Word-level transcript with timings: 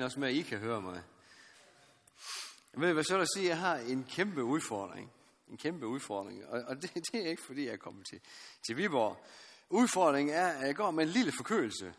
regner 0.00 0.06
også 0.06 0.20
med, 0.20 0.28
at 0.28 0.34
I 0.34 0.42
kan 0.42 0.58
høre 0.58 0.80
mig. 0.80 1.02
Jeg 2.72 2.80
ved, 2.80 2.92
hvad 2.92 3.04
så 3.04 3.18
jeg 3.18 3.26
sige, 3.34 3.48
jeg 3.48 3.58
har 3.58 3.76
en 3.76 4.04
kæmpe 4.04 4.44
udfordring. 4.44 5.12
En 5.50 5.56
kæmpe 5.56 5.86
udfordring. 5.86 6.46
Og, 6.46 6.62
og 6.62 6.82
det, 6.82 6.94
det, 6.94 7.26
er 7.26 7.30
ikke, 7.30 7.42
fordi 7.42 7.64
jeg 7.64 7.72
er 7.72 7.76
kommet 7.76 8.06
til, 8.06 8.20
til 8.66 8.76
Viborg. 8.76 9.24
Udfordringen 9.70 10.34
er, 10.34 10.48
at 10.48 10.66
jeg 10.66 10.76
går 10.76 10.90
med 10.90 11.04
en 11.04 11.10
lille 11.10 11.32
forkølelse. 11.32 11.94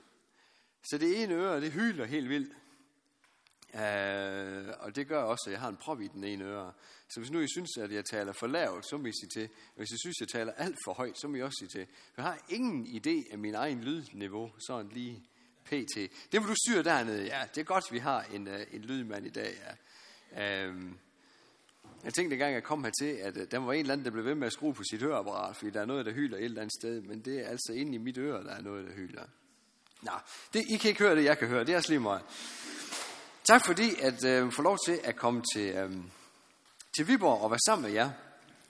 Så 0.84 0.98
det 0.98 1.24
ene 1.24 1.34
øre, 1.34 1.62
det 1.62 1.72
hyler 1.72 2.06
helt 2.06 2.30
vildt. 2.30 2.54
Uh, 3.74 4.84
og 4.86 4.96
det 4.96 5.08
gør 5.08 5.24
også, 5.24 5.44
at 5.48 5.52
jeg 5.52 5.60
har 5.60 5.70
en 5.70 5.78
prop 5.78 6.02
i 6.02 6.08
den 6.08 6.24
ene 6.24 6.46
øre. 6.46 6.74
Så 7.08 7.20
hvis 7.20 7.32
nu 7.32 7.40
I 7.40 7.48
synes, 7.48 7.78
at 7.78 7.92
jeg 7.92 8.06
taler 8.06 8.34
for 8.34 8.48
lavt, 8.48 8.90
så 8.90 8.98
må 8.98 9.06
I 9.06 9.12
sige 9.12 9.30
til. 9.30 9.50
Hvis 9.76 9.92
I 9.92 9.98
synes, 10.04 10.16
at 10.22 10.22
jeg 10.22 10.40
taler 10.40 10.54
alt 10.54 10.78
for 10.86 10.94
højt, 10.94 11.20
så 11.20 11.28
må 11.28 11.36
I 11.36 11.42
også 11.42 11.58
sige 11.60 11.70
til. 11.80 11.88
Jeg 12.18 12.26
har 12.26 12.46
ingen 12.50 12.88
idé 12.88 13.32
af 13.32 13.38
min 13.38 13.56
egen 13.56 13.84
lydniveau, 13.84 14.52
sådan 14.68 14.92
lige 14.92 15.24
pt. 15.66 15.96
Det 16.32 16.42
må 16.42 16.48
du 16.48 16.56
styre 16.66 16.84
dernede. 16.84 17.24
Ja, 17.24 17.44
det 17.56 17.62
er 17.62 17.66
godt, 17.66 17.92
vi 17.92 17.98
har 17.98 18.26
en, 18.34 18.48
uh, 18.48 18.54
en 18.72 18.82
lydmand 18.82 19.26
i 19.26 19.30
dag. 19.30 19.78
Ja. 20.36 20.70
Uh, 20.70 20.76
jeg 22.04 22.14
tænkte 22.14 22.34
engang, 22.34 22.54
jeg 22.54 22.64
kom 22.64 22.84
hertil, 22.84 23.06
at 23.06 23.38
uh, 23.38 23.44
der 23.52 23.58
var 23.58 23.74
en 23.74 23.80
eller 23.80 23.94
anden, 23.94 24.06
der 24.06 24.12
blev 24.12 24.26
ved 24.26 24.36
med 24.36 24.48
at 24.48 24.54
skrue 24.54 24.74
på 24.74 24.84
sit 24.92 25.02
høreapparat, 25.02 25.56
fordi 25.56 25.72
der 25.72 25.82
er 25.82 25.86
noget, 25.86 26.06
der 26.06 26.12
hyler 26.12 26.38
et 26.38 26.44
eller 26.44 26.62
andet 26.62 26.74
sted, 26.82 27.02
men 27.02 27.22
det 27.22 27.40
er 27.40 27.48
altså 27.48 27.74
inde 27.74 27.96
i 27.96 27.98
mit 27.98 28.18
øre, 28.18 28.44
der 28.44 28.52
er 28.52 28.62
noget, 28.62 28.88
der 28.88 28.94
hyler. 28.94 29.24
Nå, 30.02 30.12
det, 30.54 30.64
I 30.70 30.78
kan 30.78 30.90
ikke 30.90 31.04
høre 31.04 31.16
det, 31.16 31.24
jeg 31.24 31.38
kan 31.38 31.48
høre. 31.48 31.64
Det 31.64 31.74
er 31.74 31.78
også 31.78 31.90
lige 31.90 32.00
meget. 32.00 32.22
Tak 33.44 33.66
fordi, 33.66 33.96
at 34.02 34.26
øh, 34.26 34.52
få 34.52 34.62
lov 34.62 34.78
til 34.86 35.00
at 35.04 35.16
komme 35.16 35.44
til, 35.54 35.76
øh, 35.76 35.92
til 36.96 37.08
Viborg 37.08 37.42
og 37.42 37.52
være 37.52 37.60
sammen 37.66 37.84
med 37.84 37.92
jer. 37.92 38.12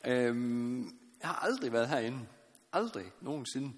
Øh, 0.07 0.85
jeg 1.21 1.29
har 1.29 1.35
aldrig 1.35 1.73
været 1.73 1.89
herinde. 1.89 2.19
Aldrig 2.73 3.11
nogensinde. 3.21 3.73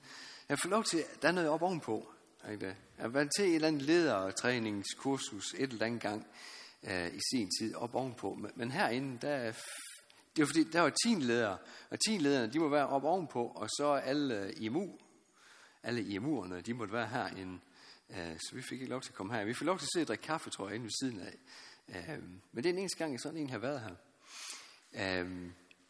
Jeg 0.49 0.59
får 0.59 0.69
lov 0.69 0.83
til, 0.83 0.97
at 0.97 1.21
der 1.21 1.27
er 1.27 1.31
noget 1.31 1.49
op 1.49 1.61
ovenpå. 1.61 2.12
Ikke? 2.51 2.75
Jeg 2.97 3.11
har 3.11 3.29
til 3.37 3.45
et 3.45 3.55
eller 3.55 3.67
andet 3.67 3.81
ledertræningskursus 3.81 5.53
et 5.53 5.71
eller 5.71 5.85
andet 5.85 6.01
gang 6.01 6.27
øh, 6.83 7.07
i 7.07 7.19
sin 7.31 7.49
tid 7.59 7.75
op 7.75 7.95
ovenpå. 7.95 8.33
Men, 8.33 8.51
men 8.55 8.71
herinde, 8.71 9.17
der 9.21 9.29
er 9.29 9.53
det 10.35 10.41
er 10.41 10.45
fordi, 10.45 10.63
der 10.63 10.81
var 10.81 10.93
10 11.05 11.09
ledere, 11.09 11.57
og 11.89 11.97
10 12.07 12.17
lederne, 12.17 12.53
de 12.53 12.59
må 12.59 12.69
være 12.69 12.87
op 12.87 13.03
ovenpå, 13.03 13.43
og 13.45 13.69
så 13.69 13.93
alle 13.93 14.39
øh, 14.39 14.53
IMU, 14.57 14.99
alle 15.83 16.01
IMU'erne, 16.01 16.61
de 16.61 16.73
måtte 16.73 16.93
være 16.93 17.07
her 17.07 17.27
en, 17.27 17.61
Øh, 18.09 18.37
så 18.39 18.55
vi 18.55 18.61
fik 18.61 18.81
ikke 18.81 18.91
lov 18.91 19.01
til 19.01 19.09
at 19.09 19.15
komme 19.15 19.33
her. 19.33 19.45
Vi 19.45 19.53
fik 19.53 19.65
lov 19.65 19.77
til 19.77 19.85
at 19.85 19.89
sidde 19.93 20.03
og 20.03 20.07
drikke 20.07 20.23
kaffe, 20.23 20.49
tror 20.49 20.67
jeg, 20.67 20.75
inde 20.75 20.83
ved 20.83 20.91
siden 21.01 21.19
af. 21.19 21.35
Øh, 21.89 22.23
men 22.51 22.63
det 22.63 22.69
er 22.69 22.73
den 22.73 22.79
eneste 22.79 22.97
gang, 22.97 23.11
jeg 23.11 23.19
sådan 23.19 23.37
en 23.37 23.49
har 23.49 23.57
været 23.57 23.81
her. 23.81 23.95
Øh, 25.21 25.31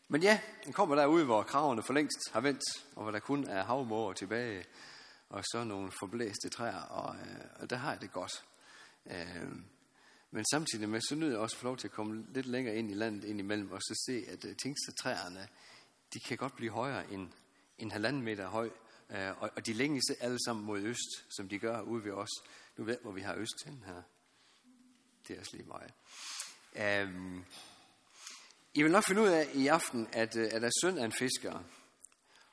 men 0.08 0.24
ja, 0.24 0.40
den 0.66 0.74
kommer 0.74 0.96
derude, 0.96 1.26
hvor 1.26 1.44
kravene 1.44 1.84
for 1.84 1.94
længst 1.94 2.32
har 2.32 2.42
vendt, 2.42 2.86
og 2.96 3.04
hvor 3.04 3.12
der 3.12 3.20
kun 3.20 3.48
er 3.48 3.64
havmåger 3.64 4.14
tilbage, 4.14 4.66
og 5.34 5.44
så 5.52 5.64
nogle 5.64 5.92
forblæste 6.00 6.50
træer, 6.50 6.82
og, 6.82 7.16
øh, 7.16 7.46
og 7.56 7.70
der 7.70 7.76
har 7.76 7.92
jeg 7.92 8.02
det 8.02 8.12
godt. 8.12 8.44
Øh, 9.06 9.52
men 10.32 10.46
samtidig 10.52 10.90
med, 10.90 11.02
så 11.02 11.16
nyder 11.16 11.32
jeg 11.32 11.40
også 11.40 11.58
for 11.58 11.66
lov 11.66 11.78
til 11.78 11.88
at 11.88 11.92
komme 11.92 12.26
lidt 12.34 12.46
længere 12.46 12.76
ind 12.76 12.92
i 12.92 12.94
landet 12.94 13.24
ind 13.24 13.40
imellem, 13.40 13.72
og 13.72 13.82
så 13.82 14.04
se, 14.06 14.26
at 14.32 14.46
øh, 14.46 14.56
træerne, 14.98 15.48
de 16.14 16.20
kan 16.20 16.38
godt 16.38 16.56
blive 16.56 16.72
højere 16.72 17.12
end 17.12 17.30
en 17.78 17.92
halvanden 17.92 18.22
meter 18.22 18.48
høj, 18.48 18.70
Øh, 19.10 19.42
og, 19.42 19.50
og 19.56 19.66
de 19.66 19.74
længes 19.74 20.04
alle 20.20 20.38
sammen 20.46 20.66
mod 20.66 20.82
øst, 20.82 21.36
som 21.36 21.50
de 21.50 21.60
gør 21.60 21.82
ude 21.82 22.04
ved 22.04 22.12
os. 22.12 22.30
Nu 22.78 22.84
ved 22.84 22.98
hvor 23.02 23.12
vi 23.12 23.22
har 23.22 23.36
øst 23.36 23.64
hen 23.66 23.84
her. 23.86 24.02
Det 25.28 25.36
er 25.36 25.40
også 25.40 25.58
lige 25.58 25.68
meget. 25.68 25.94
Øh, 26.76 27.42
I 28.74 28.84
vil 28.84 28.92
nok 28.92 29.04
finde 29.08 29.22
ud 29.22 29.28
af 29.28 29.50
i 29.54 29.68
aften, 29.68 30.08
at, 30.12 30.36
at 30.36 30.64
er 30.64 30.70
søn 30.82 30.98
af 30.98 31.06
en 31.06 31.12
fisker, 31.12 31.64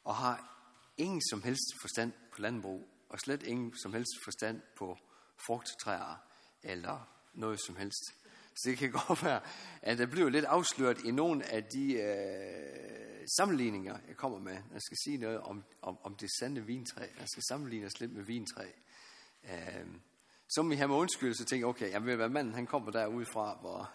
og 0.04 0.16
har 0.16 0.50
ingen 0.96 1.22
som 1.30 1.42
helst 1.42 1.74
forstand 1.80 2.12
landbrug, 2.40 2.88
og 3.08 3.20
slet 3.20 3.42
ingen 3.42 3.76
som 3.82 3.92
helst 3.92 4.12
forstand 4.24 4.60
på 4.78 4.98
frugttræer, 5.46 6.24
eller 6.62 7.08
noget 7.34 7.60
som 7.66 7.76
helst. 7.76 8.04
Så 8.56 8.70
det 8.70 8.78
kan 8.78 8.92
godt 9.06 9.24
være, 9.24 9.40
at 9.82 9.98
der 9.98 10.06
bliver 10.06 10.28
lidt 10.28 10.44
afsløret 10.44 11.04
i 11.04 11.10
nogle 11.10 11.52
af 11.52 11.64
de 11.64 11.92
øh, 11.92 13.26
sammenligninger, 13.36 13.98
jeg 14.08 14.16
kommer 14.16 14.38
med. 14.38 14.52
Jeg 14.52 14.82
skal 14.82 14.96
sige 15.04 15.16
noget 15.16 15.40
om, 15.40 15.64
om, 15.82 15.98
om 16.02 16.14
det 16.14 16.30
sande 16.38 16.66
vintræ. 16.66 17.06
Jeg 17.18 17.28
skal 17.28 17.42
sammenligne 17.48 17.86
os 17.86 18.00
lidt 18.00 18.12
med 18.12 18.24
vintræ. 18.24 18.66
Øh, 19.44 19.86
så 20.48 20.62
vi 20.62 20.76
har 20.76 20.86
med 20.86 20.96
undskyldelse 20.96 21.44
tænker 21.44 21.66
jeg, 21.66 21.70
okay, 21.70 21.90
jeg 21.90 22.04
vil 22.04 22.18
være 22.18 22.28
manden, 22.28 22.54
han 22.54 22.66
kommer 22.66 22.90
derude 22.90 23.26
fra, 23.26 23.58
hvor, 23.60 23.92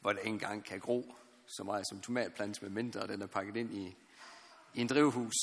hvor 0.00 0.12
det 0.12 0.18
ikke 0.18 0.30
engang 0.30 0.64
kan 0.64 0.80
gro 0.80 1.14
så 1.46 1.64
meget 1.64 1.84
som 1.88 2.00
tomatplantes 2.00 2.62
med 2.62 2.70
mindre, 2.70 3.00
og 3.00 3.08
den 3.08 3.22
er 3.22 3.26
pakket 3.26 3.56
ind 3.56 3.74
i, 3.74 3.96
i 4.74 4.80
en 4.80 4.86
drivhus, 4.86 5.34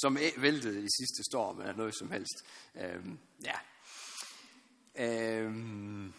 som 0.00 0.18
væltede 0.36 0.84
i 0.84 0.88
sidste 0.98 1.22
storm, 1.30 1.60
eller 1.60 1.76
noget 1.76 1.94
som 1.98 2.10
helst. 2.10 2.44
Øhm, 2.74 3.18
ja. 3.44 3.58
Øhm. 4.94 6.14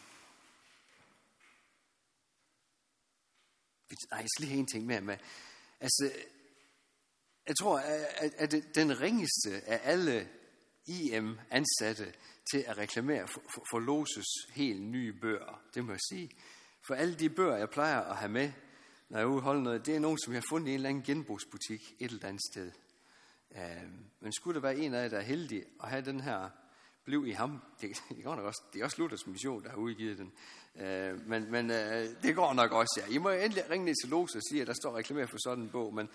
Nej, 4.12 4.19
jeg 4.19 4.28
skal 4.29 4.44
lige 4.44 4.50
have 4.50 4.59
en 4.59 4.68
ting 4.68 4.85
mere 4.85 5.01
med. 5.01 5.18
Altså, 5.79 6.12
jeg 7.47 7.56
tror, 7.56 7.79
at, 7.79 8.34
at 8.38 8.75
den 8.75 9.01
ringeste 9.01 9.62
af 9.66 9.79
alle 9.84 10.29
IM-ansatte 10.88 12.13
til 12.51 12.63
at 12.68 12.78
reklamere 12.78 13.28
for, 13.28 13.41
for, 13.53 13.66
for 13.72 13.79
Loses 13.79 14.28
helt 14.53 14.81
nye 14.81 15.13
bøger, 15.13 15.62
det 15.73 15.85
må 15.85 15.91
jeg 15.91 16.00
sige. 16.09 16.29
For 16.88 16.95
alle 16.95 17.16
de 17.16 17.29
bøger, 17.29 17.57
jeg 17.57 17.69
plejer 17.69 18.01
at 18.01 18.18
have 18.18 18.31
med, 18.31 18.51
når 19.09 19.19
jeg 19.19 19.25
er 19.25 19.29
ude 19.29 19.63
noget, 19.63 19.85
det 19.85 19.95
er 19.95 20.00
nogen, 20.00 20.19
som 20.23 20.34
jeg 20.34 20.41
har 20.41 20.47
fundet 20.50 20.68
i 20.68 20.72
en 20.72 20.75
eller 20.75 20.89
anden 20.89 21.03
genbrugsbutik 21.03 21.81
et 22.00 22.12
eller 22.12 22.28
andet 22.28 22.44
sted. 22.51 22.72
Øh, 23.55 23.89
men 24.19 24.33
skulle 24.33 24.55
der 24.55 24.61
være 24.61 24.77
en 24.77 24.93
af 24.93 25.03
jer, 25.03 25.09
der 25.09 25.17
er 25.17 25.21
heldig 25.21 25.63
at 25.83 25.89
have 25.89 26.05
den 26.05 26.19
her 26.19 26.49
Bliv 27.09 27.27
i 27.27 27.31
ham, 27.31 27.61
det, 27.81 27.89
det, 28.09 28.23
går 28.23 28.35
nok 28.35 28.45
også, 28.45 28.63
det 28.73 28.79
er 28.79 28.85
også 28.85 29.01
Luthers 29.01 29.27
mission, 29.27 29.63
der 29.63 29.69
har 29.69 29.77
udgivet 29.77 30.17
den. 30.17 30.31
Øh, 30.75 31.27
men 31.27 31.51
men 31.51 31.71
øh, 31.71 32.07
det 32.23 32.35
går 32.35 32.53
nok 32.53 32.71
også, 32.71 33.01
ja. 33.07 33.13
I 33.13 33.17
må 33.17 33.29
endelig 33.29 33.69
ringe 33.69 33.85
ned 33.85 33.93
til 34.03 34.09
Lose 34.09 34.38
og 34.38 34.41
sige, 34.49 34.61
at 34.61 34.67
der 34.67 34.73
står 34.73 34.97
reklamer 34.97 35.25
for 35.25 35.38
sådan 35.43 35.63
en 35.63 35.69
bog, 35.69 35.93
men 35.93 36.09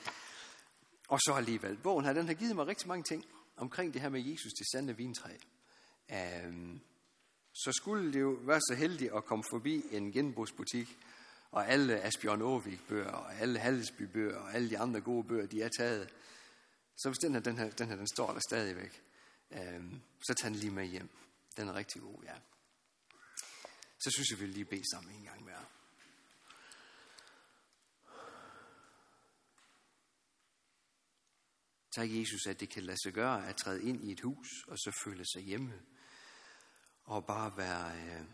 og 1.09 1.19
så 1.21 1.33
alligevel, 1.37 1.77
bogen 1.77 2.05
her, 2.05 2.12
den 2.12 2.27
har 2.27 2.34
givet 2.34 2.56
mig 2.56 2.67
rigtig 2.67 2.89
mange 2.89 3.03
ting 3.03 3.25
omkring 3.56 3.94
det 3.94 4.03
her 4.03 4.09
med 4.09 4.21
Jesus, 4.21 4.53
det 4.53 4.67
sande 4.73 4.97
vintræ. 4.97 5.31
Um, 6.49 6.81
så 7.55 7.73
skulle 7.73 8.12
det 8.12 8.21
jo 8.21 8.39
være 8.41 8.61
så 8.61 8.75
heldigt 8.78 9.12
at 9.12 9.25
komme 9.25 9.44
forbi 9.50 9.83
en 9.91 10.12
genbrugsbutik, 10.12 10.99
og 11.50 11.69
alle 11.69 12.00
Asbjørn 12.00 12.43
Aarvik 12.43 12.89
bøger, 12.89 13.12
og 13.12 13.34
alle 13.34 13.59
Hallesby 13.59 14.03
bøger, 14.03 14.39
og 14.39 14.55
alle 14.55 14.71
de 14.71 14.78
andre 14.78 15.00
gode 15.00 15.25
bøger, 15.25 15.47
de 15.47 15.62
er 15.62 15.69
taget. 15.78 16.09
Så 16.97 17.09
hvis 17.09 17.19
den 17.19 17.32
her, 17.32 17.41
den 17.41 17.59
her, 17.59 17.71
den 17.71 17.88
her 17.88 17.97
den 17.97 18.06
står 18.06 18.32
der 18.32 18.41
stadigvæk, 18.49 19.03
øh, 19.50 19.94
så 20.27 20.34
tag 20.34 20.50
den 20.50 20.59
lige 20.59 20.71
med 20.71 20.87
hjem. 20.87 21.10
Den 21.56 21.69
er 21.69 21.75
rigtig 21.75 22.03
god, 22.03 22.22
ja. 22.25 22.37
Så 23.99 24.10
synes 24.10 24.31
jeg, 24.31 24.41
vi 24.41 24.47
lige 24.47 24.65
bede 24.65 24.91
sammen 24.91 25.15
en 25.15 25.25
gang 25.25 25.44
mere. 25.44 25.65
Tak, 31.94 32.09
Jesus, 32.10 32.47
at 32.47 32.60
det 32.60 32.69
kan 32.69 32.82
lade 32.82 32.99
sig 33.03 33.12
gøre 33.12 33.49
at 33.49 33.56
træde 33.56 33.82
ind 33.82 34.05
i 34.05 34.12
et 34.12 34.21
hus 34.21 34.49
og 34.66 34.78
så 34.78 35.00
føle 35.05 35.25
sig 35.32 35.43
hjemme. 35.43 35.82
Og 37.05 37.26
bare 37.26 37.56
være, 37.56 37.99
øh, 37.99 38.26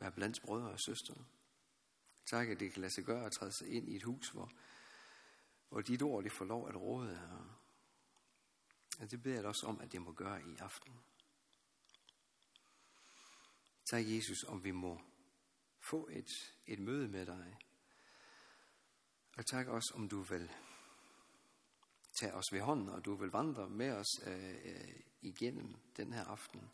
være 0.00 0.12
blandt 0.12 0.42
brødre 0.42 0.70
og 0.70 0.80
søstre. 0.80 1.14
Tak, 2.30 2.48
at 2.48 2.60
det 2.60 2.72
kan 2.72 2.80
lade 2.80 2.94
sig 2.94 3.04
gøre 3.04 3.26
at 3.26 3.32
træde 3.32 3.52
sig 3.52 3.68
ind 3.68 3.88
i 3.88 3.96
et 3.96 4.02
hus, 4.02 4.28
hvor, 4.28 4.50
og 5.74 5.86
dit 5.86 6.02
ord 6.02 6.24
det 6.24 6.32
får 6.32 6.44
lov 6.44 6.68
at 6.68 6.76
råde. 6.76 7.16
her. 7.16 7.60
Og 9.00 9.10
det 9.10 9.22
beder 9.22 9.36
jeg 9.36 9.44
også 9.44 9.66
om, 9.66 9.80
at 9.80 9.92
det 9.92 10.02
må 10.02 10.12
gøre 10.12 10.42
i 10.42 10.56
aften. 10.56 11.00
Tak, 13.84 14.04
Jesus, 14.06 14.44
om 14.44 14.64
vi 14.64 14.70
må 14.70 15.00
få 15.80 16.08
et, 16.12 16.54
et 16.66 16.78
møde 16.78 17.08
med 17.08 17.26
dig. 17.26 17.58
Og 19.36 19.46
tak 19.46 19.66
også, 19.66 19.92
om 19.94 20.08
du 20.08 20.20
vil 20.20 20.50
tage 22.20 22.34
os 22.34 22.52
ved 22.52 22.60
hånden, 22.60 22.88
og 22.88 23.04
du 23.04 23.14
vil 23.14 23.30
vandre 23.30 23.70
med 23.70 23.92
os 23.92 24.20
øh, 24.26 24.54
øh 24.64 25.00
igennem 25.20 25.74
den 25.96 26.12
her 26.12 26.24
aften. 26.24 26.70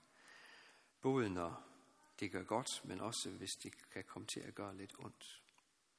Både 1.00 1.30
når 1.30 1.62
det 2.20 2.32
gør 2.32 2.42
godt, 2.42 2.84
men 2.84 3.00
også 3.00 3.30
hvis 3.30 3.52
det 3.62 3.90
kan 3.92 4.04
komme 4.04 4.26
til 4.26 4.40
at 4.40 4.54
gøre 4.54 4.76
lidt 4.76 4.94
ondt. 4.98 5.42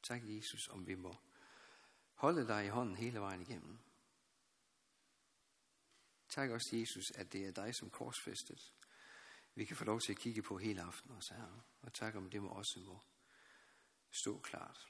Tak, 0.04 0.22
Jesus, 0.24 0.68
om 0.68 0.88
vi 0.88 0.96
må 0.96 1.16
holde 2.22 2.48
dig 2.48 2.66
i 2.66 2.70
hånden 2.70 2.96
hele 2.96 3.20
vejen 3.20 3.42
igennem. 3.42 3.80
Tak 6.30 6.50
også, 6.50 6.70
Jesus, 6.76 7.12
at 7.16 7.34
det 7.34 7.46
er 7.46 7.52
dig 7.52 7.76
som 7.76 7.90
korsfæstet. 7.90 8.74
Vi 9.56 9.66
kan 9.66 9.78
få 9.78 9.84
lov 9.84 10.00
til 10.00 10.12
at 10.12 10.20
kigge 10.20 10.42
på 10.42 10.58
hele 10.58 10.82
aftenen 10.82 11.16
også 11.16 11.34
her. 11.34 11.66
Og 11.82 11.94
tak 11.94 12.16
om 12.16 12.30
det 12.30 12.42
må 12.42 12.50
også 12.50 12.80
må 12.80 13.00
stå 14.12 14.40
klart. 14.40 14.88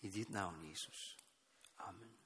I 0.00 0.08
dit 0.08 0.30
navn, 0.30 0.70
Jesus. 0.70 1.16
Amen. 1.78 2.16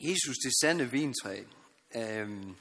Jesus, 0.00 0.36
det 0.36 0.52
sande 0.60 0.90
vintræ. 0.90 1.44
Øhm, 1.96 2.56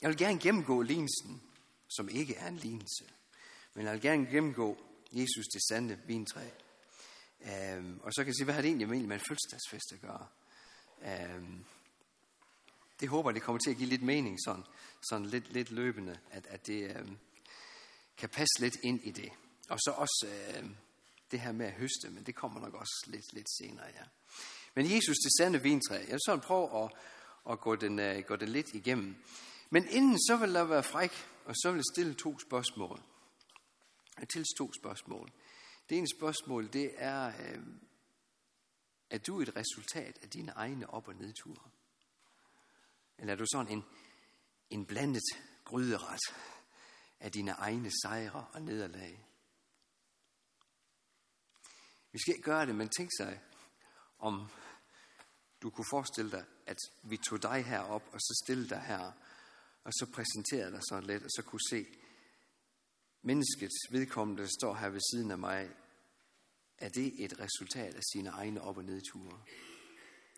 jeg 0.00 0.08
vil 0.08 0.16
gerne 0.18 0.40
gennemgå 0.40 0.82
lignelsen, 0.82 1.53
som 1.96 2.08
ikke 2.08 2.34
er 2.34 2.48
en 2.48 2.56
lignelse. 2.56 3.04
Men 3.74 3.86
jeg 3.86 3.92
vil 3.92 4.02
gerne 4.02 4.26
gennemgå 4.26 4.78
Jesus, 5.12 5.46
det 5.54 5.62
sande 5.68 5.98
vintræ. 6.06 6.48
Øhm, 7.40 8.00
og 8.02 8.12
så 8.12 8.20
kan 8.20 8.26
jeg 8.26 8.34
sige, 8.34 8.44
hvad 8.44 8.54
har 8.54 8.62
det 8.62 8.68
egentlig 8.68 8.88
med 8.88 8.96
en 8.96 9.20
fødselsdagsfest 9.28 9.92
at 9.92 10.00
gøre? 10.00 10.26
Øhm, 11.02 11.64
det 13.00 13.08
håber 13.08 13.30
jeg, 13.30 13.34
det 13.34 13.42
kommer 13.42 13.60
til 13.60 13.70
at 13.70 13.76
give 13.76 13.88
lidt 13.88 14.02
mening, 14.02 14.38
sådan, 14.44 14.64
sådan 15.10 15.26
lidt, 15.26 15.52
lidt 15.52 15.70
løbende, 15.70 16.18
at, 16.30 16.46
at 16.46 16.66
det 16.66 16.96
øhm, 16.96 17.18
kan 18.16 18.28
passe 18.28 18.60
lidt 18.60 18.76
ind 18.82 19.00
i 19.04 19.10
det. 19.10 19.32
Og 19.68 19.78
så 19.80 19.90
også 19.90 20.28
øhm, 20.56 20.76
det 21.30 21.40
her 21.40 21.52
med 21.52 21.66
at 21.66 21.72
høste, 21.72 22.10
men 22.10 22.24
det 22.24 22.34
kommer 22.34 22.60
nok 22.60 22.74
også 22.74 23.04
lidt, 23.06 23.32
lidt 23.32 23.50
senere, 23.58 23.86
ja. 23.86 24.04
Men 24.74 24.90
Jesus, 24.90 25.16
det 25.16 25.32
sande 25.38 25.62
vintræ, 25.62 25.94
jeg 25.94 26.10
vil 26.10 26.20
sådan 26.26 26.40
prøve 26.40 26.84
at, 26.84 26.90
at 27.50 27.60
gå, 27.60 27.76
den, 27.76 27.98
uh, 27.98 28.24
gå 28.26 28.36
den 28.36 28.48
lidt 28.48 28.74
igennem. 28.74 29.16
Men 29.74 29.88
inden 29.88 30.18
så 30.18 30.36
vil 30.36 30.54
der 30.54 30.64
være 30.64 30.82
fræk, 30.82 31.12
og 31.44 31.54
så 31.54 31.70
vil 31.70 31.78
jeg 31.78 31.84
stille 31.94 32.14
to 32.14 32.38
spørgsmål. 32.38 33.02
Jeg 34.18 34.28
til 34.28 34.44
to 34.58 34.72
spørgsmål. 34.82 35.32
Det 35.88 35.98
ene 35.98 36.08
spørgsmål, 36.18 36.72
det 36.72 36.92
er, 36.96 37.26
øh, 37.26 37.66
er 39.10 39.18
du 39.18 39.40
et 39.40 39.56
resultat 39.56 40.18
af 40.22 40.30
dine 40.30 40.52
egne 40.52 40.90
op- 40.90 41.08
og 41.08 41.14
nedture? 41.14 41.70
Eller 43.18 43.32
er 43.32 43.36
du 43.36 43.46
sådan 43.52 43.72
en, 43.72 43.84
en 44.70 44.86
blandet 44.86 45.22
gryderet 45.64 46.20
af 47.20 47.32
dine 47.32 47.50
egne 47.50 47.90
sejre 48.02 48.46
og 48.52 48.62
nederlag? 48.62 49.26
Vi 52.12 52.18
skal 52.18 52.34
ikke 52.34 52.44
gøre 52.44 52.66
det, 52.66 52.74
men 52.74 52.88
tænk 52.88 53.10
sig, 53.18 53.40
om 54.18 54.46
du 55.62 55.70
kunne 55.70 55.86
forestille 55.90 56.30
dig, 56.30 56.44
at 56.66 56.78
vi 57.02 57.16
tog 57.16 57.42
dig 57.42 57.64
herop, 57.64 58.02
og 58.12 58.20
så 58.20 58.42
stillede 58.44 58.68
dig 58.68 58.80
her, 58.80 59.12
og 59.84 59.92
så 59.92 60.06
præsenterede 60.12 60.72
dig 60.72 60.80
sig 60.88 61.02
lidt, 61.02 61.22
og 61.22 61.30
så 61.30 61.42
kunne 61.42 61.60
se, 61.70 61.86
menneskets 63.22 63.74
vedkommende, 63.90 64.42
der 64.42 64.48
står 64.60 64.74
her 64.74 64.88
ved 64.88 65.00
siden 65.12 65.30
af 65.30 65.38
mig, 65.38 65.70
er 66.78 66.88
det 66.88 67.24
et 67.24 67.40
resultat 67.40 67.94
af 67.94 68.02
sine 68.12 68.28
egne 68.28 68.60
op- 68.60 68.76
og 68.76 68.84
nedture, 68.84 69.42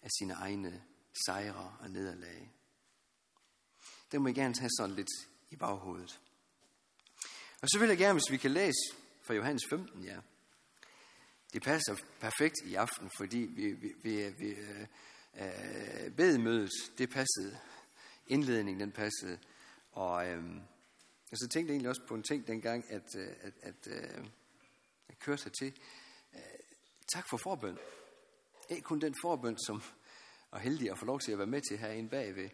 af 0.02 0.10
sine 0.19 0.32
egne 0.32 0.84
sejre 1.26 1.76
og 1.81 1.90
nederlag. 1.90 2.52
Det 4.12 4.20
må 4.20 4.28
jeg 4.28 4.34
gerne 4.34 4.54
tage 4.54 4.70
sådan 4.78 4.96
lidt 4.96 5.10
i 5.50 5.56
baghovedet. 5.56 6.20
Og 7.60 7.69
så 7.69 7.78
vil 7.78 7.88
jeg 7.88 7.98
gerne, 7.98 8.12
hvis 8.12 8.31
vi 8.31 8.37
kan 8.37 8.50
læse 8.50 8.94
fra 9.26 9.34
Johannes 9.34 9.62
15, 9.70 10.04
ja. 10.04 10.20
Det 11.52 11.62
passer 11.62 11.96
perfekt 12.20 12.54
i 12.64 12.75
aften, 12.75 13.10
fordi 13.16 13.38
vi, 13.38 13.72
vi, 13.72 13.93
vi, 14.02 14.28
vi 14.28 14.48
øh, 14.48 14.87
øh, 15.34 16.10
bedemødet, 16.16 16.70
det 16.98 17.10
passede 17.10 17.58
indledning, 18.26 18.81
den 18.81 18.93
passede. 18.93 19.38
Og, 19.93 20.28
øh, 20.28 20.44
og 21.31 21.38
så 21.38 21.49
tænkte 21.49 21.70
jeg 21.70 21.75
egentlig 21.75 21.88
også 21.88 22.02
på 22.08 22.14
en 22.14 22.23
ting 22.23 22.46
dengang, 22.46 22.84
at, 22.90 23.17
øh, 23.17 23.28
at, 23.40 23.52
at 23.62 23.87
øh, 23.87 24.26
jeg 25.08 25.19
kørte 25.19 25.50
til. 25.50 25.81
Øh, 26.34 26.40
tak 27.08 27.28
for 27.31 27.37
forbøn. 27.37 27.78
Ikke 28.70 28.82
kun 28.82 29.00
den 29.00 29.14
forbøn, 29.23 29.58
som 29.58 29.82
er 30.52 30.58
heldig 30.58 30.90
at 30.90 30.99
få 30.99 31.05
lov 31.05 31.20
til 31.20 31.32
at 31.32 31.38
være 31.38 31.46
med 31.46 31.61
til 31.61 31.78
herinde 31.78 32.11
bagved, 32.11 32.50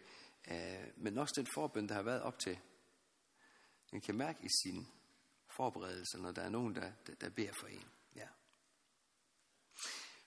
øh, 0.51 0.87
men 0.97 1.17
også 1.17 1.33
den 1.37 1.47
forbøn, 1.53 1.87
der 1.87 1.95
har 1.95 2.03
været 2.03 2.21
op 2.21 2.39
til. 2.39 2.59
Man 3.91 4.01
kan 4.01 4.15
mærke 4.15 4.39
i 4.43 4.49
sin 4.63 4.87
forberedelse, 5.55 6.17
når 6.17 6.31
der 6.31 6.41
er 6.41 6.49
nogen, 6.49 6.75
der, 6.75 6.91
der, 7.07 7.13
der 7.15 7.29
beder 7.29 7.53
for 7.59 7.67
en. 7.67 7.85
Ja. 8.15 8.27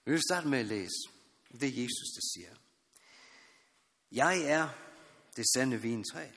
Vi 0.05 0.13
vil 0.13 0.21
starte 0.31 0.49
med 0.49 0.59
at 0.59 0.67
læse. 0.67 1.11
Det 1.53 1.77
Jesus, 1.77 2.09
der 2.15 2.23
siger. 2.35 2.55
Jeg 4.13 4.43
er 4.43 4.86
det 5.37 5.45
sande 5.55 5.83
vintræ, 5.83 6.29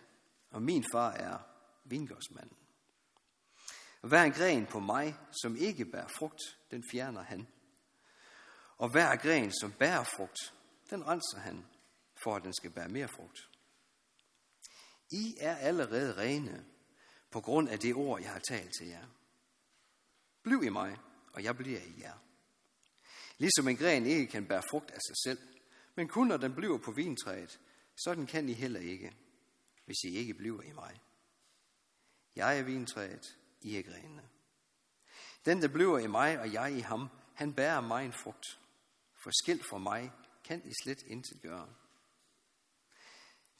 og 0.51 0.61
min 0.61 0.85
far 0.91 1.11
er 1.11 1.39
vingårdsmanden. 1.83 2.57
Og 4.01 4.09
hver 4.09 4.23
en 4.23 4.31
gren 4.31 4.65
på 4.65 4.79
mig, 4.79 5.15
som 5.41 5.55
ikke 5.55 5.85
bærer 5.85 6.07
frugt, 6.07 6.41
den 6.71 6.83
fjerner 6.91 7.21
han. 7.21 7.47
Og 8.77 8.89
hver 8.91 9.15
gren, 9.15 9.51
som 9.51 9.71
bærer 9.71 10.03
frugt, 10.03 10.53
den 10.89 11.07
renser 11.07 11.39
han, 11.39 11.65
for 12.23 12.35
at 12.35 12.43
den 12.43 12.53
skal 12.53 12.71
bære 12.71 12.89
mere 12.89 13.07
frugt. 13.07 13.49
I 15.11 15.35
er 15.39 15.55
allerede 15.55 16.17
rene 16.17 16.65
på 17.31 17.41
grund 17.41 17.69
af 17.69 17.79
det 17.79 17.95
ord, 17.95 18.21
jeg 18.21 18.31
har 18.31 18.39
talt 18.39 18.71
til 18.79 18.87
jer. 18.87 19.05
Bliv 20.43 20.63
i 20.63 20.69
mig, 20.69 20.97
og 21.33 21.43
jeg 21.43 21.57
bliver 21.57 21.79
i 21.79 21.99
jer. 21.99 22.13
Ligesom 23.37 23.67
en 23.67 23.77
gren 23.77 24.05
ikke 24.05 24.27
kan 24.27 24.47
bære 24.47 24.63
frugt 24.69 24.91
af 24.91 24.99
sig 25.07 25.15
selv, 25.23 25.39
men 25.95 26.07
kun 26.07 26.27
når 26.27 26.37
den 26.37 26.55
bliver 26.55 26.77
på 26.77 26.91
vintræet, 26.91 27.59
sådan 28.03 28.27
kan 28.27 28.49
I 28.49 28.53
heller 28.53 28.79
ikke, 28.79 29.15
hvis 29.85 30.03
I 30.03 30.15
ikke 30.15 30.33
bliver 30.33 30.61
i 30.61 30.71
mig. 30.71 31.01
Jeg 32.35 32.59
er 32.59 32.63
vintræet, 32.63 33.37
I 33.61 33.75
er 33.77 33.83
grenene. 33.83 34.29
Den, 35.45 35.61
der 35.61 35.67
bliver 35.67 35.97
i 35.97 36.07
mig, 36.07 36.39
og 36.39 36.53
jeg 36.53 36.77
i 36.77 36.79
ham, 36.79 37.09
han 37.35 37.53
bærer 37.53 37.81
mig 37.81 38.05
en 38.05 38.13
frugt. 38.13 38.59
For 39.23 39.31
skilt 39.43 39.65
fra 39.69 39.77
mig 39.77 40.11
kan 40.43 40.61
I 40.65 40.71
slet 40.83 41.03
intet 41.07 41.41
gøre. 41.41 41.69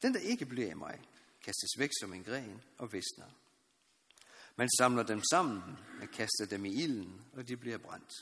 Den, 0.01 0.13
der 0.13 0.19
ikke 0.19 0.45
bliver 0.45 0.71
i 0.71 0.73
mig, 0.73 1.01
kastes 1.41 1.69
væk 1.77 1.89
som 1.99 2.13
en 2.13 2.23
gren 2.23 2.61
og 2.77 2.93
visner. 2.93 3.29
Man 4.55 4.69
samler 4.77 5.03
dem 5.03 5.21
sammen 5.31 5.77
og 6.01 6.09
kaster 6.09 6.45
dem 6.49 6.65
i 6.65 6.83
ilden, 6.83 7.25
og 7.33 7.47
de 7.47 7.57
bliver 7.57 7.77
brændt. 7.77 8.13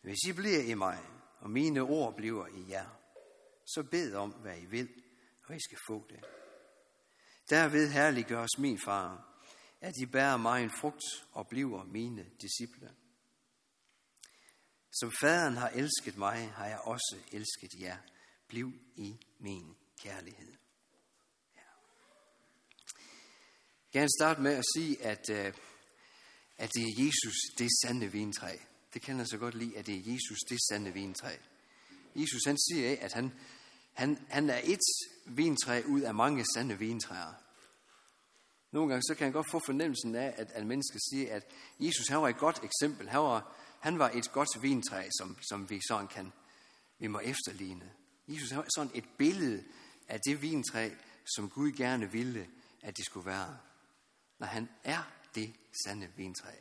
Hvis 0.00 0.18
I 0.28 0.32
bliver 0.32 0.62
i 0.62 0.74
mig, 0.74 0.98
og 1.38 1.50
mine 1.50 1.80
ord 1.80 2.16
bliver 2.16 2.46
i 2.46 2.70
jer, 2.70 3.01
så 3.66 3.82
bed 3.90 4.14
om, 4.14 4.30
hvad 4.30 4.58
I 4.58 4.64
vil, 4.64 4.88
og 5.52 5.56
I 5.56 5.60
skal 5.60 5.78
få 5.86 6.06
det. 6.10 6.24
Derved 7.50 7.90
herliggøres 7.90 8.58
min 8.58 8.78
far, 8.78 9.32
at 9.80 9.94
I 10.02 10.06
bærer 10.06 10.36
mig 10.36 10.62
en 10.62 10.70
frugt 10.70 11.04
og 11.32 11.48
bliver 11.48 11.84
mine 11.84 12.30
disciple. 12.40 12.94
Som 14.92 15.12
faderen 15.20 15.56
har 15.56 15.68
elsket 15.68 16.16
mig, 16.16 16.50
har 16.50 16.66
jeg 16.66 16.78
også 16.78 17.16
elsket 17.32 17.80
jer. 17.80 17.96
Bliv 18.48 18.72
i 18.96 19.16
min 19.38 19.76
kærlighed. 20.02 20.52
Ja. 21.56 21.60
Jeg 23.94 24.02
kan 24.02 24.10
starte 24.20 24.40
med 24.40 24.52
at 24.52 24.64
sige, 24.76 25.02
at, 25.02 25.30
øh, 25.30 25.54
at 26.56 26.70
det 26.74 26.82
er 26.82 27.04
Jesus, 27.04 27.34
det 27.58 27.64
er 27.64 27.86
sande 27.86 28.12
vintræ. 28.12 28.56
Det 28.94 29.02
kan 29.02 29.18
jeg 29.18 29.28
så 29.28 29.38
godt 29.38 29.54
lide, 29.54 29.78
at 29.78 29.86
det 29.86 29.94
er 29.94 30.12
Jesus, 30.12 30.38
det 30.48 30.54
er 30.54 30.74
sande 30.74 30.92
vintræ. 30.92 31.36
Jesus 32.14 32.42
han 32.46 32.58
siger, 32.58 32.96
at 33.00 33.12
han, 33.12 33.32
han, 33.92 34.26
han 34.28 34.50
er 34.50 34.60
et 34.64 34.80
vintræ 35.26 35.82
ud 35.86 36.00
af 36.00 36.14
mange 36.14 36.44
sande 36.54 36.78
vintræer. 36.78 37.32
Nogle 38.72 38.88
gange 38.88 39.02
så 39.02 39.14
kan 39.14 39.24
jeg 39.24 39.32
godt 39.32 39.50
få 39.50 39.60
fornemmelsen 39.66 40.14
af, 40.14 40.34
at, 40.36 40.50
at 40.50 40.66
mennesker 40.66 40.98
siger, 41.10 41.34
at 41.34 41.42
Jesus 41.80 42.08
han 42.08 42.22
var 42.22 42.28
et 42.28 42.38
godt 42.38 42.60
eksempel. 42.64 43.08
Han 43.08 43.20
var, 43.20 43.56
han 43.80 43.98
var 43.98 44.10
et 44.10 44.32
godt 44.32 44.62
vintræ, 44.62 45.08
som, 45.18 45.36
som 45.48 45.70
vi 45.70 45.80
sådan 45.88 46.08
kan, 46.08 46.32
vi 46.98 47.06
må 47.06 47.18
efterligne. 47.18 47.92
Jesus 48.28 48.50
han 48.50 48.58
var 48.58 48.68
sådan 48.76 48.92
et 48.94 49.04
billede 49.18 49.64
af 50.08 50.20
det 50.26 50.42
vintræ, 50.42 50.90
som 51.36 51.50
Gud 51.50 51.72
gerne 51.72 52.12
ville, 52.12 52.48
at 52.82 52.96
det 52.96 53.04
skulle 53.04 53.26
være. 53.26 53.58
Når 54.38 54.46
han 54.46 54.68
er 54.84 55.12
det 55.34 55.54
sande 55.84 56.08
vintræ. 56.16 56.52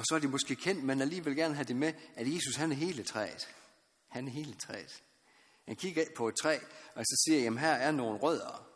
Og 0.00 0.06
så 0.06 0.14
er 0.14 0.18
de 0.18 0.28
måske 0.28 0.56
kendt, 0.56 0.84
men 0.84 1.00
alligevel 1.00 1.36
gerne 1.36 1.54
have 1.54 1.64
det 1.64 1.76
med, 1.76 1.92
at 2.14 2.34
Jesus 2.34 2.56
han 2.56 2.72
er 2.72 2.76
hele 2.76 3.04
træet. 3.04 3.48
Han 4.08 4.26
er 4.26 4.30
hele 4.30 4.54
træet. 4.54 5.02
Han 5.66 5.76
kigger 5.76 6.04
på 6.16 6.28
et 6.28 6.34
træ, 6.42 6.58
og 6.94 7.04
så 7.04 7.24
siger, 7.24 7.42
jamen 7.42 7.58
her 7.58 7.72
er 7.72 7.90
nogle 7.90 8.18
rødder. 8.18 8.68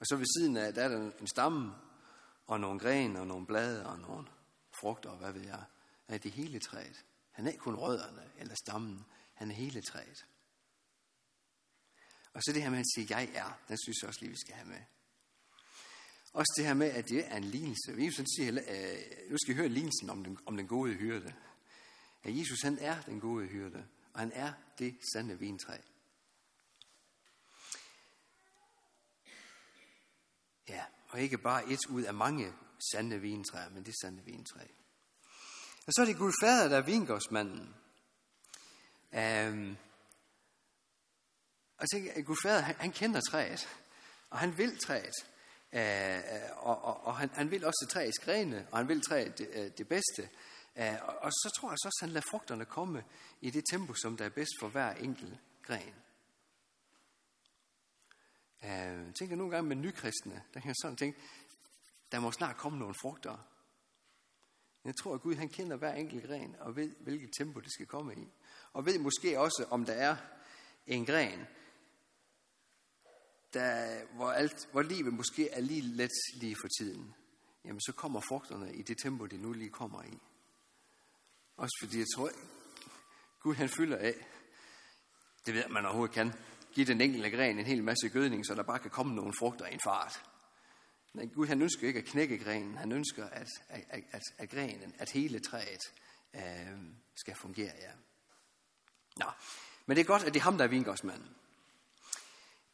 Og 0.00 0.06
så 0.06 0.16
ved 0.16 0.26
siden 0.38 0.56
af, 0.56 0.74
der 0.74 0.82
er 0.82 0.88
der 0.88 1.10
en 1.20 1.26
stamme, 1.26 1.74
og 2.46 2.60
nogle 2.60 2.80
grene, 2.80 3.20
og 3.20 3.26
nogle 3.26 3.46
blade, 3.46 3.86
og 3.86 3.98
nogle 3.98 4.26
frugter, 4.80 5.10
og 5.10 5.18
hvad 5.18 5.32
ved 5.32 5.42
jeg. 5.42 5.64
Er 6.08 6.18
det 6.18 6.32
hele 6.32 6.60
træet. 6.60 7.04
Han 7.30 7.46
er 7.46 7.50
ikke 7.50 7.62
kun 7.62 7.74
rødderne 7.74 8.30
eller 8.38 8.54
stammen, 8.54 9.04
han 9.34 9.50
er 9.50 9.54
hele 9.54 9.82
træet. 9.82 10.26
Og 12.32 12.42
så 12.42 12.52
det 12.52 12.62
her 12.62 12.70
med, 12.70 12.78
at 12.78 12.84
han 12.84 12.90
siger, 12.94 13.18
jeg 13.18 13.28
er, 13.34 13.58
den 13.68 13.78
synes 13.84 13.96
jeg 14.02 14.08
også 14.08 14.20
lige, 14.20 14.30
vi 14.30 14.38
skal 14.38 14.54
have 14.54 14.68
med. 14.68 14.80
Også 16.34 16.54
det 16.56 16.66
her 16.66 16.74
med, 16.74 16.86
at 16.86 17.08
det 17.08 17.26
er 17.26 17.36
en 17.36 17.44
lignelse. 17.44 17.94
Jesus 17.98 18.26
siger, 18.36 18.52
øh, 18.52 19.30
nu 19.30 19.36
skal 19.38 19.54
I 19.54 19.56
høre 19.56 19.68
lignelsen 19.68 20.10
om 20.10 20.24
den, 20.24 20.38
om 20.46 20.56
den 20.56 20.66
gode 20.66 20.94
hyrde. 20.94 21.34
At 22.22 22.38
Jesus 22.38 22.62
han 22.62 22.78
er 22.78 23.02
den 23.02 23.20
gode 23.20 23.46
hyrde, 23.46 23.86
og 24.12 24.20
han 24.20 24.32
er 24.32 24.52
det 24.78 24.98
sande 25.12 25.38
vintræ. 25.38 25.76
Ja, 30.68 30.84
og 31.08 31.20
ikke 31.20 31.38
bare 31.38 31.72
et 31.72 31.86
ud 31.88 32.02
af 32.02 32.14
mange 32.14 32.52
sande 32.92 33.20
vintræer, 33.20 33.70
men 33.70 33.84
det 33.84 33.94
sande 34.02 34.22
vintræ. 34.24 34.66
Og 35.86 35.92
så 35.92 36.00
er 36.00 36.06
det 36.06 36.16
Gud 36.16 36.32
fader, 36.42 36.68
der 36.68 36.76
er 36.76 36.82
vingårdsmanden. 36.82 37.74
Øhm, 39.12 39.76
og 41.76 41.90
tænk, 41.90 42.06
at 42.06 42.26
Gud 42.26 42.36
fader, 42.42 42.60
han, 42.60 42.74
han 42.78 42.92
kender 42.92 43.20
træet, 43.20 43.68
og 44.30 44.38
han 44.38 44.58
vil 44.58 44.78
træet. 44.78 45.33
Øh, 45.74 46.22
og, 46.56 46.84
og, 46.84 47.06
og 47.06 47.16
han, 47.16 47.30
han 47.32 47.50
vil 47.50 47.64
også 47.64 47.86
træets 47.90 48.18
grene, 48.18 48.66
og 48.70 48.78
han 48.78 48.88
vil 48.88 49.00
træet 49.00 49.38
det, 49.38 49.48
øh, 49.52 49.70
det 49.78 49.88
bedste. 49.88 50.28
Øh, 50.76 50.94
og, 51.02 51.14
og 51.18 51.32
så 51.32 51.52
tror 51.56 51.70
jeg 51.70 51.78
så 51.78 51.88
også, 51.88 51.98
at 52.02 52.06
han 52.06 52.12
lader 52.12 52.26
frugterne 52.30 52.64
komme 52.64 53.04
i 53.40 53.50
det 53.50 53.64
tempo, 53.70 53.94
som 53.94 54.16
der 54.16 54.24
er 54.24 54.28
bedst 54.28 54.52
for 54.60 54.68
hver 54.68 54.90
enkelt 54.92 55.38
gren. 55.62 55.94
Øh, 58.64 59.14
tænker 59.18 59.36
nogle 59.36 59.54
gange 59.54 59.68
med 59.68 59.76
nykristne, 59.76 60.42
der 60.54 60.60
kan 60.60 60.68
jeg 60.68 60.76
sådan 60.82 60.96
tænke, 60.96 61.20
der 62.12 62.20
må 62.20 62.32
snart 62.32 62.56
komme 62.56 62.78
nogle 62.78 62.94
frugter. 62.94 63.48
Jeg 64.84 64.96
tror, 64.96 65.14
at 65.14 65.20
Gud 65.20 65.34
han 65.34 65.48
kender 65.48 65.76
hver 65.76 65.94
enkelt 65.94 66.26
gren, 66.26 66.56
og 66.60 66.76
ved, 66.76 66.90
hvilket 67.00 67.30
tempo 67.38 67.60
det 67.60 67.72
skal 67.72 67.86
komme 67.86 68.14
i. 68.14 68.28
Og 68.72 68.86
ved 68.86 68.98
måske 68.98 69.40
også, 69.40 69.66
om 69.70 69.84
der 69.84 69.92
er 69.92 70.16
en 70.86 71.06
gren, 71.06 71.46
der, 73.54 74.00
øh, 74.00 74.16
hvor, 74.16 74.30
alt, 74.30 74.68
hvor 74.72 74.82
livet 74.82 75.14
måske 75.14 75.50
er 75.50 75.60
lige 75.60 75.80
let 75.82 76.10
lige 76.34 76.56
for 76.60 76.68
tiden, 76.78 77.14
jamen 77.64 77.80
så 77.80 77.92
kommer 77.92 78.20
frugterne 78.20 78.74
i 78.74 78.82
det 78.82 78.98
tempo, 78.98 79.26
det 79.26 79.40
nu 79.40 79.52
lige 79.52 79.70
kommer 79.70 80.02
i. 80.02 80.18
Også 81.56 81.76
fordi 81.82 81.98
jeg 81.98 82.06
tror, 82.16 82.30
Gud 83.40 83.54
han 83.54 83.68
fylder 83.68 83.96
af. 83.96 84.14
Det 85.46 85.54
ved 85.54 85.68
man 85.68 85.84
overhovedet 85.86 86.14
kan. 86.14 86.32
Giv 86.72 86.86
den 86.86 87.00
enkelte 87.00 87.30
gren 87.30 87.58
en 87.58 87.66
hel 87.66 87.84
masse 87.84 88.08
gødning, 88.08 88.46
så 88.46 88.54
der 88.54 88.62
bare 88.62 88.78
kan 88.78 88.90
komme 88.90 89.14
nogle 89.14 89.32
frugter 89.38 89.66
i 89.66 89.74
en 89.74 89.80
fart. 89.84 90.22
Men 91.12 91.28
Gud 91.28 91.46
han 91.46 91.62
ønsker 91.62 91.86
ikke 91.86 91.98
at 91.98 92.04
knække 92.04 92.38
grenen. 92.38 92.78
Han 92.78 92.92
ønsker, 92.92 93.28
at, 93.28 93.48
at, 93.68 94.04
at, 94.12 94.22
at 94.38 94.50
grenen, 94.50 94.94
at 94.98 95.10
hele 95.10 95.40
træet 95.40 95.80
øh, 96.34 96.78
skal 97.14 97.34
fungere. 97.36 97.72
Ja. 97.80 97.90
Nå, 99.16 99.26
men 99.86 99.96
det 99.96 100.02
er 100.02 100.06
godt, 100.06 100.24
at 100.24 100.34
det 100.34 100.40
er 100.40 100.44
ham, 100.44 100.58
der 100.58 100.64
er 100.64 100.68
vingårdsmanden. 100.68 101.28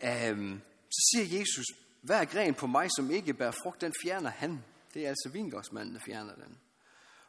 Øh, 0.03 0.61
så 0.91 1.11
siger 1.11 1.39
Jesus, 1.39 1.67
hver 2.03 2.25
gren 2.25 2.55
på 2.55 2.67
mig, 2.67 2.89
som 2.97 3.11
ikke 3.11 3.35
bærer 3.35 3.51
frugt, 3.63 3.81
den 3.81 3.93
fjerner 4.03 4.31
han. 4.31 4.65
Det 4.95 5.05
er 5.05 5.09
altså 5.09 5.29
vingårdsmanden, 5.33 5.95
der 5.95 6.01
fjerner 6.07 6.35
den. 6.35 6.59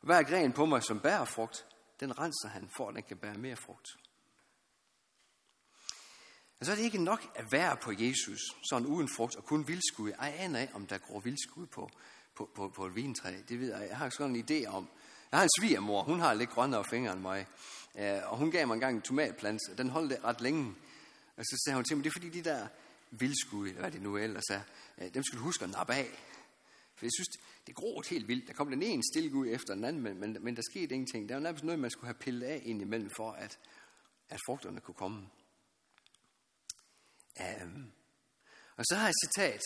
Og 0.01 0.05
hver 0.05 0.23
gren 0.23 0.53
på 0.53 0.65
mig, 0.65 0.83
som 0.83 0.99
bærer 0.99 1.25
frugt, 1.25 1.65
den 1.99 2.19
renser 2.19 2.47
han, 2.47 2.69
for 2.77 2.89
at 2.89 2.95
den 2.95 3.03
kan 3.03 3.17
bære 3.17 3.33
mere 3.33 3.55
frugt. 3.55 3.87
Men 6.59 6.65
så 6.65 6.71
er 6.71 6.75
det 6.75 6.83
ikke 6.83 7.03
nok 7.03 7.31
at 7.35 7.51
være 7.51 7.77
på 7.77 7.91
Jesus, 7.91 8.39
sådan 8.69 8.87
uden 8.87 9.09
frugt, 9.15 9.35
og 9.35 9.45
kun 9.45 9.67
vildskud. 9.67 10.09
Jeg 10.09 10.35
aner 10.39 10.59
ikke, 10.59 10.75
om 10.75 10.87
der 10.87 10.97
går 10.97 11.19
vildskud 11.19 11.67
på, 11.67 11.89
på, 12.35 12.49
på, 12.55 12.69
på 12.75 12.85
et 12.85 12.95
vintræ. 12.95 13.35
Det 13.49 13.59
ved 13.59 13.77
jeg. 13.77 13.87
Jeg 13.89 13.97
har 13.97 14.09
sådan 14.09 14.35
en 14.35 14.45
idé 14.49 14.67
om. 14.67 14.89
Jeg 15.31 15.39
har 15.39 15.43
en 15.43 15.49
svigermor, 15.59 16.03
hun 16.03 16.19
har 16.19 16.33
lidt 16.33 16.49
grønnere 16.49 16.83
fingre 16.83 17.13
end 17.13 17.21
mig. 17.21 17.47
Øh, 17.99 18.31
og 18.31 18.37
hun 18.37 18.51
gav 18.51 18.67
mig 18.67 18.73
engang 18.73 18.95
en 18.95 19.01
tomatplante, 19.01 19.71
og 19.71 19.77
den 19.77 19.89
holdt 19.89 20.23
ret 20.23 20.41
længe. 20.41 20.75
Og 21.37 21.45
så 21.45 21.61
sagde 21.65 21.75
hun 21.75 21.85
til 21.85 21.97
mig, 21.97 22.03
det 22.03 22.09
er 22.09 22.13
fordi 22.13 22.29
de 22.29 22.49
der 22.49 22.67
vildskud, 23.11 23.67
eller 23.67 23.81
hvad 23.81 23.91
det 23.91 24.01
nu 24.01 24.17
ellers 24.17 24.49
er, 24.49 24.61
øh, 24.97 25.13
dem 25.13 25.23
skal 25.23 25.39
du 25.39 25.43
huske 25.43 25.63
at 25.63 25.69
nappe 25.69 25.93
af. 25.93 26.09
For 26.95 27.05
jeg 27.05 27.11
synes, 27.15 27.27
det 27.67 27.75
gror 27.75 28.03
helt 28.09 28.27
vildt. 28.27 28.47
Der 28.47 28.53
kom 28.53 28.69
den 28.69 28.83
ene 28.83 29.03
stilgud 29.13 29.47
efter 29.47 29.75
den 29.75 29.85
anden, 29.85 30.01
men, 30.01 30.19
men, 30.19 30.37
men 30.41 30.55
der 30.55 30.61
skete 30.71 30.95
ingenting. 30.95 31.29
Der 31.29 31.35
var 31.35 31.41
nærmest 31.41 31.63
noget, 31.63 31.79
man 31.79 31.91
skulle 31.91 32.07
have 32.07 32.19
pillet 32.19 32.47
af 32.47 32.61
ind 32.65 32.81
imellem, 32.81 33.09
for 33.15 33.31
at, 33.31 33.59
at 34.29 34.39
frugterne 34.45 34.81
kunne 34.81 34.95
komme. 34.95 35.29
Um, 37.39 37.91
og 38.75 38.85
så 38.85 38.95
har 38.95 39.03
jeg 39.03 39.09
et 39.09 39.15
citat 39.27 39.61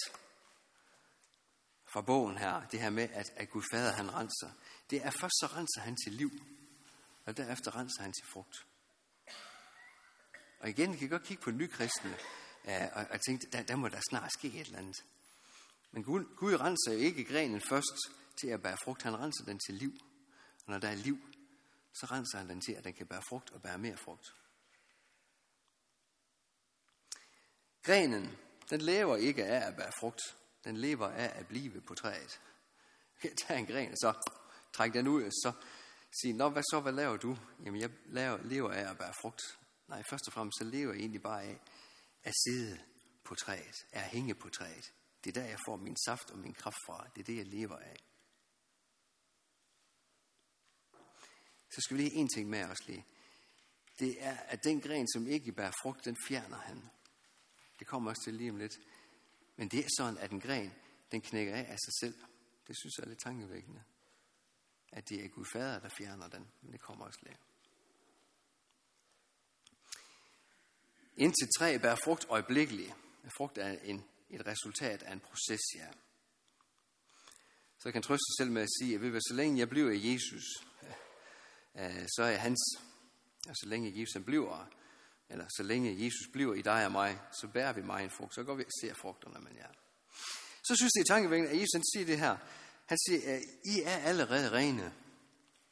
fra 1.93 2.01
bogen 2.01 2.37
her, 2.37 2.67
det 2.67 2.79
her 2.79 2.89
med, 2.89 3.09
at, 3.13 3.31
at 3.35 3.49
Gud 3.49 3.63
Fader 3.71 3.91
han 3.91 4.13
renser. 4.13 4.49
Det 4.89 5.05
er 5.05 5.09
først 5.09 5.39
så 5.39 5.45
renser 5.45 5.81
han 5.81 5.95
til 6.05 6.13
liv, 6.13 6.31
og 7.25 7.37
derefter 7.37 7.75
renser 7.75 8.01
han 8.01 8.13
til 8.13 8.27
frugt. 8.33 8.65
Og 10.59 10.69
igen, 10.69 10.97
kan 10.97 11.09
godt 11.09 11.23
kigge 11.23 11.43
på 11.43 11.51
nykristne, 11.51 12.17
uh, 12.67 12.97
og, 12.97 13.07
jeg 13.11 13.21
tænkte, 13.27 13.47
der, 13.51 13.63
der 13.63 13.75
må 13.75 13.87
der 13.87 14.01
snart 14.09 14.33
ske 14.33 14.47
et 14.47 14.65
eller 14.65 14.79
andet. 14.79 15.03
Men 15.91 16.03
Gud, 16.03 16.35
Gud 16.35 16.55
renser 16.55 16.91
ikke 16.91 17.23
grenen 17.23 17.61
først 17.61 17.97
til 18.41 18.47
at 18.47 18.61
bære 18.61 18.77
frugt, 18.83 19.03
han 19.03 19.19
renser 19.19 19.45
den 19.45 19.59
til 19.59 19.73
liv. 19.73 19.93
Og 20.65 20.71
når 20.71 20.77
der 20.77 20.87
er 20.87 20.95
liv, 20.95 21.17
så 21.93 22.05
renser 22.05 22.37
han 22.37 22.49
den 22.49 22.61
til, 22.61 22.71
at 22.71 22.83
den 22.83 22.93
kan 22.93 23.07
bære 23.07 23.21
frugt 23.29 23.51
og 23.51 23.61
bære 23.61 23.77
mere 23.77 23.97
frugt. 23.97 24.33
Grenen, 27.83 28.37
den 28.69 28.81
lever 28.81 29.15
ikke 29.15 29.45
af 29.45 29.67
at 29.67 29.75
bære 29.75 29.91
frugt. 29.99 30.21
Den 30.63 30.77
lever 30.77 31.07
af 31.07 31.39
at 31.39 31.47
blive 31.47 31.81
på 31.81 31.95
træet. 31.95 32.41
Tag 33.47 33.59
en 33.59 33.65
gren, 33.65 33.91
og 33.91 33.97
så 33.97 34.31
træk 34.73 34.93
den 34.93 35.07
ud, 35.07 35.23
og 35.23 35.31
så 35.31 35.51
sige, 36.21 36.33
Nå, 36.33 36.49
hvad 36.49 36.63
så, 36.63 36.79
hvad 36.79 36.91
laver 36.91 37.17
du? 37.17 37.37
Jamen, 37.65 37.81
jeg 37.81 37.89
laver, 38.05 38.37
lever 38.43 38.71
af 38.71 38.89
at 38.89 38.97
bære 38.97 39.13
frugt. 39.21 39.41
Nej, 39.87 40.03
først 40.09 40.27
og 40.27 40.33
fremmest, 40.33 40.57
så 40.57 40.63
lever 40.63 40.93
jeg 40.93 40.99
egentlig 40.99 41.21
bare 41.21 41.43
af 41.43 41.59
at 42.25 42.33
sidde 42.43 42.79
på 43.23 43.35
træet, 43.35 43.85
at 43.91 44.03
hænge 44.03 44.35
på 44.35 44.49
træet. 44.49 44.93
Det 45.23 45.37
er 45.37 45.41
der, 45.41 45.47
jeg 45.47 45.59
får 45.65 45.75
min 45.75 45.97
saft 46.05 46.31
og 46.31 46.37
min 46.37 46.53
kraft 46.53 46.77
fra. 46.85 47.07
Det 47.15 47.21
er 47.21 47.25
det, 47.25 47.37
jeg 47.37 47.45
lever 47.45 47.77
af. 47.77 47.95
Så 51.69 51.81
skal 51.81 51.97
vi 51.97 52.01
lige 52.01 52.15
en 52.15 52.29
ting 52.29 52.49
med 52.49 52.63
os 52.63 52.87
lige. 52.87 53.05
Det 53.99 54.23
er, 54.23 54.37
at 54.37 54.63
den 54.63 54.81
gren, 54.81 55.07
som 55.07 55.27
ikke 55.27 55.51
bærer 55.51 55.71
frugt, 55.81 56.05
den 56.05 56.17
fjerner 56.27 56.57
han. 56.57 56.89
Det 57.79 57.87
kommer 57.87 58.09
også 58.09 58.23
til 58.23 58.33
lige 58.33 58.49
om 58.49 58.57
lidt. 58.57 58.79
Men 59.55 59.67
det 59.67 59.79
er 59.79 59.89
sådan, 59.97 60.17
at 60.17 60.31
en 60.31 60.39
gren, 60.39 60.73
den 61.11 61.21
knækker 61.21 61.55
af 61.55 61.71
af 61.71 61.77
sig 61.79 61.93
selv. 61.99 62.23
Det 62.67 62.77
synes 62.79 62.97
jeg 62.97 63.03
er 63.03 63.09
lidt 63.09 63.19
tankevækkende. 63.19 63.83
At 64.91 65.09
det 65.09 65.25
er 65.25 65.29
Gud 65.29 65.45
Fader, 65.53 65.79
der 65.79 65.89
fjerner 65.89 66.27
den. 66.27 66.51
Men 66.61 66.71
det 66.71 66.81
kommer 66.81 67.05
også 67.05 67.19
lidt. 67.23 67.39
Indtil 71.17 71.47
træ 71.57 71.77
bærer 71.77 71.95
frugt 72.03 72.25
øjeblikkeligt. 72.29 72.93
Frugt 73.37 73.57
er 73.57 73.77
en, 73.83 74.05
et 74.29 74.47
resultat 74.47 75.03
af 75.03 75.13
en 75.13 75.19
proces, 75.19 75.61
ja. 75.75 75.87
Så 77.79 77.89
jeg 77.89 77.93
kan 77.93 78.01
trøste 78.01 78.23
sig 78.29 78.43
selv 78.43 78.51
med 78.51 78.61
at 78.61 78.69
sige, 78.79 78.95
at 78.95 79.01
ved, 79.01 79.21
så 79.21 79.33
længe 79.33 79.59
jeg 79.59 79.69
bliver 79.69 79.91
i 79.91 80.13
Jesus, 80.13 80.43
øh, 81.75 82.07
så 82.15 82.23
er 82.23 82.27
jeg 82.27 82.41
hans. 82.41 82.59
Og 83.49 83.55
så 83.55 83.65
længe 83.67 84.01
Jesus 84.01 84.23
bliver, 84.25 84.69
eller 85.29 85.45
så 85.57 85.63
længe 85.63 86.05
Jesus 86.05 86.27
bliver 86.33 86.53
i 86.53 86.61
dig 86.61 86.85
og 86.85 86.91
mig, 86.91 87.19
så 87.41 87.47
bærer 87.47 87.73
vi 87.73 87.81
mig 87.81 88.03
en 88.03 88.09
frugt. 88.09 88.35
Så 88.35 88.43
går 88.43 88.55
vi 88.55 88.63
og 88.63 88.71
ser 88.81 88.93
frugterne, 88.93 89.39
men 89.39 89.53
ja. 89.55 89.67
Så 90.63 90.75
synes 90.75 90.91
jeg 90.95 91.01
i 91.01 91.07
tankevækkende, 91.07 91.51
at 91.51 91.57
Jesus 91.57 91.73
han 91.73 91.83
siger 91.93 92.05
det 92.05 92.19
her. 92.19 92.37
Han 92.85 92.97
siger, 93.07 93.35
at 93.35 93.41
I 93.65 93.81
er 93.81 93.97
allerede 93.97 94.51
rene 94.51 94.93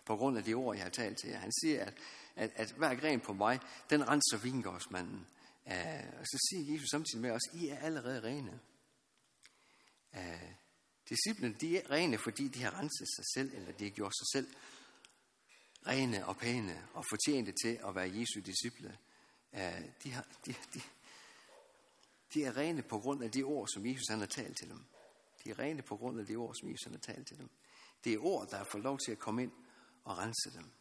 på 0.06 0.16
grund 0.16 0.38
af 0.38 0.44
de 0.44 0.54
ord, 0.54 0.76
jeg 0.76 0.86
har 0.86 0.90
talt 0.90 1.18
til 1.18 1.30
jer. 1.30 1.38
Han 1.38 1.52
siger, 1.62 1.86
at, 1.86 1.94
at, 2.36 2.52
at 2.56 2.72
hver 2.72 2.96
gren 2.96 3.20
på 3.20 3.34
mig, 3.34 3.60
den 3.90 4.08
renser 4.08 4.38
vingårdsmanden. 4.38 5.28
Uh, 5.66 6.20
og 6.20 6.26
så 6.26 6.48
siger 6.50 6.74
Jesus 6.74 6.90
samtidig 6.90 7.22
med 7.22 7.32
os, 7.32 7.42
I 7.54 7.68
er 7.68 7.80
allerede 7.80 8.24
rene. 8.24 8.60
Øh, 10.16 10.22
uh, 10.22 10.50
disciplene, 11.10 11.56
de 11.62 11.78
er 11.78 11.92
rene, 11.92 12.18
fordi 12.18 12.48
de 12.48 12.64
har 12.64 12.80
renset 12.80 13.08
sig 13.16 13.26
selv, 13.34 13.54
eller 13.54 13.72
de 13.72 13.84
har 13.84 13.92
gjort 13.92 14.14
sig 14.18 14.28
selv 14.32 14.56
rene 15.88 16.26
og 16.26 16.38
pæne 16.38 16.88
og 16.94 17.06
fortjente 17.10 17.54
til 17.64 17.80
at 17.88 17.96
være 17.96 18.18
Jesu 18.20 18.40
disciple. 18.40 18.98
Uh, 19.52 19.60
de, 20.04 20.12
har, 20.12 20.28
de, 20.46 20.56
de, 20.74 20.82
de 22.34 22.44
er 22.44 22.58
rene 22.58 22.82
på 22.82 23.00
grund 23.00 23.24
af 23.24 23.32
de 23.32 23.44
ord, 23.44 23.68
som 23.68 23.86
Jesus 23.86 24.08
han 24.10 24.20
har 24.20 24.28
talt 24.28 24.58
til 24.58 24.70
dem. 24.70 24.86
De 25.44 25.50
er 25.50 25.60
rene 25.60 25.82
på 25.82 25.98
grund 25.98 26.20
af 26.20 26.26
de 26.26 26.36
ord, 26.36 26.56
som 26.56 26.72
Jesus 26.72 26.84
han 26.84 26.94
har 26.94 27.00
talt 27.00 27.28
til 27.28 27.38
dem. 27.38 27.50
Det 28.04 28.14
er 28.14 28.26
ord, 28.26 28.50
der 28.50 28.58
har 28.58 28.64
fået 28.64 28.84
lov 28.84 29.00
til 29.06 29.12
at 29.12 29.20
komme 29.20 29.44
ind 29.44 29.52
og 30.04 30.18
rense 30.18 30.54
dem. 30.54 30.72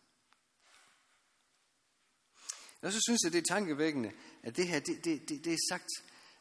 Og 2.82 2.92
så 2.92 3.00
synes 3.08 3.20
jeg, 3.24 3.32
det 3.32 3.38
er 3.38 3.54
tankevækkende, 3.54 4.12
at 4.42 4.56
det 4.56 4.68
her, 4.68 4.80
det, 4.80 5.04
det, 5.04 5.28
det, 5.28 5.44
det 5.44 5.52
er 5.52 5.58
sagt 5.68 5.88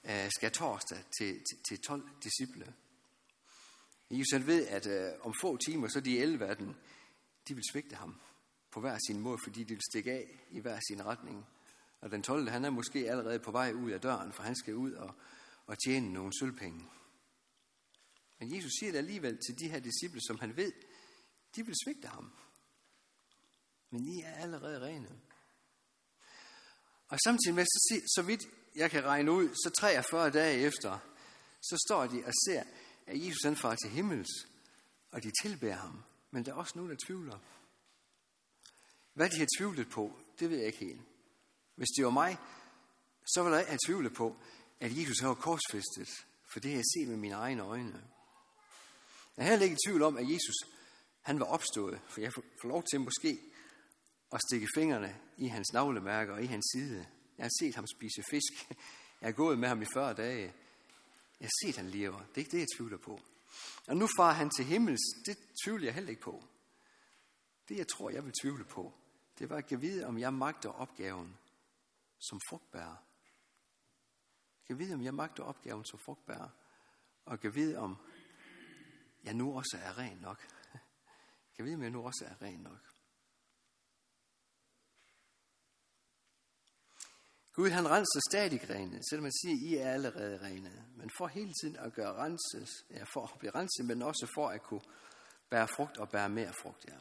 uh, 0.03 0.29
skal 0.36 0.51
torsdag 0.51 0.98
til, 1.17 1.33
til, 1.33 1.57
til 1.69 1.81
12 1.81 2.10
disciple. 2.24 2.74
I 4.10 4.19
Jesus 4.19 4.48
ved, 4.48 4.67
at 4.67 4.88
uh, 4.88 5.25
om 5.25 5.33
få 5.41 5.57
timer, 5.57 5.88
så 5.88 6.00
de 6.00 6.19
11 6.19 6.45
af 6.45 6.57
dem, 6.57 6.74
de 7.48 7.53
vil 7.55 7.63
svigte 7.71 7.95
ham 7.95 8.21
på 8.71 8.79
hver 8.79 8.98
sin 9.07 9.19
måde, 9.19 9.38
fordi 9.43 9.63
de 9.63 9.74
vil 9.74 9.83
stikke 9.91 10.12
af 10.12 10.45
i 10.51 10.60
hver 10.60 10.79
sin 10.89 11.05
retning. 11.05 11.45
Og 12.01 12.12
den 12.12 12.24
12. 12.24 12.50
han 12.50 12.65
er 12.65 12.69
måske 12.69 13.12
allerede 13.12 13.39
på 13.39 13.51
vej 13.51 13.74
ud 13.74 13.91
af 13.91 14.01
døren, 14.01 14.33
for 14.33 14.43
han 14.43 14.55
skal 14.55 14.75
ud 14.75 14.91
og, 14.91 15.15
og 15.65 15.77
tjene 15.86 16.13
nogle 16.13 16.31
sølvpenge. 16.39 16.89
Men 18.39 18.55
Jesus 18.55 18.71
siger 18.79 18.91
det 18.91 18.98
alligevel 18.98 19.39
til 19.48 19.60
de 19.60 19.69
her 19.69 19.79
disciple, 19.79 20.21
som 20.27 20.39
han 20.39 20.57
ved, 20.57 20.71
de 21.55 21.65
vil 21.65 21.75
svigte 21.86 22.07
ham. 22.07 22.31
Men 23.89 24.05
I 24.05 24.21
er 24.21 24.33
allerede 24.36 24.81
rene. 24.81 25.10
Og 27.12 27.20
samtidig 27.20 27.56
med, 27.56 27.65
så, 27.65 28.01
så 28.15 28.22
vidt 28.22 28.48
jeg 28.75 28.91
kan 28.91 29.03
regne 29.03 29.32
ud, 29.32 29.50
så 29.50 29.70
43 29.80 30.30
dage 30.30 30.60
efter, 30.60 31.00
så 31.62 31.77
står 31.88 32.08
de 32.08 32.24
og 32.25 32.34
ser, 32.46 32.63
at 33.08 33.25
Jesus 33.25 33.44
han 33.44 33.56
far 33.56 33.75
til 33.75 33.89
himmels, 33.89 34.30
og 35.12 35.24
de 35.24 35.32
tilbærer 35.41 35.77
ham. 35.77 36.03
Men 36.32 36.46
der 36.46 36.51
er 36.51 36.56
også 36.56 36.74
nogen, 36.75 36.91
der 36.91 36.98
tvivler. 37.06 37.39
Hvad 39.13 39.30
de 39.30 39.39
har 39.39 39.48
tvivlet 39.58 39.89
på, 39.89 40.20
det 40.39 40.50
ved 40.50 40.58
jeg 40.58 40.68
ikke 40.68 40.80
helt. 40.80 41.01
Hvis 41.75 41.88
det 41.98 42.06
var 42.06 42.12
mig, 42.12 42.38
så 43.25 43.44
ville 43.44 43.58
jeg 43.58 43.68
have 43.68 43.80
tvivlet 43.88 44.13
på, 44.13 44.38
at 44.80 44.98
Jesus 44.98 45.20
har 45.20 45.34
korsfæstet, 45.34 46.10
for 46.51 46.60
det 46.60 46.72
har 46.72 46.77
jeg 46.77 46.86
set 46.96 47.08
med 47.08 47.18
mine 47.18 47.36
egne 47.36 47.63
øjne. 47.63 48.03
Jeg 49.38 49.46
er 49.46 49.50
heller 49.50 49.63
ikke 49.63 49.74
i 49.74 49.88
tvivl 49.88 50.01
om, 50.01 50.18
at 50.18 50.32
Jesus 50.34 50.56
han 51.22 51.39
var 51.39 51.46
opstået, 51.46 52.00
for 52.08 52.22
jeg 52.22 52.34
får 52.34 52.68
lov 52.68 52.84
til 52.84 53.00
måske 53.00 53.39
at 54.34 54.42
stikke 54.42 54.68
fingrene 54.76 55.16
i 55.38 55.48
hans 55.48 55.74
navlemærker 55.74 56.34
og 56.34 56.44
i 56.44 56.46
hans 56.46 56.66
side. 56.74 57.08
Jeg 57.38 57.44
har 57.44 57.52
set 57.60 57.76
ham 57.76 57.88
spise 57.88 58.24
fisk. 58.30 58.70
Jeg 59.22 59.28
har 59.28 59.32
gået 59.32 59.60
med 59.60 59.68
ham 59.68 59.82
i 59.82 59.86
40 59.94 60.14
dage. 60.14 60.54
Jeg 61.40 61.46
har 61.48 61.68
set, 61.68 61.78
han 61.78 61.90
lever. 61.90 62.20
Det 62.20 62.36
er 62.36 62.38
ikke 62.38 62.52
det, 62.52 62.60
jeg 62.60 62.68
tvivler 62.78 62.98
på. 62.98 63.22
Og 63.88 63.98
nu 63.98 64.08
far 64.18 64.34
han 64.34 64.50
til 64.50 64.66
himmels, 64.66 65.02
det 65.26 65.38
tvivler 65.66 65.86
jeg 65.86 65.94
heller 65.94 66.10
ikke 66.10 66.22
på. 66.22 66.44
Det, 67.70 67.78
jeg 67.78 67.88
tror, 67.88 68.10
jeg 68.10 68.26
vil 68.26 68.34
tvivle 68.42 68.64
på, 68.64 68.94
det 69.40 69.50
var 69.50 69.58
at 69.58 69.82
vide, 69.82 70.06
om 70.06 70.18
jeg 70.18 70.34
magter 70.34 70.70
opgaven 70.70 71.38
som 72.20 72.40
frugtbærer. 72.50 72.96
Jeg 74.70 74.80
vide, 74.80 74.94
om 74.94 75.02
jeg 75.02 75.14
magter 75.14 75.44
opgaven 75.44 75.86
som 75.86 76.00
frugtbærer. 76.00 76.50
Og 77.26 77.40
jeg 77.44 77.56
vide, 77.56 77.78
om 77.78 77.98
jeg 79.24 79.34
nu 79.34 79.58
også 79.58 79.78
er 79.84 79.98
ren 79.98 80.18
nok. 80.18 80.48
Jeg 81.58 81.66
vide, 81.66 81.76
om 81.76 81.84
jeg 81.84 81.92
nu 81.92 82.06
også 82.06 82.26
er 82.26 82.42
ren 82.42 82.60
nok. 82.60 82.90
Gud 87.53 87.70
han 87.70 87.89
renser 87.89 88.20
stadig 88.31 88.70
rene, 88.70 89.00
selvom 89.10 89.24
man 89.24 89.31
siger, 89.31 89.70
I 89.70 89.75
er 89.75 89.91
allerede 89.91 90.41
rene. 90.41 90.86
Men 90.96 91.12
for 91.17 91.27
hele 91.27 91.53
tiden 91.62 91.75
at 91.75 91.93
gøre 91.93 92.13
renses, 92.13 92.70
ja, 92.89 93.03
for 93.13 93.24
at 93.34 93.39
blive 93.39 93.55
renset, 93.55 93.86
men 93.86 94.01
også 94.01 94.27
for 94.36 94.50
at 94.50 94.63
kunne 94.63 94.81
bære 95.50 95.67
frugt 95.67 95.98
og 95.98 96.10
bære 96.10 96.29
mere 96.29 96.53
frugt. 96.53 96.86
Ja. 96.88 96.98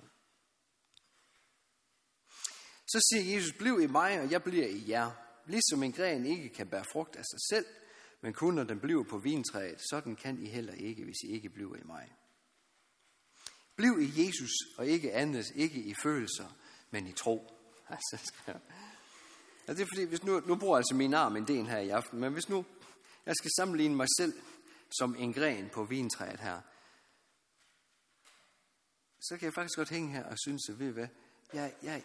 Så 2.87 3.07
siger 3.11 3.35
Jesus, 3.35 3.53
bliv 3.59 3.81
i 3.81 3.87
mig, 3.87 4.21
og 4.21 4.31
jeg 4.31 4.43
bliver 4.43 4.67
i 4.67 4.89
jer. 4.89 5.11
Ligesom 5.47 5.83
en 5.83 5.93
gren 5.93 6.27
ikke 6.27 6.49
kan 6.49 6.69
bære 6.69 6.85
frugt 6.93 7.17
af 7.17 7.25
sig 7.25 7.41
selv, 7.51 7.67
men 8.21 8.33
kun 8.33 8.55
når 8.55 8.65
den 8.65 8.81
bliver 8.81 9.05
på 9.05 9.19
vintræet, 9.19 9.81
sådan 9.91 10.17
kan 10.17 10.43
I 10.43 10.49
heller 10.49 10.73
ikke, 10.73 11.05
hvis 11.05 11.23
I 11.25 11.33
ikke 11.33 11.51
bliver 11.51 11.77
i 11.77 11.83
mig. 11.85 12.13
Bliv 13.77 14.01
i 14.01 14.27
Jesus, 14.27 14.51
og 14.79 14.87
ikke 14.87 15.13
andet, 15.13 15.47
ikke 15.55 15.83
i 15.83 15.95
følelser, 16.03 16.57
men 16.91 17.07
i 17.07 17.13
tro. 17.13 17.47
Altså, 17.93 18.33
ja, 19.71 19.75
det 19.75 19.83
er 19.83 19.87
fordi, 19.95 20.05
hvis 20.05 20.23
nu, 20.23 20.41
nu 20.41 20.57
bruger 20.57 20.77
jeg 20.77 20.81
altså 20.81 20.95
min 20.95 21.15
arm 21.15 21.37
en 21.37 21.47
del 21.47 21.67
her 21.67 21.79
i 21.79 21.89
aften, 21.89 22.21
men 22.21 22.33
hvis 22.33 22.49
nu 22.49 22.65
jeg 23.27 23.35
skal 23.37 23.51
sammenligne 23.57 23.97
mig 23.97 24.07
selv 24.19 24.33
som 24.99 25.17
en 25.19 25.33
gren 25.33 25.69
på 25.69 25.85
vintræet 25.85 26.41
her, 26.41 26.61
så 29.21 29.37
kan 29.39 29.45
jeg 29.45 29.55
faktisk 29.55 29.77
godt 29.77 29.89
hænge 29.89 30.13
her 30.13 30.25
og 30.25 30.39
synes, 30.39 30.69
at 30.69 30.79
ved 30.79 30.93
hvad, 30.93 31.09
jeg, 31.53 31.75
jeg, 31.83 32.05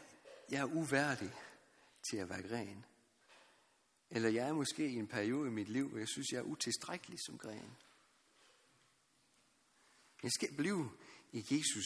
jeg 0.51 0.59
er 0.61 0.75
uværdig 0.75 1.33
til 2.09 2.17
at 2.17 2.29
være 2.29 2.47
gren. 2.47 2.85
Eller 4.09 4.29
jeg 4.29 4.47
er 4.47 4.53
måske 4.53 4.87
i 4.87 4.95
en 4.95 5.07
periode 5.07 5.47
i 5.47 5.51
mit 5.51 5.69
liv, 5.69 5.89
hvor 5.89 5.99
jeg 5.99 6.07
synes, 6.07 6.27
jeg 6.31 6.37
er 6.37 6.43
utilstrækkelig 6.43 7.19
som 7.25 7.37
gren. 7.37 7.77
Jeg 10.23 10.31
skal 10.31 10.55
blive 10.57 10.91
i 11.31 11.45
Jesus 11.51 11.85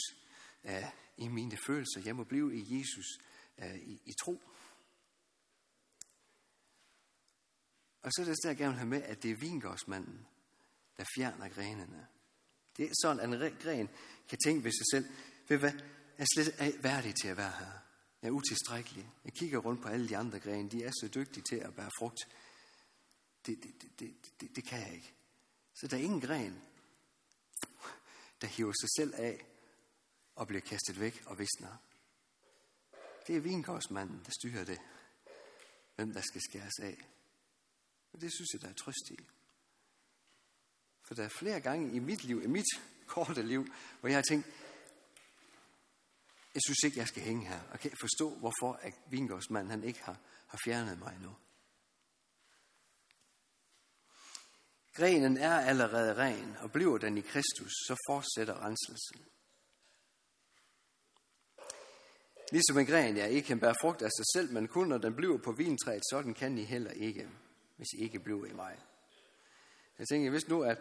uh, 0.64 0.90
i 1.18 1.28
mine 1.28 1.58
følelser. 1.66 2.02
Jeg 2.06 2.16
må 2.16 2.24
blive 2.24 2.56
i 2.56 2.80
Jesus 2.80 3.06
uh, 3.58 3.76
i, 3.76 4.02
i 4.06 4.14
tro. 4.24 4.42
Og 8.02 8.12
så 8.14 8.22
er 8.22 8.26
det 8.26 8.38
der, 8.44 8.50
jeg 8.50 8.58
gerne 8.58 8.72
vil 8.72 8.80
have 8.80 8.90
med, 8.90 9.04
at 9.04 9.24
det 9.24 9.32
er 9.32 9.36
vingårdsmanden, 9.36 10.28
der 10.98 11.06
fjerner 11.16 11.50
grenene. 11.50 12.08
Det 12.78 12.86
er 12.86 12.94
sådan, 13.02 13.34
at 13.34 13.44
en 13.52 13.58
gren 13.58 13.90
kan 14.30 14.38
tænke 14.46 14.64
ved 14.64 14.72
sig 14.72 14.86
selv, 14.92 15.06
ved 15.48 15.58
hvad, 15.58 15.72
jeg 16.18 16.24
er 16.24 16.26
slet 16.36 16.84
værdig 16.84 17.16
til 17.16 17.28
at 17.28 17.38
være 17.38 17.54
her. 17.60 17.72
Jeg 18.22 18.28
er 18.28 18.32
utilstrækkelig. 18.32 19.10
Jeg 19.26 19.34
kigger 19.34 19.60
rundt 19.60 19.82
på 19.82 19.88
alle 19.88 20.10
de 20.10 20.18
andre 20.18 20.40
grene. 20.40 20.70
De 20.70 20.84
er 20.84 20.92
så 20.92 21.10
dygtige 21.16 21.44
til 21.50 21.56
at 21.56 21.76
bære 21.76 21.92
frugt. 22.00 22.20
Det, 23.46 23.64
det, 23.64 23.82
det, 23.82 24.00
det, 24.00 24.42
det, 24.42 24.56
det 24.56 24.68
kan 24.68 24.80
jeg 24.80 24.94
ikke. 24.94 25.14
Så 25.76 25.88
der 25.88 25.98
er 25.98 26.02
ingen 26.02 26.22
gren, 26.22 26.62
der 28.42 28.48
hiver 28.48 28.74
sig 28.82 28.90
selv 28.98 29.14
af 29.16 29.46
og 30.36 30.48
bliver 30.48 30.62
kastet 30.62 31.00
væk 31.00 31.24
og 31.26 31.40
visner. 31.40 31.78
Det 33.28 33.36
er 33.36 33.40
vingårdsmanden, 33.40 34.22
der 34.26 34.32
styrer 34.32 34.64
det. 34.64 34.80
Hvem 35.96 36.14
der 36.14 36.22
skal 36.22 36.42
skæres 36.42 36.80
af. 36.82 36.98
Og 38.14 38.22
det 38.22 38.34
synes 38.34 38.50
jeg, 38.54 38.62
der 38.62 38.70
er 38.70 38.74
trøst 38.74 39.10
i. 39.12 39.18
For 41.08 41.14
der 41.16 41.24
er 41.24 41.30
flere 41.30 41.62
gange 41.62 41.96
i 41.96 42.00
mit 42.00 42.24
liv, 42.24 42.44
i 42.44 42.48
mit 42.48 42.66
korte 43.08 43.44
liv, 43.44 43.68
hvor 44.00 44.10
jeg 44.10 44.18
har 44.18 44.24
tænkt, 44.30 44.46
jeg 46.54 46.62
synes 46.66 46.84
ikke, 46.84 47.00
jeg 47.00 47.08
skal 47.08 47.24
hænge 47.24 47.48
her. 47.48 47.62
Og 47.72 47.80
kan 47.80 47.92
forstå, 48.00 48.36
hvorfor 48.36 48.74
at 48.74 48.94
vingårdsmanden 49.10 49.72
han 49.72 49.84
ikke 49.84 50.04
har, 50.04 50.18
har 50.48 50.60
fjernet 50.66 51.00
mig 51.00 51.16
endnu. 51.16 51.36
Grenen 54.94 55.38
er 55.38 55.60
allerede 55.60 56.16
ren, 56.16 56.58
og 56.58 56.72
bliver 56.72 56.98
den 56.98 57.18
i 57.18 57.22
Kristus, 57.22 57.72
så 57.72 57.96
fortsætter 58.10 58.66
renselsen. 58.66 59.26
Ligesom 62.52 62.78
en 62.78 62.86
gren, 62.86 63.18
jeg 63.18 63.32
ikke 63.32 63.48
kan 63.48 63.60
bære 63.60 63.76
frugt 63.82 64.02
af 64.02 64.10
sig 64.18 64.26
selv, 64.34 64.54
men 64.54 64.68
kun 64.68 64.88
når 64.88 64.98
den 64.98 65.16
bliver 65.16 65.38
på 65.38 65.52
vintræet, 65.52 66.04
sådan 66.12 66.34
kan 66.34 66.58
I 66.58 66.64
heller 66.64 66.92
ikke, 66.92 67.30
hvis 67.80 67.94
I 67.94 68.04
ikke 68.04 68.20
bliver 68.20 68.46
i 68.46 68.54
mig. 68.54 68.76
Jeg 70.00 70.08
tænker, 70.08 70.30
hvis 70.30 70.48
nu, 70.48 70.64
at 70.64 70.78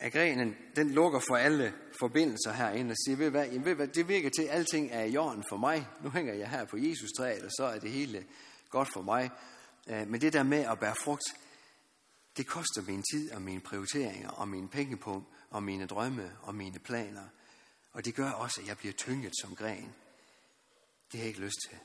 at 0.00 0.12
grenen, 0.12 0.56
den 0.76 0.90
lukker 0.90 1.20
for 1.28 1.36
alle 1.36 1.74
forbindelser 2.00 2.52
herinde 2.52 2.92
og 2.92 2.96
siger, 3.06 3.16
ved 3.16 3.30
hvad, 3.30 3.48
ved 3.48 3.74
hvad, 3.74 3.88
det 3.88 4.08
virker 4.08 4.30
til, 4.30 4.42
at 4.42 4.50
alting 4.50 4.90
er 4.92 5.04
i 5.04 5.10
jorden 5.10 5.44
for 5.48 5.56
mig. 5.56 5.88
Nu 6.02 6.10
hænger 6.10 6.34
jeg 6.34 6.50
her 6.50 6.64
på 6.64 6.76
Jesus 6.76 7.10
træet, 7.16 7.42
og 7.42 7.50
så 7.50 7.64
er 7.64 7.78
det 7.78 7.90
hele 7.90 8.26
godt 8.70 8.88
for 8.92 9.02
mig. 9.02 9.30
Øh, 9.88 10.08
men 10.08 10.20
det 10.20 10.32
der 10.32 10.42
med 10.42 10.58
at 10.58 10.78
bære 10.80 10.94
frugt, 11.04 11.24
det 12.36 12.46
koster 12.46 12.82
min 12.82 13.02
tid 13.12 13.32
og 13.32 13.42
mine 13.42 13.60
prioriteringer 13.60 14.30
og 14.30 14.48
mine 14.48 14.68
pengepunkt 14.68 15.28
og 15.50 15.62
mine 15.62 15.86
drømme 15.86 16.32
og 16.42 16.54
mine 16.54 16.78
planer. 16.78 17.24
Og 17.92 18.04
det 18.04 18.14
gør 18.14 18.30
også, 18.30 18.60
at 18.60 18.68
jeg 18.68 18.78
bliver 18.78 18.94
tynget 18.94 19.32
som 19.40 19.56
gren. 19.56 19.94
Det 21.12 21.18
har 21.18 21.18
jeg 21.18 21.28
ikke 21.28 21.40
lyst 21.40 21.56
til. 21.68 21.78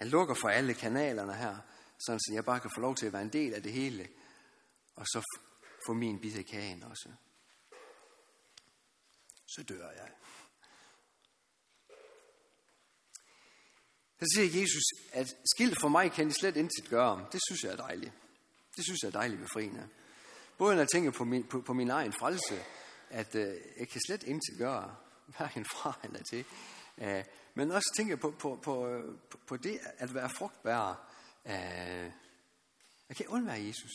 Jeg 0.00 0.08
lukker 0.08 0.34
for 0.34 0.48
alle 0.48 0.74
kanalerne 0.74 1.34
her, 1.34 1.56
sådan 2.06 2.20
så 2.20 2.30
jeg 2.34 2.44
bare 2.44 2.60
kan 2.60 2.70
få 2.74 2.80
lov 2.80 2.94
til 2.94 3.06
at 3.06 3.12
være 3.12 3.22
en 3.22 3.32
del 3.32 3.54
af 3.54 3.62
det 3.62 3.72
hele, 3.72 4.08
og 4.96 5.06
så 5.06 5.20
få 5.86 5.92
min 5.92 6.20
bid 6.20 6.38
af 6.38 6.46
kagen 6.46 6.82
også 6.82 7.08
så 9.48 9.62
dør 9.62 9.90
jeg. 9.90 10.10
Så 14.20 14.26
siger 14.34 14.60
Jesus, 14.60 14.82
at 15.12 15.26
skilt 15.54 15.80
for 15.80 15.88
mig 15.88 16.12
kan 16.12 16.28
I 16.28 16.32
slet 16.32 16.56
intet 16.56 16.88
gøre. 16.90 17.26
Det 17.32 17.40
synes 17.48 17.62
jeg 17.64 17.72
er 17.72 17.76
dejligt. 17.76 18.12
Det 18.76 18.84
synes 18.84 19.02
jeg 19.02 19.08
er 19.08 19.12
dejligt 19.12 19.40
befriende. 19.40 19.88
Både 20.58 20.74
når 20.74 20.80
jeg 20.80 20.88
tænker 20.88 21.10
på 21.10 21.24
min, 21.24 21.44
på, 21.44 21.60
på 21.60 21.72
min 21.72 21.90
egen 21.90 22.12
frelse, 22.12 22.64
at 23.10 23.34
øh, 23.34 23.54
jeg 23.78 23.88
kan 23.88 24.00
slet 24.06 24.22
intet 24.22 24.58
gøre, 24.58 24.96
hverken 25.36 25.64
fra 25.64 25.98
eller 26.04 26.22
til. 26.22 26.44
Øh, 26.98 27.24
men 27.54 27.70
også 27.70 27.94
tænker 27.96 28.16
på, 28.16 28.30
på, 28.30 28.60
på, 28.62 28.88
øh, 28.88 29.18
på 29.46 29.56
det 29.56 29.78
at 29.98 30.14
være 30.14 30.30
frugtbærer. 30.30 31.07
Øh, 31.48 32.12
jeg 33.08 33.16
kan 33.16 33.26
undvære 33.28 33.62
Jesus. 33.62 33.90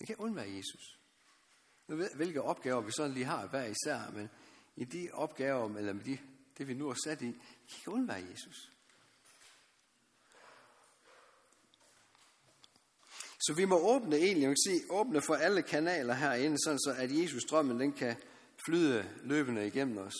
Jeg 0.00 0.06
kan 0.06 0.16
undvære 0.16 0.50
Jesus. 0.50 0.98
Nu 1.88 1.96
ved, 1.96 2.10
hvilke 2.14 2.42
opgaver 2.42 2.80
vi 2.80 2.90
sådan 2.90 3.12
lige 3.12 3.24
har 3.24 3.46
hver 3.46 3.64
især, 3.64 4.10
men 4.10 4.30
i 4.76 4.84
de 4.84 5.08
opgaver, 5.12 5.76
eller 5.76 5.92
med 5.92 6.04
de, 6.04 6.18
det 6.58 6.68
vi 6.68 6.74
nu 6.74 6.88
er 6.88 6.94
sat 7.04 7.22
i, 7.22 7.30
kan 7.30 7.78
ikke 7.78 7.90
undvære 7.90 8.24
Jesus. 8.30 8.72
Så 13.46 13.54
vi 13.56 13.64
må 13.64 13.78
åbne 13.78 14.16
egentlig, 14.16 14.48
man 14.48 14.56
kan 14.56 14.72
sige, 14.72 14.90
åbne 14.90 15.20
for 15.20 15.34
alle 15.34 15.62
kanaler 15.62 16.14
herinde, 16.14 16.56
sådan 16.64 16.78
så 16.78 16.94
at 16.98 17.18
Jesus 17.22 17.44
drømmen, 17.44 17.80
den 17.80 17.92
kan 17.92 18.16
flyde 18.66 19.10
løbende 19.22 19.66
igennem 19.66 19.98
os. 19.98 20.14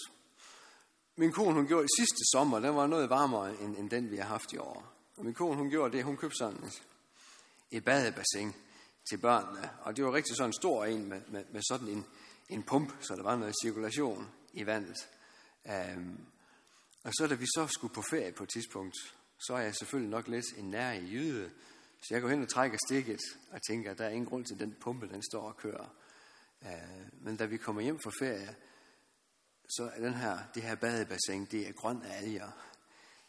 Min 1.16 1.32
kone, 1.32 1.54
hun 1.54 1.66
gjorde 1.66 1.86
sidste 1.98 2.24
sommer, 2.32 2.60
den 2.60 2.74
var 2.74 2.86
noget 2.86 3.10
varmere 3.10 3.60
end, 3.60 3.76
end 3.76 3.90
den, 3.90 4.10
vi 4.10 4.16
har 4.16 4.24
haft 4.24 4.52
i 4.52 4.56
år. 4.56 4.95
Og 5.16 5.24
min 5.24 5.34
kone, 5.34 5.56
hun 5.56 5.70
gjorde 5.70 5.96
det, 5.96 6.04
hun 6.04 6.16
købte 6.16 6.36
sådan 6.36 6.64
et, 6.64 6.82
et 7.70 7.84
badebassin 7.84 8.54
til 9.10 9.18
børnene. 9.18 9.70
Og 9.80 9.96
det 9.96 10.04
var 10.04 10.14
rigtig 10.14 10.36
sådan 10.36 10.48
en 10.48 10.52
stor 10.52 10.84
en 10.84 11.08
med, 11.08 11.20
med, 11.28 11.44
med 11.52 11.62
sådan 11.68 11.88
en, 11.88 12.06
en 12.48 12.62
pump, 12.62 12.92
så 13.00 13.14
der 13.16 13.22
var 13.22 13.36
noget 13.36 13.54
cirkulation 13.62 14.28
i 14.52 14.66
vandet. 14.66 15.08
Um, 15.64 16.26
og 17.04 17.12
så 17.12 17.26
da 17.26 17.34
vi 17.34 17.46
så 17.46 17.66
skulle 17.66 17.94
på 17.94 18.02
ferie 18.10 18.32
på 18.32 18.42
et 18.42 18.48
tidspunkt, 18.48 18.94
så 19.46 19.54
er 19.54 19.60
jeg 19.60 19.74
selvfølgelig 19.74 20.10
nok 20.10 20.28
lidt 20.28 20.44
en 20.56 20.70
nær 20.70 20.92
i 20.92 21.10
jyde. 21.12 21.50
Så 22.02 22.14
jeg 22.14 22.22
går 22.22 22.28
hen 22.28 22.42
og 22.42 22.48
trækker 22.48 22.78
stikket 22.88 23.20
og 23.50 23.60
tænker, 23.68 23.90
at 23.90 23.98
der 23.98 24.04
er 24.04 24.10
ingen 24.10 24.26
grund 24.26 24.44
til, 24.44 24.54
at 24.54 24.60
den 24.60 24.76
pumpe 24.80 25.08
den 25.08 25.22
står 25.22 25.48
og 25.48 25.56
kører. 25.56 25.94
Uh, 26.60 27.24
men 27.24 27.36
da 27.36 27.44
vi 27.44 27.56
kommer 27.56 27.82
hjem 27.82 27.98
fra 27.98 28.10
ferie, 28.18 28.56
så 29.68 29.90
er 29.94 30.00
den 30.00 30.14
her, 30.14 30.38
det 30.54 30.62
her 30.62 30.74
badebassin, 30.74 31.44
det 31.44 31.68
er 31.68 31.72
grøn 31.72 32.02
af 32.02 32.16
alger. 32.16 32.50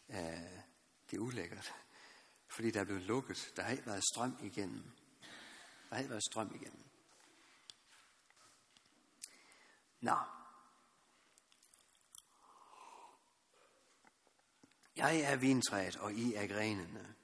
Uh, 0.08 0.67
det 1.10 1.16
er 1.16 1.20
ulækkert, 1.20 1.74
fordi 2.48 2.70
der 2.70 2.80
er 2.80 2.84
blevet 2.84 3.02
lukket. 3.02 3.52
Der 3.56 3.62
har 3.62 3.70
ikke 3.70 3.86
været 3.86 4.04
strøm 4.12 4.36
igennem. 4.42 4.82
Der 5.88 5.94
har 5.94 5.98
ikke 5.98 6.10
været 6.10 6.24
strøm 6.30 6.54
igennem. 6.54 6.84
Nå, 10.00 10.16
Jeg 14.98 15.20
er 15.20 15.36
vintræet, 15.36 15.96
og 15.96 16.12
I 16.12 16.34
er 16.34 16.46
grenene. 16.46 17.14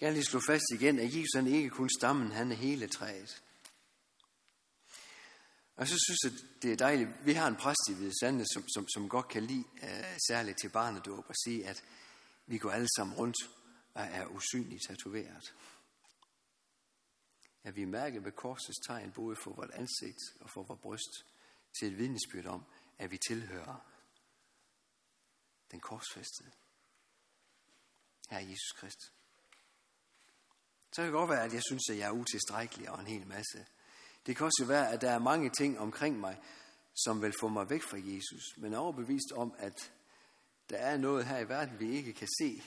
Jeg 0.00 0.06
vil 0.06 0.14
lige 0.14 0.24
slå 0.24 0.40
fast 0.46 0.64
igen, 0.74 0.98
at 0.98 1.16
Jesus 1.16 1.28
han 1.34 1.46
ikke 1.46 1.70
kun 1.70 1.88
stammen, 1.98 2.32
han 2.32 2.52
er 2.52 2.56
hele 2.56 2.88
træet. 2.88 3.42
Og 5.76 5.88
så 5.88 5.94
synes 6.06 6.18
jeg, 6.24 6.32
det 6.62 6.72
er 6.72 6.76
dejligt. 6.76 7.10
Vi 7.24 7.32
har 7.32 7.48
en 7.48 7.56
præst 7.56 7.88
i 7.90 7.92
Hvide 7.92 8.18
Sande, 8.20 8.44
som, 8.52 8.64
som, 8.68 8.88
som 8.88 9.08
godt 9.08 9.28
kan 9.28 9.44
lide, 9.44 9.64
uh, 9.82 10.16
særligt 10.28 10.58
til 10.60 10.68
barnedåb, 10.68 11.24
at 11.28 11.36
sige, 11.44 11.66
at 11.66 11.82
vi 12.50 12.58
går 12.58 12.70
alle 12.70 12.88
sammen 12.96 13.16
rundt 13.16 13.36
og 13.94 14.02
er 14.02 14.26
usynligt 14.26 14.82
tatoveret. 14.88 15.54
At 17.62 17.76
vi 17.76 17.84
mærker 17.84 18.20
ved 18.20 18.32
korsets 18.32 18.78
tegn 18.86 19.12
både 19.12 19.36
for 19.36 19.52
vores 19.52 19.70
ansigt 19.70 20.18
og 20.40 20.50
for 20.50 20.62
vores 20.62 20.80
bryst 20.80 21.24
til 21.78 21.88
et 21.88 21.98
vidnesbyrd 21.98 22.46
om, 22.46 22.64
at 22.98 23.10
vi 23.10 23.18
tilhører 23.28 23.86
den 25.70 25.80
korsfæstede. 25.80 26.50
Herre 28.30 28.42
Jesus 28.50 28.72
Krist. 28.76 29.12
Så 30.92 30.96
kan 30.96 31.04
det 31.04 31.12
godt 31.12 31.30
være, 31.30 31.44
at 31.44 31.54
jeg 31.54 31.62
synes, 31.68 31.82
at 31.90 31.98
jeg 31.98 32.06
er 32.06 32.12
utilstrækkelig 32.12 32.90
og 32.90 33.00
en 33.00 33.06
hel 33.06 33.26
masse. 33.26 33.66
Det 34.26 34.36
kan 34.36 34.46
også 34.46 34.64
være, 34.68 34.92
at 34.92 35.00
der 35.00 35.10
er 35.10 35.18
mange 35.18 35.50
ting 35.50 35.78
omkring 35.78 36.20
mig, 36.20 36.40
som 36.94 37.22
vil 37.22 37.34
få 37.40 37.48
mig 37.48 37.70
væk 37.70 37.82
fra 37.82 37.98
Jesus, 37.98 38.42
men 38.56 38.72
er 38.72 38.78
overbevist 38.78 39.32
om, 39.36 39.54
at 39.58 39.92
der 40.70 40.76
er 40.76 40.96
noget 40.96 41.26
her 41.26 41.38
i 41.38 41.48
verden, 41.48 41.78
vi 41.78 41.90
ikke 41.96 42.12
kan 42.12 42.28
se. 42.38 42.62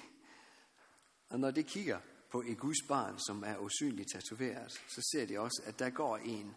Og 1.30 1.40
når 1.40 1.52
de 1.52 1.64
kigger 1.64 2.00
på 2.32 2.42
et 2.42 2.58
Guds 2.58 2.88
barn, 2.88 3.20
som 3.20 3.44
er 3.44 3.58
usynligt 3.58 4.10
tatoveret, 4.14 4.72
så 4.72 5.10
ser 5.12 5.26
de 5.26 5.40
også, 5.40 5.62
at 5.66 5.80
der 5.80 5.90
går 5.90 6.18
en, 6.18 6.56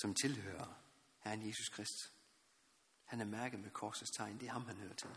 som 0.00 0.14
tilhører 0.14 0.80
Herren 1.24 1.48
Jesus 1.48 1.68
Kristus. 1.68 2.12
Han 3.04 3.20
er 3.20 3.24
mærket 3.24 3.60
med 3.60 3.70
korsets 3.70 4.10
tegn. 4.16 4.38
Det 4.38 4.48
er 4.48 4.52
ham, 4.52 4.66
han 4.66 4.76
hører 4.76 4.94
til. 4.94 5.10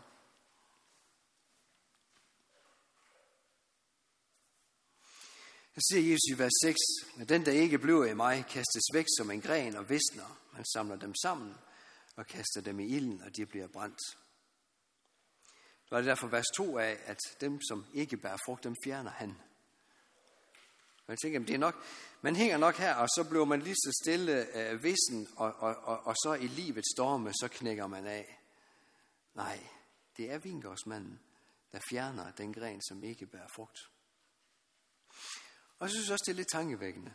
Så 5.74 5.86
siger 5.90 6.10
Jesus 6.10 6.36
i 6.36 6.38
vers 6.38 6.52
6, 6.62 6.78
at 7.20 7.28
den, 7.28 7.46
der 7.46 7.52
ikke 7.52 7.78
bliver 7.78 8.04
i 8.04 8.14
mig, 8.14 8.44
kastes 8.48 8.88
væk 8.94 9.06
som 9.18 9.30
en 9.30 9.40
gren 9.40 9.76
og 9.76 9.90
visner. 9.90 10.40
Man 10.52 10.64
samler 10.64 10.96
dem 10.96 11.14
sammen 11.14 11.54
og 12.16 12.26
kaster 12.26 12.60
dem 12.60 12.80
i 12.80 12.86
ilden, 12.86 13.22
og 13.22 13.36
de 13.36 13.46
bliver 13.46 13.68
brændt. 13.68 14.00
Så 15.88 15.94
er 15.94 15.98
det 15.98 16.06
derfor 16.06 16.26
vers 16.26 16.46
2 16.56 16.78
af, 16.78 16.98
at 17.04 17.18
dem, 17.40 17.60
som 17.68 17.86
ikke 17.94 18.16
bærer 18.16 18.36
frugt, 18.46 18.64
dem 18.64 18.74
fjerner 18.84 19.10
han. 19.10 19.30
Og 21.06 21.12
jeg 21.12 21.18
tænker, 21.22 21.40
det 21.40 21.54
er 21.54 21.58
nok, 21.58 21.84
man 22.22 22.36
hænger 22.36 22.56
nok 22.56 22.76
her, 22.76 22.94
og 22.94 23.08
så 23.08 23.26
bliver 23.28 23.44
man 23.44 23.62
lige 23.62 23.74
så 23.74 24.00
stille 24.04 24.32
af 24.32 24.82
vissen, 24.82 25.28
og, 25.36 25.54
og, 25.54 25.76
og, 25.76 26.06
og 26.06 26.14
så 26.14 26.34
i 26.40 26.46
livets 26.46 26.88
storme, 26.96 27.32
så 27.32 27.48
knækker 27.50 27.86
man 27.86 28.06
af. 28.06 28.40
Nej, 29.34 29.66
det 30.16 30.30
er 30.30 30.38
vingårdsmanden, 30.38 31.20
der 31.72 31.80
fjerner 31.90 32.30
den 32.30 32.52
gren, 32.52 32.82
som 32.82 33.04
ikke 33.04 33.26
bærer 33.26 33.48
frugt. 33.54 33.78
Og 35.78 35.86
jeg 35.86 35.90
synes 35.90 36.10
også, 36.10 36.24
det 36.26 36.32
er 36.32 36.36
lidt 36.36 36.50
tankevækkende, 36.52 37.12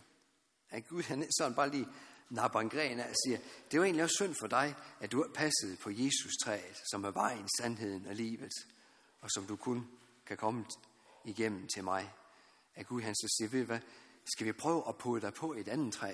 at 0.69 0.87
Gud 0.87 1.03
han 1.03 1.31
sådan 1.31 1.55
bare 1.55 1.69
lige 1.69 1.87
Nabangren 2.33 2.99
og 2.99 3.15
siger, 3.25 3.37
det 3.71 3.79
var 3.79 3.85
egentlig 3.85 4.03
også 4.03 4.15
synd 4.15 4.35
for 4.35 4.47
dig, 4.47 4.75
at 4.99 5.11
du 5.11 5.25
passede 5.35 5.77
på 5.81 5.89
Jesus 5.89 6.31
træet, 6.43 6.81
som 6.91 7.03
er 7.03 7.11
vejen, 7.11 7.47
sandheden 7.57 8.05
og 8.07 8.15
livet, 8.15 8.53
og 9.21 9.31
som 9.31 9.47
du 9.47 9.55
kun 9.55 9.87
kan 10.25 10.37
komme 10.37 10.65
igennem 11.25 11.67
til 11.67 11.83
mig. 11.83 12.13
At 12.75 12.87
Gud 12.87 13.01
han 13.01 13.15
så 13.15 13.35
siger, 13.37 13.49
ved 13.49 13.65
hvad, 13.65 13.79
skal 14.25 14.47
vi 14.47 14.51
prøve 14.51 14.87
at 14.87 14.97
putte 14.97 15.27
dig 15.27 15.33
på 15.33 15.53
et 15.53 15.67
andet 15.67 15.93
træ? 15.93 16.13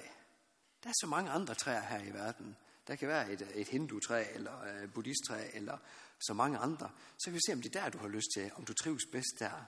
Der 0.83 0.89
er 0.89 0.93
så 1.01 1.07
mange 1.07 1.31
andre 1.31 1.55
træer 1.55 1.81
her 1.81 2.03
i 2.03 2.13
verden. 2.13 2.55
Der 2.87 2.95
kan 2.95 3.07
være 3.07 3.31
et, 3.31 3.51
et 3.55 3.67
hindutræ, 3.67 4.25
eller 4.33 4.63
et 4.83 4.93
buddhisttræ, 4.93 5.49
eller 5.53 5.77
så 6.19 6.33
mange 6.33 6.57
andre. 6.57 6.91
Så 7.17 7.25
kan 7.25 7.33
vi 7.33 7.39
se, 7.47 7.53
om 7.53 7.61
det 7.61 7.75
er 7.75 7.81
der, 7.81 7.89
du 7.89 7.97
har 7.97 8.07
lyst 8.07 8.27
til, 8.33 8.51
om 8.55 8.65
du 8.65 8.73
trives 8.73 9.05
bedst 9.11 9.39
der. 9.39 9.65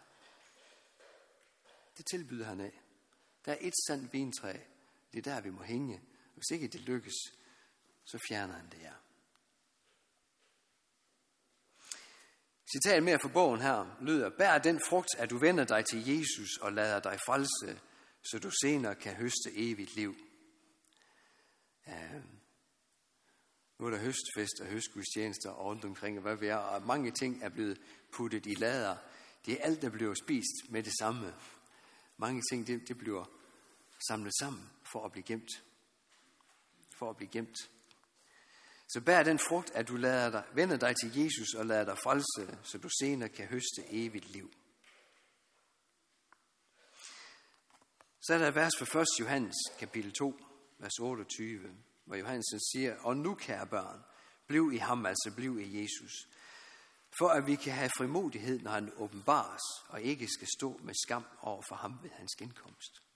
Det 1.97 2.05
tilbyder 2.11 2.45
han 2.45 2.61
af. 2.61 2.81
Der 3.45 3.51
er 3.51 3.57
et 3.61 3.73
sandt 3.87 4.13
vintræ. 4.13 4.57
Det 5.13 5.27
er 5.27 5.33
der, 5.33 5.41
vi 5.41 5.49
må 5.49 5.61
hænge. 5.61 6.01
Hvis 6.35 6.49
ikke 6.51 6.67
det 6.67 6.81
lykkes, 6.81 7.13
så 8.05 8.17
fjerner 8.29 8.53
han 8.53 8.69
det 8.69 8.79
her. 8.79 8.93
Citat 12.71 13.03
mere 13.03 13.19
fra 13.21 13.29
bogen 13.29 13.61
her 13.61 13.97
lyder, 14.01 14.29
Bær 14.37 14.57
den 14.57 14.81
frugt, 14.89 15.09
at 15.17 15.29
du 15.29 15.37
vender 15.37 15.65
dig 15.65 15.85
til 15.85 16.07
Jesus 16.07 16.57
og 16.61 16.73
lader 16.73 16.99
dig 16.99 17.19
frelse, 17.25 17.81
så 18.23 18.39
du 18.39 18.51
senere 18.61 18.95
kan 18.95 19.15
høste 19.15 19.51
evigt 19.55 19.95
liv. 19.95 20.15
Ja, 21.87 22.09
nu 23.79 23.85
er 23.87 23.91
der 23.91 23.97
høstfest 23.97 24.59
og 24.61 24.67
høstgudstjenester 24.67 25.51
rundt 25.51 25.85
omkring, 25.85 26.17
og 26.17 26.21
hvad 26.21 26.35
vi 26.35 26.47
er, 26.47 26.55
og 26.55 26.87
mange 26.87 27.11
ting 27.11 27.43
er 27.43 27.49
blevet 27.49 27.81
puttet 28.11 28.45
i 28.45 28.55
lader. 28.57 28.97
Det 29.45 29.53
er 29.53 29.63
alt, 29.63 29.81
der 29.81 29.89
bliver 29.89 30.13
spist 30.13 30.69
med 30.69 30.83
det 30.83 30.93
samme. 30.99 31.33
Mange 32.17 32.41
ting, 32.51 32.67
det, 32.67 32.87
det 32.87 32.97
bliver 32.97 33.25
samlet 34.07 34.33
sammen 34.39 34.69
for 34.91 35.05
at 35.05 35.11
blive 35.11 35.23
gemt. 35.23 35.63
For 37.01 37.09
at 37.09 37.17
blive 37.17 37.31
gemt. 37.31 37.57
Så 38.87 39.01
bær 39.01 39.23
den 39.23 39.39
frugt, 39.39 39.71
at 39.71 39.87
du 39.87 39.95
lader 39.95 40.29
dig, 40.31 40.43
vender 40.53 40.77
dig 40.77 40.95
til 40.95 41.17
Jesus 41.17 41.53
og 41.53 41.65
lader 41.65 41.85
dig 41.85 41.97
frelse, 42.03 42.59
så 42.63 42.77
du 42.77 42.89
senere 42.99 43.29
kan 43.29 43.45
høste 43.45 43.83
evigt 43.89 44.29
liv. 44.29 44.51
Så 48.21 48.33
er 48.33 48.37
der 48.37 48.47
et 48.47 48.55
vers 48.55 48.71
fra 48.77 49.01
1. 49.01 49.07
Johannes, 49.19 49.55
kapitel 49.79 50.11
2, 50.11 50.39
vers 50.79 50.99
28, 50.99 51.75
hvor 52.05 52.15
Johannes 52.15 52.45
siger, 52.73 52.95
Og 52.99 53.17
nu, 53.17 53.35
kære 53.35 53.67
børn, 53.67 54.03
bliv 54.47 54.71
i 54.73 54.77
ham, 54.77 55.05
altså 55.05 55.33
bliv 55.35 55.59
i 55.59 55.81
Jesus, 55.81 56.27
for 57.17 57.27
at 57.27 57.47
vi 57.47 57.55
kan 57.55 57.73
have 57.73 57.91
frimodighed, 57.97 58.59
når 58.59 58.71
han 58.71 58.91
åbenbares, 58.95 59.63
og 59.87 60.01
ikke 60.01 60.27
skal 60.27 60.47
stå 60.57 60.79
med 60.83 60.93
skam 61.05 61.25
over 61.41 61.61
for 61.69 61.75
ham 61.75 61.99
ved 62.03 62.09
hans 62.09 62.35
genkomst. 62.35 63.10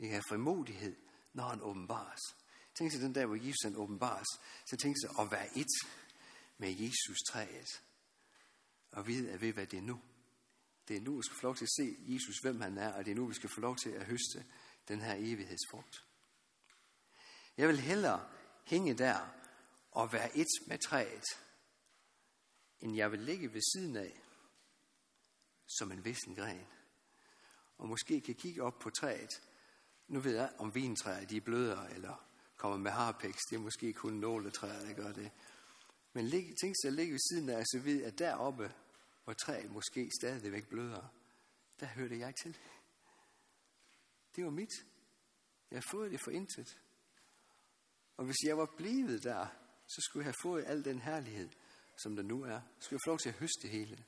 Vi 0.00 0.06
kan 0.06 0.14
have 0.14 0.22
frimodighed, 0.28 0.96
når 1.32 1.44
han 1.44 1.60
åbenbares. 1.62 2.20
Tænk 2.78 2.92
sig 2.92 3.00
den 3.00 3.14
der, 3.14 3.26
hvor 3.26 3.36
Jesus 3.36 3.62
han 3.62 3.76
åbenbares. 3.76 4.28
Så 4.66 4.76
tænk 4.76 4.96
sig 5.00 5.10
at 5.20 5.30
være 5.30 5.58
et 5.58 5.88
med 6.58 6.68
Jesus 6.68 7.18
træet. 7.30 7.82
Og 8.92 9.06
vide, 9.06 9.30
at 9.30 9.40
ved 9.40 9.52
hvad 9.52 9.66
det 9.66 9.78
er 9.78 9.82
nu. 9.82 10.00
Det 10.88 10.96
er 10.96 11.00
nu, 11.00 11.16
vi 11.16 11.22
skal 11.22 11.36
få 11.36 11.42
lov 11.42 11.56
til 11.56 11.64
at 11.64 11.72
se 11.78 11.96
Jesus, 12.00 12.38
hvem 12.42 12.60
han 12.60 12.78
er, 12.78 12.92
og 12.92 13.04
det 13.04 13.10
er 13.10 13.14
nu, 13.14 13.26
vi 13.26 13.34
skal 13.34 13.50
få 13.54 13.60
lov 13.60 13.76
til 13.76 13.90
at 13.90 14.06
høste 14.06 14.46
den 14.88 15.00
her 15.00 15.14
evighedsfrugt. 15.14 16.04
Jeg 17.56 17.68
vil 17.68 17.80
hellere 17.80 18.30
hænge 18.64 18.94
der 18.94 19.28
og 19.90 20.12
være 20.12 20.36
et 20.36 20.66
med 20.66 20.78
træet, 20.78 21.24
end 22.80 22.96
jeg 22.96 23.12
vil 23.12 23.20
ligge 23.20 23.52
ved 23.52 23.60
siden 23.74 23.96
af 23.96 24.22
som 25.78 25.92
en 25.92 26.04
vissen 26.04 26.34
gren. 26.34 26.66
Og 27.78 27.88
måske 27.88 28.20
kan 28.20 28.34
kigge 28.34 28.62
op 28.62 28.78
på 28.78 28.90
træet. 28.90 29.49
Nu 30.10 30.20
ved 30.20 30.34
jeg, 30.36 30.52
om 30.58 30.74
vintræer 30.74 31.26
de 31.26 31.36
er 31.36 31.40
blødere, 31.40 31.94
eller 31.94 32.26
kommer 32.56 32.78
med 32.78 32.90
harpiks. 32.90 33.40
Det 33.50 33.56
er 33.56 33.60
måske 33.60 33.92
kun 33.92 34.12
nåletræer, 34.12 34.86
der 34.86 34.92
gør 34.94 35.12
det. 35.12 35.30
Men 36.12 36.30
tænk 36.30 36.74
sig 36.82 36.88
at 36.88 36.92
ligge 36.92 37.12
ved 37.12 37.20
siden 37.30 37.48
af, 37.48 37.64
så 37.66 37.78
ved 37.84 38.02
at 38.02 38.18
deroppe, 38.18 38.72
hvor 39.24 39.32
træet 39.32 39.70
måske 39.70 40.10
stadigvæk 40.20 40.68
bløder, 40.68 41.12
der 41.80 41.86
hørte 41.86 42.18
jeg 42.18 42.34
til. 42.42 42.58
Det 44.36 44.44
var 44.44 44.50
mit. 44.50 44.72
Jeg 45.70 45.76
har 45.76 45.86
fået 45.90 46.10
det 46.10 46.20
for 46.24 46.30
intet. 46.30 46.78
Og 48.16 48.24
hvis 48.24 48.36
jeg 48.46 48.58
var 48.58 48.74
blevet 48.76 49.22
der, 49.24 49.46
så 49.86 50.00
skulle 50.00 50.20
jeg 50.20 50.26
have 50.26 50.42
fået 50.42 50.64
al 50.66 50.84
den 50.84 51.00
herlighed, 51.00 51.48
som 51.96 52.16
der 52.16 52.22
nu 52.22 52.42
er. 52.42 52.60
Så 52.78 52.84
skulle 52.84 52.96
jeg 52.96 53.00
få 53.06 53.10
lov 53.10 53.18
til 53.18 53.28
at 53.28 53.34
høste 53.34 53.62
det 53.62 53.70
hele. 53.70 54.04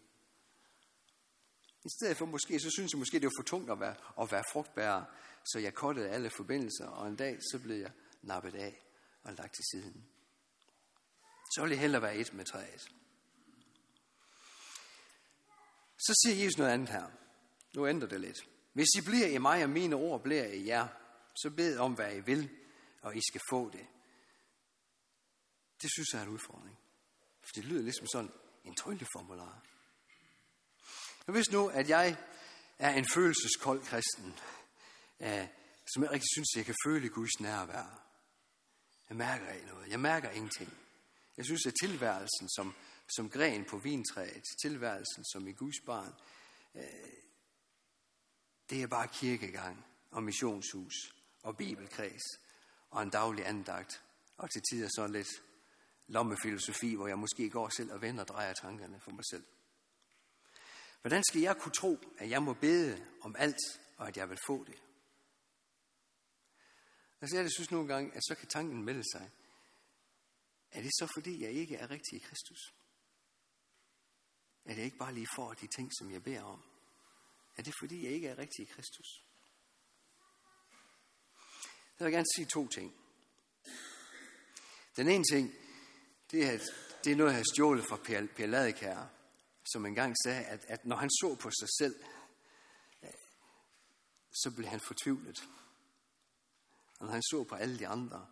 I 1.85 1.88
stedet 1.88 2.16
for 2.16 2.27
måske, 2.27 2.61
så 2.61 2.71
synes 2.71 2.92
jeg 2.92 2.99
måske, 2.99 3.21
det 3.21 3.25
var 3.25 3.38
for 3.38 3.45
tungt 3.45 3.71
at 3.71 3.81
være, 3.81 3.97
at 4.21 4.33
være 4.33 4.45
frugtbærer, 4.53 5.05
så 5.45 5.59
jeg 5.59 5.75
kottede 5.75 6.09
alle 6.09 6.31
forbindelser, 6.31 6.87
og 6.87 7.09
en 7.09 7.16
dag 7.16 7.38
så 7.53 7.59
blev 7.59 7.77
jeg 7.77 7.92
nappet 8.23 8.55
af 8.55 8.83
og 9.23 9.33
lagt 9.33 9.55
til 9.55 9.64
siden. 9.73 10.07
Så 11.55 11.61
ville 11.61 11.75
jeg 11.75 11.81
hellere 11.81 12.03
være 12.03 12.16
et 12.16 12.35
med 12.35 12.45
træet. 12.45 12.88
Så 15.99 16.21
siger 16.23 16.45
Jesus 16.45 16.59
noget 16.59 16.71
andet 16.71 16.88
her. 16.88 17.11
Nu 17.75 17.87
ændrer 17.87 18.09
det 18.09 18.21
lidt. 18.21 18.38
Hvis 18.73 18.88
I 18.99 19.01
bliver 19.01 19.27
i 19.27 19.38
mig, 19.38 19.64
og 19.64 19.71
mine 19.71 19.97
ord 19.97 20.23
bliver 20.23 20.45
i 20.45 20.66
jer, 20.66 20.88
så 21.35 21.51
bed 21.51 21.79
om, 21.79 21.95
hvad 21.95 22.16
I 22.16 22.21
vil, 22.21 22.51
og 23.03 23.16
I 23.16 23.21
skal 23.31 23.40
få 23.51 23.71
det. 23.71 23.87
Det 25.83 25.90
synes 25.92 26.09
jeg 26.12 26.18
er 26.18 26.23
en 26.23 26.29
udfordring. 26.29 26.79
For 27.40 27.53
det 27.55 27.64
lyder 27.64 27.83
ligesom 27.83 28.07
sådan 28.07 28.31
en 28.64 28.75
trylleformular. 28.75 29.62
Hvis 31.27 31.51
nu, 31.51 31.69
at 31.69 31.89
jeg 31.89 32.17
er 32.79 32.91
en 32.91 33.07
følelseskold 33.15 33.83
kristen, 33.83 34.35
uh, 35.21 35.47
som 35.95 36.03
jeg 36.03 36.11
rigtig 36.11 36.29
synes, 36.35 36.49
at 36.55 36.57
jeg 36.57 36.65
kan 36.65 36.75
føle 36.87 37.09
Guds 37.09 37.41
nærvær. 37.41 38.03
Jeg 39.09 39.17
mærker 39.17 39.53
ikke 39.53 39.67
noget. 39.67 39.89
Jeg 39.89 40.01
mærker 40.01 40.31
ingenting. 40.31 40.73
Jeg 41.37 41.45
synes, 41.45 41.67
at 41.67 41.75
tilværelsen 41.83 42.49
som, 42.57 42.75
som 43.17 43.31
gren 43.31 43.65
på 43.65 43.79
vintræet, 43.79 44.43
tilværelsen 44.63 45.25
som 45.33 45.49
i 45.49 45.53
Guds 45.53 45.81
barn, 45.87 46.15
øh, 46.75 46.83
det 48.71 48.83
er 48.83 48.87
bare 48.87 49.09
kirkegang 49.09 49.85
og 50.11 50.23
missionshus 50.23 50.95
og 51.43 51.57
bibelkreds 51.57 52.23
og 52.91 53.03
en 53.03 53.11
daglig 53.11 53.47
andagt 53.47 54.03
og 54.37 54.51
til 54.51 54.63
tider 54.71 54.89
så 54.89 55.07
lidt 55.07 55.29
lommefilosofi, 56.07 56.95
hvor 56.95 57.07
jeg 57.07 57.19
måske 57.19 57.51
går 57.51 57.69
selv 57.69 57.93
og 57.93 58.03
vender 58.03 58.23
og 58.23 58.29
drejer 58.29 58.53
tankerne 58.53 59.01
for 59.01 59.11
mig 59.11 59.25
selv. 59.31 59.45
Hvordan 61.03 61.25
skal 61.25 61.41
jeg 61.41 61.59
kunne 61.59 61.73
tro, 61.73 61.99
at 62.19 62.31
jeg 62.31 62.43
må 62.43 62.55
bede 62.55 63.07
om 63.21 63.37
alt, 63.38 63.81
og 63.97 64.09
at 64.09 64.17
jeg 64.17 64.31
vil 64.31 64.38
få 64.47 64.65
det? 64.65 64.83
Altså 67.21 67.37
jeg 67.37 67.51
synes 67.51 67.71
nogle 67.71 67.95
gange, 67.95 68.15
at 68.15 68.23
så 68.29 68.35
kan 68.35 68.49
tanken 68.49 68.85
melde 68.85 69.05
sig. 69.12 69.31
Er 70.71 70.83
det 70.83 70.91
så 70.99 71.09
fordi, 71.17 71.43
jeg 71.43 71.51
ikke 71.51 71.77
er 71.77 71.91
rigtig 71.91 72.17
i 72.17 72.19
Kristus? 72.19 72.75
Er 74.65 74.75
det 74.75 74.83
ikke 74.83 74.97
bare 74.97 75.15
lige 75.15 75.29
for 75.35 75.53
de 75.53 75.67
ting, 75.77 75.91
som 75.99 76.11
jeg 76.11 76.23
beder 76.23 76.43
om? 76.43 76.62
Er 77.57 77.62
det 77.62 77.75
fordi, 77.81 78.05
jeg 78.05 78.12
ikke 78.12 78.29
er 78.29 78.38
rigtig 78.38 78.62
i 78.62 78.73
Kristus? 78.73 79.25
Jeg 81.99 82.05
vil 82.05 82.12
gerne 82.12 82.27
sige 82.37 82.47
to 82.47 82.69
ting. 82.69 82.95
Den 84.97 85.09
ene 85.09 85.25
ting, 85.25 85.55
det 86.31 86.45
er, 86.47 86.59
det 87.05 87.12
er 87.12 87.17
noget, 87.17 87.31
jeg 87.31 87.38
har 87.38 87.53
stjålet 87.55 87.85
fra 87.85 87.97
Per, 87.97 88.27
per 88.37 88.47
Ladekær, 88.47 89.07
som 89.73 89.87
engang 89.87 90.17
sagde, 90.25 90.45
at, 90.45 90.65
at 90.69 90.85
når 90.85 90.97
han 90.97 91.11
så 91.11 91.37
på 91.41 91.51
sig 91.51 91.69
selv, 91.79 92.05
øh, 93.03 93.11
så 94.33 94.51
blev 94.57 94.69
han 94.69 94.81
fortvivlet. 94.81 95.49
Og 96.99 97.07
når 97.07 97.13
han 97.13 97.23
så 97.23 97.45
på 97.45 97.55
alle 97.55 97.79
de 97.79 97.89
andre, 97.89 98.27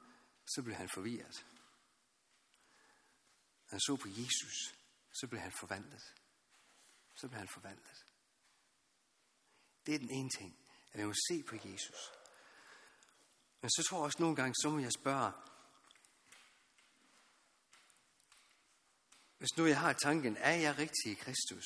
så 0.55 0.62
blev 0.62 0.74
han 0.76 0.88
forvirret. 0.94 1.46
Han 3.66 3.81
så 3.81 3.96
på 3.96 4.09
Jesus, 4.09 4.74
så 5.12 5.26
blev 5.26 5.40
han 5.40 5.53
forvandlet. 5.53 6.14
Så 7.14 7.29
blev 7.29 7.38
han 7.38 7.48
forvandlet. 7.55 8.05
Det 9.87 9.94
er 9.94 9.98
den 9.98 10.11
ene 10.11 10.31
ting, 10.38 10.59
at 10.92 11.00
vi 11.00 11.05
må 11.05 11.14
se 11.29 11.42
på 11.42 11.57
Jesus. 11.64 12.12
Men 13.61 13.70
så 13.70 13.87
tror 13.88 13.98
jeg 13.98 14.05
også 14.05 14.22
nogle 14.22 14.37
gange, 14.37 14.55
så 14.62 14.70
må 14.70 14.79
jeg 14.79 14.92
spørge, 14.92 15.33
hvis 19.40 19.57
nu 19.57 19.66
jeg 19.66 19.81
har 19.81 19.92
tanken, 19.92 20.37
er 20.37 20.55
jeg 20.55 20.79
rigtig 20.79 21.12
i 21.12 21.14
Kristus? 21.14 21.64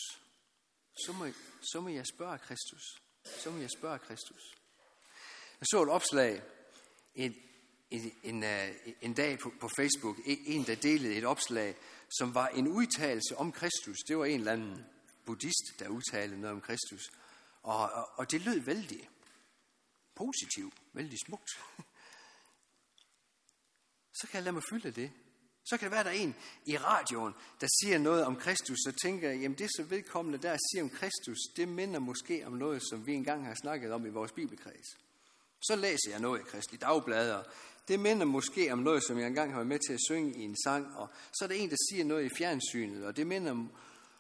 Så 1.05 1.13
må, 1.13 1.27
så 1.73 1.81
må 1.81 1.89
jeg 1.89 2.07
spørge 2.07 2.39
Kristus. 2.39 2.83
Så 3.25 3.51
må 3.51 3.59
jeg 3.59 3.71
spørge 3.79 3.99
Kristus. 3.99 4.55
Jeg 5.61 5.67
så 5.71 5.83
et 5.83 5.89
opslag 5.89 6.43
en, 7.15 7.35
en, 7.91 8.13
en, 8.23 8.45
øh, 8.45 8.69
en 9.01 9.15
dag 9.15 9.39
på, 9.39 9.53
på 9.61 9.69
Facebook, 9.77 10.17
en 10.27 10.67
der 10.67 10.75
delede 10.75 11.15
et 11.15 11.25
opslag, 11.25 11.77
som 12.19 12.35
var 12.35 12.49
en 12.49 12.69
udtalelse 12.69 13.37
om 13.37 13.53
Kristus. 13.53 13.99
Det 14.09 14.19
var 14.19 14.25
en 14.25 14.41
eller 14.41 14.53
anden 14.53 14.87
buddhist, 15.27 15.79
der 15.79 15.89
udtalte 15.89 16.37
noget 16.37 16.55
om 16.55 16.61
Kristus. 16.61 17.03
Og, 17.63 17.93
og, 17.93 18.19
og 18.19 18.31
det 18.31 18.41
lød 18.41 18.61
vældig 18.61 19.09
positivt, 20.15 20.75
vældig 20.93 21.19
smukt. 21.27 21.51
Så 24.19 24.27
kan 24.27 24.35
jeg 24.35 24.43
lade 24.43 24.53
mig 24.53 24.63
fylde 24.71 24.91
det. 24.91 25.13
Så 25.65 25.77
kan 25.77 25.85
det 25.85 25.95
være, 25.95 26.05
der 26.05 26.11
er 26.11 26.15
en 26.15 26.35
i 26.67 26.77
radioen, 26.77 27.35
der 27.61 27.67
siger 27.81 27.99
noget 27.99 28.25
om 28.25 28.37
Kristus, 28.37 28.79
så 28.79 28.93
tænker 29.03 29.31
jeg, 29.31 29.41
jamen 29.41 29.59
det 29.59 29.71
så 29.77 29.83
vedkommende 29.83 30.39
der 30.39 30.57
siger 30.73 30.83
om 30.83 30.91
Kristus, 30.91 31.39
det 31.57 31.69
minder 31.69 32.01
måske 32.01 32.47
om 32.47 32.53
noget, 32.53 32.83
som 32.91 33.07
vi 33.07 33.15
engang 33.15 33.47
har 33.47 33.55
snakket 33.55 33.93
om 33.93 34.07
i 34.07 34.09
vores 34.09 34.33
bibelkreds. 34.33 34.87
Så 35.63 35.77
læser 35.77 36.11
jeg 36.11 36.21
noget 36.21 36.41
i 36.41 36.43
Kristi 36.43 36.77
Dagblad, 36.77 37.33
og 37.33 37.45
det 37.89 38.01
minder 38.01 38.27
måske 38.27 38.73
om 38.73 38.79
noget, 38.79 39.05
som 39.05 39.19
jeg 39.19 39.27
engang 39.27 39.51
har 39.51 39.59
været 39.59 39.67
med 39.67 39.79
til 39.87 39.93
at 39.93 40.01
synge 40.09 40.37
i 40.37 40.43
en 40.43 40.57
sang, 40.65 40.97
og 40.97 41.09
så 41.33 41.45
er 41.45 41.49
der 41.49 41.55
en, 41.55 41.71
der 41.71 41.77
siger 41.91 42.05
noget 42.05 42.25
i 42.25 42.35
fjernsynet, 42.37 43.07
og 43.07 43.17
det 43.17 43.27
minder 43.27 43.51
om, 43.51 43.71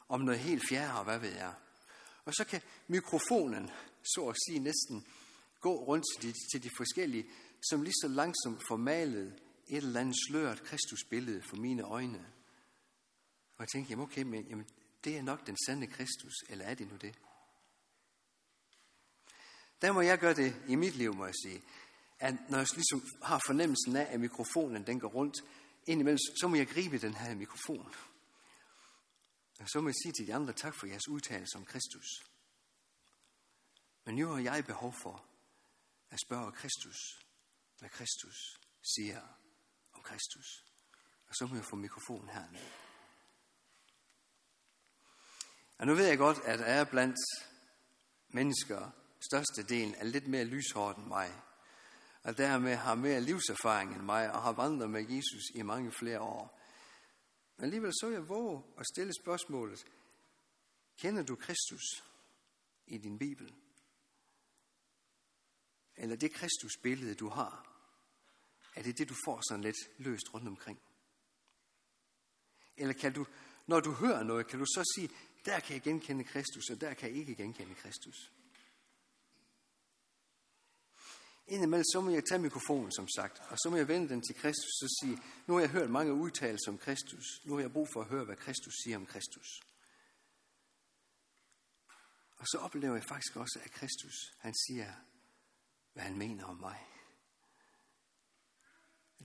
om 0.08 0.20
noget 0.20 0.40
helt 0.40 0.62
fjerde, 0.68 0.98
og 0.98 1.04
hvad 1.04 1.18
ved 1.18 1.32
jeg. 1.32 1.52
Og 2.24 2.34
så 2.34 2.44
kan 2.44 2.60
mikrofonen, 2.88 3.70
så 4.02 4.26
at 4.28 4.36
sige, 4.46 4.58
næsten 4.58 5.06
gå 5.60 5.84
rundt 5.84 6.04
til 6.12 6.28
de, 6.28 6.34
til 6.52 6.62
de 6.62 6.70
forskellige, 6.76 7.26
som 7.70 7.82
lige 7.82 7.94
så 8.02 8.08
langsomt 8.08 8.62
formalet 8.68 9.34
et 9.68 9.76
eller 9.76 10.00
andet 10.00 10.16
slørt 10.28 10.62
Kristusbillede 10.62 11.42
for 11.42 11.56
mine 11.56 11.82
øjne. 11.82 12.32
Og 13.56 13.60
jeg 13.60 13.68
tænkte, 13.68 13.90
jamen 13.90 14.02
okay, 14.02 14.22
men 14.22 14.46
jamen, 14.48 14.66
det 15.04 15.16
er 15.16 15.22
nok 15.22 15.46
den 15.46 15.56
sande 15.66 15.86
Kristus, 15.86 16.34
eller 16.48 16.64
er 16.64 16.74
det 16.74 16.88
nu 16.88 16.96
det? 16.96 17.18
Der 19.82 19.92
må 19.92 20.00
jeg 20.00 20.18
gøre 20.18 20.34
det 20.34 20.62
i 20.68 20.74
mit 20.74 20.94
liv, 20.94 21.14
må 21.14 21.24
jeg 21.24 21.34
sige. 21.44 21.62
At 22.18 22.34
når 22.50 22.58
jeg 22.58 22.66
ligesom 22.74 23.02
har 23.22 23.40
fornemmelsen 23.46 23.96
af, 23.96 24.14
at 24.14 24.20
mikrofonen 24.20 24.86
den 24.86 25.00
går 25.00 25.08
rundt 25.08 25.36
indimellem, 25.86 26.18
så 26.40 26.48
må 26.48 26.56
jeg 26.56 26.66
gribe 26.66 26.98
den 26.98 27.14
her 27.14 27.34
mikrofon. 27.34 27.94
Og 29.60 29.68
så 29.68 29.80
må 29.80 29.88
jeg 29.88 29.94
sige 30.02 30.12
til 30.12 30.26
de 30.26 30.34
andre, 30.34 30.52
tak 30.52 30.74
for 30.74 30.86
jeres 30.86 31.08
udtalelse 31.08 31.56
om 31.56 31.64
Kristus. 31.64 32.06
Men 34.04 34.14
nu 34.14 34.28
har 34.28 34.40
jeg 34.40 34.64
behov 34.66 34.94
for 35.02 35.26
at 36.10 36.18
spørge 36.26 36.52
Kristus, 36.52 36.96
hvad 37.78 37.88
Kristus 37.88 38.60
siger 38.94 39.20
Kristus. 40.04 40.64
Og 41.28 41.34
så 41.34 41.46
må 41.46 41.54
jeg 41.54 41.64
få 41.64 41.76
mikrofonen 41.76 42.28
hernede. 42.28 42.70
Og 45.78 45.86
nu 45.86 45.94
ved 45.94 46.06
jeg 46.06 46.18
godt, 46.18 46.38
at 46.44 46.60
jeg 46.60 46.78
er 46.78 46.84
blandt 46.84 47.16
mennesker, 48.28 48.90
størstedelen 49.20 49.94
er 49.94 50.04
lidt 50.04 50.28
mere 50.28 50.44
lyshårdt 50.44 50.98
end 50.98 51.06
mig, 51.06 51.42
og 52.22 52.38
dermed 52.38 52.74
har 52.74 52.94
mere 52.94 53.20
livserfaring 53.20 53.94
end 53.94 54.02
mig, 54.02 54.32
og 54.32 54.42
har 54.42 54.52
vandret 54.52 54.90
med 54.90 55.10
Jesus 55.10 55.42
i 55.54 55.62
mange 55.62 55.92
flere 55.92 56.20
år. 56.20 56.60
Men 57.56 57.64
alligevel 57.64 57.92
så 57.92 58.10
jeg 58.10 58.28
våge 58.28 58.64
at 58.78 58.86
stille 58.86 59.12
spørgsmålet, 59.22 59.86
kender 60.96 61.22
du 61.22 61.36
Kristus 61.36 61.82
i 62.86 62.98
din 62.98 63.18
Bibel? 63.18 63.54
Eller 65.96 66.16
det 66.16 66.32
Kristus-billede, 66.32 67.14
du 67.14 67.28
har, 67.28 67.73
er 68.74 68.82
det 68.82 68.98
det, 68.98 69.08
du 69.08 69.14
får 69.24 69.40
sådan 69.48 69.64
lidt 69.64 69.76
løst 69.98 70.34
rundt 70.34 70.48
omkring? 70.48 70.80
Eller 72.76 72.94
kan 72.94 73.12
du, 73.12 73.26
når 73.66 73.80
du 73.80 73.92
hører 73.92 74.22
noget, 74.22 74.46
kan 74.46 74.58
du 74.58 74.64
så 74.64 74.92
sige, 74.94 75.10
der 75.44 75.60
kan 75.60 75.74
jeg 75.74 75.82
genkende 75.82 76.24
Kristus, 76.24 76.70
og 76.70 76.80
der 76.80 76.94
kan 76.94 77.08
jeg 77.10 77.18
ikke 77.18 77.34
genkende 77.34 77.74
Kristus? 77.74 78.32
Indimellem 81.46 81.84
så 81.84 82.00
må 82.00 82.10
jeg 82.10 82.24
tage 82.24 82.38
mikrofonen, 82.38 82.92
som 82.92 83.08
sagt, 83.08 83.42
og 83.48 83.58
så 83.58 83.70
må 83.70 83.76
jeg 83.76 83.88
vende 83.88 84.08
den 84.08 84.22
til 84.22 84.34
Kristus 84.34 84.82
og 84.82 84.88
sige, 85.00 85.18
nu 85.46 85.54
har 85.54 85.60
jeg 85.60 85.70
hørt 85.70 85.90
mange 85.90 86.12
udtalelser 86.12 86.70
om 86.70 86.78
Kristus. 86.78 87.24
Nu 87.44 87.54
har 87.54 87.60
jeg 87.60 87.72
brug 87.72 87.88
for 87.92 88.00
at 88.00 88.08
høre, 88.08 88.24
hvad 88.24 88.36
Kristus 88.36 88.74
siger 88.84 88.96
om 88.96 89.06
Kristus. 89.06 89.60
Og 92.36 92.46
så 92.46 92.58
oplever 92.58 92.94
jeg 92.94 93.04
faktisk 93.04 93.36
også, 93.36 93.60
at 93.64 93.70
Kristus, 93.70 94.14
han 94.38 94.54
siger, 94.54 94.92
hvad 95.92 96.02
han 96.02 96.18
mener 96.18 96.44
om 96.44 96.56
mig. 96.56 96.93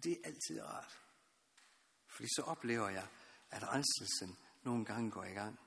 Det 0.03 0.11
er 0.11 0.17
altid 0.23 0.61
rart. 0.61 0.99
Fordi 2.07 2.27
så 2.35 2.41
oplever 2.41 2.89
jeg, 2.89 3.07
at 3.49 3.63
renselsen 3.63 4.37
nogle 4.63 4.85
gange 4.85 5.11
går 5.11 5.23
i 5.23 5.33
gang. 5.33 5.59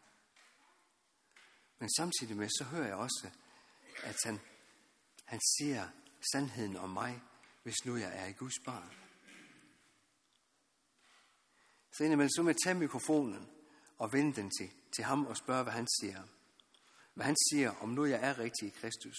Men 1.79 1.91
samtidig 1.97 2.37
med, 2.37 2.49
så 2.49 2.65
hører 2.65 2.87
jeg 2.87 2.97
også, 2.97 3.31
at 4.03 4.17
han, 4.25 4.41
han 5.25 5.41
siger, 5.59 5.89
sandheden 6.33 6.77
om 6.77 6.91
mig, 6.91 7.23
hvis 7.63 7.85
nu 7.85 7.97
jeg 7.97 8.19
er 8.19 8.27
i 8.27 8.33
Guds 8.33 8.59
barn. 8.65 8.95
Så 11.93 12.05
indimellem 12.05 12.31
så 12.37 12.43
må 12.43 12.49
jeg 12.49 12.57
tage 12.65 12.75
mikrofonen 12.75 13.51
og 13.99 14.13
vende 14.13 14.37
den 14.37 14.51
til, 14.51 14.71
til 14.97 15.05
ham 15.05 15.27
og 15.27 15.37
spørge, 15.37 15.63
hvad 15.63 15.73
han 15.73 15.89
siger. 16.01 16.23
Hvad 17.15 17.27
han 17.27 17.37
siger, 17.51 17.71
om 17.71 17.89
nu 17.89 18.05
jeg 18.05 18.21
er 18.23 18.39
rigtig 18.39 18.69
i 18.69 18.71
Kristus. 18.71 19.17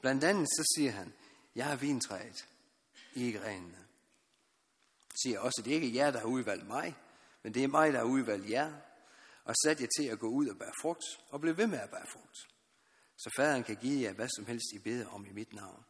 Blandt 0.00 0.24
andet 0.24 0.48
så 0.48 0.74
siger 0.76 0.90
han, 0.90 1.14
jeg 1.54 1.72
er 1.72 1.76
vintræet, 1.76 2.48
i 3.14 3.32
grenene. 3.32 3.78
Siger 5.22 5.40
også, 5.40 5.62
det 5.64 5.70
er 5.70 5.80
ikke 5.80 5.94
jer, 5.94 6.10
der 6.10 6.18
har 6.18 6.26
udvalgt 6.26 6.66
mig, 6.66 6.96
men 7.42 7.54
det 7.54 7.64
er 7.64 7.68
mig, 7.68 7.92
der 7.92 7.98
har 7.98 8.06
udvalgt 8.06 8.50
jer, 8.50 8.72
og 9.44 9.54
sat 9.64 9.80
jer 9.80 9.88
til 9.98 10.04
at 10.08 10.18
gå 10.18 10.28
ud 10.28 10.48
og 10.48 10.58
bære 10.58 10.72
frugt, 10.82 11.04
og 11.28 11.40
blive 11.40 11.56
ved 11.56 11.66
med 11.66 11.78
at 11.78 11.90
bære 11.90 12.06
frugt 12.12 12.38
så 13.22 13.30
faderen 13.36 13.64
kan 13.64 13.76
give 13.76 14.02
jer 14.02 14.12
hvad 14.12 14.28
som 14.36 14.46
helst, 14.46 14.66
I 14.74 14.78
beder 14.78 15.08
om 15.08 15.26
i 15.26 15.32
mit 15.32 15.52
navn. 15.52 15.84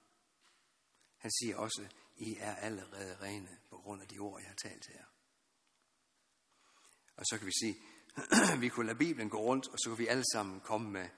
Han 1.17 1.31
siger 1.41 1.57
også, 1.57 1.89
I 2.17 2.37
er 2.39 2.57
allerede 2.57 3.17
rene 3.21 3.59
på 3.71 3.77
grund 3.77 4.03
af 4.03 4.09
de 4.09 4.19
ord, 4.19 4.41
jeg 4.41 4.49
har 4.49 4.69
talt 4.69 4.83
til 4.83 4.95
jer. 4.95 5.05
Og 7.17 7.27
så 7.27 7.39
kan 7.39 7.47
vi 7.47 7.53
sige, 7.61 7.77
vi 8.63 8.69
kunne 8.69 8.87
lade 8.87 8.99
Bibelen 8.99 9.31
gå 9.31 9.41
rundt, 9.41 9.69
og 9.69 9.79
så 9.79 9.91
kan 9.91 9.99
vi 9.99 10.07
alle 10.07 10.25
sammen 10.33 10.61
komme 10.61 10.91
med 10.91 11.09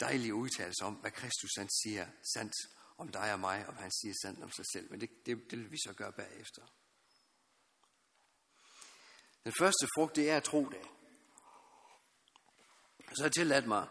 dejlige 0.00 0.34
udtalelser 0.34 0.84
om, 0.84 0.94
hvad 0.94 1.10
Kristus 1.10 1.50
han 1.56 1.68
siger 1.82 2.06
sandt 2.34 2.54
om 2.98 3.08
dig 3.08 3.32
og 3.32 3.40
mig, 3.40 3.66
og 3.66 3.72
hvad 3.72 3.82
han 3.82 3.90
siger 3.90 4.14
sandt 4.22 4.42
om 4.42 4.50
sig 4.50 4.64
selv. 4.72 4.90
Men 4.90 5.00
det, 5.00 5.26
det, 5.26 5.50
det 5.50 5.58
vil 5.58 5.72
vi 5.72 5.76
så 5.76 5.92
gøre 5.92 6.12
bagefter. 6.12 6.62
Den 9.44 9.52
første 9.58 9.86
frugt, 9.96 10.16
det 10.16 10.30
er 10.30 10.36
at 10.36 10.44
tro 10.44 10.68
det. 10.68 10.82
Så 12.98 13.22
har 13.22 13.24
jeg 13.24 13.32
tilladt 13.32 13.66
mig 13.66 13.88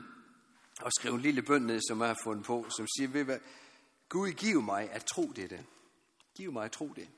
at 0.86 0.92
skrive 0.98 1.14
en 1.14 1.20
lille 1.20 1.42
bøn 1.42 1.62
ned, 1.62 1.80
som 1.88 2.00
jeg 2.00 2.08
har 2.08 2.20
fundet 2.24 2.46
på, 2.46 2.66
som 2.76 2.86
siger, 2.96 3.08
ved 3.08 3.24
hvad, 3.24 3.38
Gud 4.08 4.30
giv 4.32 4.62
mig 4.62 4.90
at 4.90 5.04
tro 5.04 5.32
dette. 5.36 5.66
Giv 6.34 6.52
mig 6.52 6.64
at 6.64 6.72
tro 6.72 6.92
det. 6.92 7.08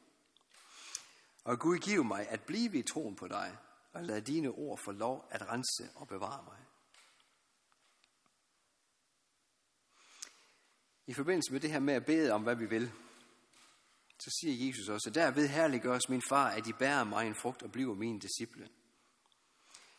Og 1.45 1.59
Gud 1.59 1.79
giv 1.79 2.05
mig 2.05 2.29
at 2.29 2.41
blive 2.43 2.79
i 2.79 2.83
troen 2.83 3.17
på 3.17 3.29
dig, 3.29 3.57
og 3.93 4.05
lad 4.05 4.23
dine 4.23 4.49
ord 4.49 4.81
få 4.85 4.91
lov 4.91 5.29
at 5.31 5.49
rense 5.49 5.91
og 5.95 6.09
bevare 6.09 6.45
mig. 6.45 6.66
I 11.07 11.15
forbindelse 11.15 11.53
med 11.53 11.61
det 11.61 11.71
her 11.71 11.81
med 11.81 11.95
at 11.95 12.05
bede 12.05 12.33
om, 12.33 12.43
hvad 12.43 12.57
vi 12.57 12.67
vil, 12.67 12.93
så 14.19 14.31
siger 14.41 14.67
Jesus 14.67 14.89
også, 14.89 15.11
derved 15.11 15.49
herliggøres 15.49 16.09
min 16.09 16.23
far, 16.29 16.51
at 16.51 16.67
I 16.67 16.73
bærer 16.73 17.05
mig 17.05 17.27
en 17.27 17.35
frugt 17.35 17.63
og 17.63 17.73
bliver 17.73 17.95
mine 17.95 18.21
disciple. 18.21 18.69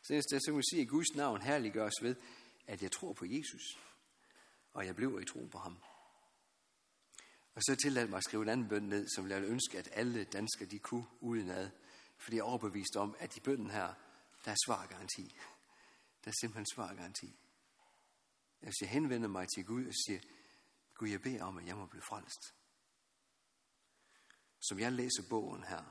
Så 0.02 0.22
så 0.30 0.42
kan 0.46 0.54
man 0.54 0.64
sige, 0.64 0.82
at 0.82 0.88
Guds 0.88 1.16
navn 1.16 1.42
herliggøres 1.42 1.94
ved, 2.02 2.16
at 2.68 2.82
jeg 2.82 2.92
tror 2.92 3.14
på 3.14 3.26
Jesus, 3.26 3.80
og 4.74 4.86
jeg 4.86 4.96
bliver 4.96 5.20
i 5.20 5.26
tro 5.26 5.46
på 5.52 5.58
ham. 5.58 5.78
Og 7.56 7.64
så 7.64 7.76
tilladt 7.76 8.10
mig 8.10 8.18
at 8.18 8.24
skrive 8.24 8.44
en 8.44 8.50
anden 8.50 8.68
bøn 8.68 8.84
ned, 8.84 9.08
som 9.16 9.30
jeg 9.30 9.44
ønske, 9.44 9.78
at 9.78 9.90
alle 9.92 10.24
danskere 10.24 10.70
de 10.70 10.80
kunne 10.80 11.06
udenad. 11.20 11.70
Fordi 12.18 12.36
jeg 12.36 12.42
er 12.42 12.46
overbevist 12.46 12.96
om, 12.96 13.16
at 13.20 13.38
i 13.38 13.40
bønden 13.40 13.70
her, 13.70 13.94
der 14.46 14.52
er 14.52 14.56
svargaranti. 14.66 15.36
Der 16.26 16.32
er 16.32 16.36
simpelthen 16.42 16.66
svargaranti. 16.74 17.36
Hvis 18.60 18.82
jeg 18.82 18.90
henvender 18.90 19.28
mig 19.28 19.48
til 19.56 19.66
Gud 19.66 19.86
og 19.86 19.94
siger, 20.06 20.20
Gud, 20.98 21.10
jeg 21.10 21.22
beder 21.22 21.44
om, 21.44 21.58
at 21.58 21.66
jeg 21.66 21.78
må 21.78 21.86
blive 21.86 22.02
frelst. 22.02 22.56
Som 24.60 24.80
jeg 24.80 24.92
læser 24.92 25.24
bogen 25.30 25.64
her, 25.64 25.84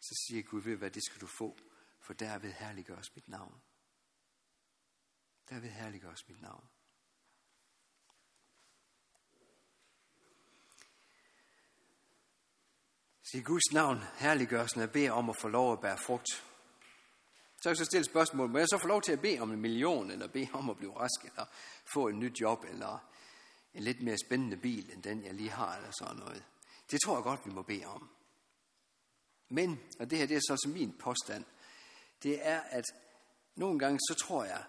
så 0.00 0.24
siger 0.26 0.42
Gud, 0.42 0.62
ved 0.62 0.76
hvad 0.76 0.90
det 0.90 1.04
skal 1.04 1.20
du 1.20 1.26
få, 1.38 1.58
for 2.00 2.12
derved 2.12 2.52
herliggøres 2.52 3.14
mit 3.14 3.28
navn 3.28 3.62
derved 5.50 5.70
herliggøres 5.70 6.28
mit 6.28 6.42
navn. 6.42 6.64
Sig 13.22 13.44
Guds 13.44 13.72
navn 13.72 13.98
herliggøres, 14.18 14.76
når 14.76 14.82
jeg 14.82 14.92
beder 14.92 15.10
om 15.10 15.30
at 15.30 15.36
få 15.40 15.48
lov 15.48 15.72
at 15.72 15.80
bære 15.80 15.98
frugt. 15.98 16.28
Så 17.62 17.68
jeg 17.68 17.76
så 17.76 17.84
stille 17.84 18.04
spørgsmål, 18.04 18.50
må 18.50 18.58
jeg 18.58 18.68
så 18.68 18.78
få 18.78 18.86
lov 18.86 19.02
til 19.02 19.12
at 19.12 19.20
bede 19.20 19.40
om 19.40 19.52
en 19.52 19.60
million, 19.60 20.10
eller 20.10 20.28
bede 20.28 20.48
om 20.52 20.70
at 20.70 20.76
blive 20.76 20.96
rask, 20.96 21.24
eller 21.24 21.46
få 21.92 22.08
et 22.08 22.14
nyt 22.14 22.40
job, 22.40 22.64
eller 22.64 23.12
en 23.76 23.82
lidt 23.82 24.02
mere 24.02 24.18
spændende 24.18 24.56
bil, 24.56 24.92
end 24.92 25.02
den 25.02 25.24
jeg 25.24 25.34
lige 25.34 25.50
har, 25.50 25.76
eller 25.76 25.90
sådan 25.98 26.16
noget. 26.16 26.44
Det 26.90 27.00
tror 27.04 27.16
jeg 27.16 27.22
godt, 27.22 27.46
vi 27.46 27.50
må 27.50 27.62
bede 27.62 27.84
om. 27.84 28.10
Men, 29.48 29.80
og 29.98 30.10
det 30.10 30.18
her 30.18 30.26
det 30.26 30.36
er 30.36 30.40
så 30.40 30.60
som 30.64 30.72
min 30.72 30.92
påstand, 30.98 31.44
det 32.22 32.46
er, 32.46 32.60
at 32.60 32.84
nogle 33.54 33.78
gange 33.78 33.98
så 33.98 34.14
tror 34.14 34.44
jeg, 34.44 34.64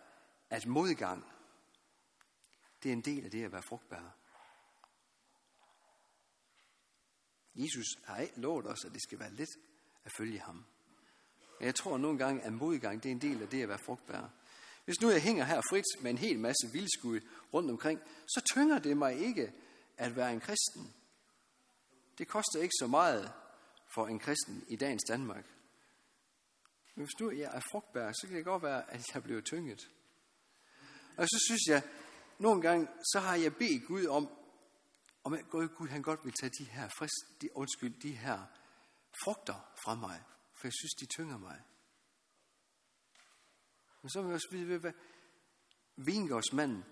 at 0.49 0.65
modgang, 0.65 1.25
det 2.83 2.89
er 2.89 2.93
en 2.93 3.01
del 3.01 3.25
af 3.25 3.31
det 3.31 3.43
at 3.43 3.51
være 3.51 3.63
frugtbær. 3.69 4.15
Jesus 7.55 7.85
har 8.05 8.17
ikke 8.17 8.39
lovet 8.39 8.67
os, 8.67 8.85
at 8.85 8.91
det 8.93 9.01
skal 9.01 9.19
være 9.19 9.33
let 9.33 9.49
at 10.03 10.11
følge 10.17 10.39
ham. 10.39 10.65
Men 11.59 11.65
jeg 11.65 11.75
tror 11.75 11.97
nogle 11.97 12.17
gange, 12.17 12.41
at 12.41 12.53
modgang 12.53 13.03
det 13.03 13.09
er 13.09 13.13
en 13.13 13.21
del 13.21 13.41
af 13.41 13.49
det 13.49 13.63
at 13.63 13.69
være 13.69 13.79
frugtbær. 13.85 14.29
Hvis 14.85 15.01
nu 15.01 15.09
jeg 15.09 15.21
hænger 15.21 15.45
her 15.45 15.61
frit 15.69 16.01
med 16.01 16.11
en 16.11 16.17
hel 16.17 16.39
masse 16.39 16.69
vildskud 16.73 17.19
rundt 17.53 17.71
omkring, 17.71 17.99
så 18.27 18.41
tynger 18.53 18.79
det 18.79 18.97
mig 18.97 19.19
ikke 19.19 19.53
at 19.97 20.15
være 20.15 20.33
en 20.33 20.39
kristen. 20.39 20.93
Det 22.17 22.27
koster 22.27 22.59
ikke 22.61 22.73
så 22.79 22.87
meget 22.87 23.33
for 23.93 24.07
en 24.07 24.19
kristen 24.19 24.65
i 24.67 24.75
dagens 24.75 25.03
Danmark. 25.07 25.45
Men 26.95 27.05
hvis 27.05 27.19
nu 27.19 27.31
jeg 27.31 27.55
er 27.55 27.61
frugtbær, 27.71 28.11
så 28.11 28.27
kan 28.27 28.37
det 28.37 28.45
godt 28.45 28.63
være, 28.63 28.91
at 28.91 29.01
jeg 29.13 29.23
bliver 29.23 29.41
tynget. 29.41 29.89
Og 31.17 31.27
så 31.27 31.43
synes 31.47 31.61
jeg, 31.67 31.81
nogle 32.39 32.61
gange, 32.61 32.87
så 33.03 33.19
har 33.19 33.35
jeg 33.35 33.55
bedt 33.55 33.87
Gud 33.87 34.05
om, 34.05 34.29
om 35.23 35.33
at 35.33 35.49
Gud 35.49 35.87
han 35.87 36.01
godt 36.01 36.25
vil 36.25 36.33
tage 36.33 36.51
de 36.59 36.65
her 36.65 36.89
frist, 36.97 37.41
de, 37.41 37.57
undskyld, 37.57 38.01
de 38.01 38.11
her 38.11 38.45
frugter 39.23 39.73
fra 39.83 39.95
mig, 39.95 40.23
for 40.53 40.67
jeg 40.67 40.73
synes, 40.73 40.93
de 40.99 41.05
tynger 41.05 41.37
mig. 41.37 41.61
Men 44.01 44.09
så 44.09 44.21
vil 44.21 44.27
jeg 44.27 44.35
også 44.35 44.47
vide, 44.51 44.77
hvad 44.77 44.93
vingårdsmanden, 45.95 46.85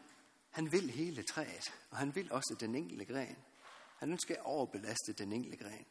han 0.55 0.71
vil 0.71 0.89
hele 0.89 1.23
træet, 1.23 1.73
og 1.89 1.97
han 1.97 2.15
vil 2.15 2.31
også 2.31 2.55
den 2.59 2.75
enkelte 2.75 3.05
gren. 3.05 3.37
Han 3.97 4.11
ønsker 4.11 4.35
at 4.35 4.41
overbelaste 4.45 5.13
den 5.13 5.31
enkelte 5.31 5.57
gren. 5.57 5.85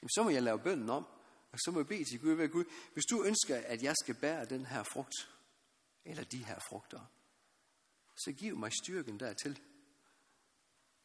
Jamen, 0.00 0.10
så 0.14 0.22
må 0.22 0.30
jeg 0.30 0.42
lave 0.42 0.58
bønden 0.58 0.90
om, 0.90 1.06
og 1.52 1.58
så 1.58 1.70
må 1.70 1.78
jeg 1.78 1.86
bede 1.86 2.04
til 2.04 2.20
Gud, 2.20 2.34
ved 2.34 2.48
Gud, 2.48 2.64
hvis 2.92 3.04
du 3.04 3.24
ønsker, 3.24 3.56
at 3.56 3.82
jeg 3.82 3.94
skal 3.96 4.14
bære 4.14 4.44
den 4.44 4.66
her 4.66 4.82
frugt, 4.82 5.14
eller 6.04 6.24
de 6.24 6.44
her 6.44 6.58
frugter, 6.68 7.00
så 8.16 8.32
giv 8.32 8.56
mig 8.56 8.72
styrken 8.84 9.20
dertil. 9.20 9.60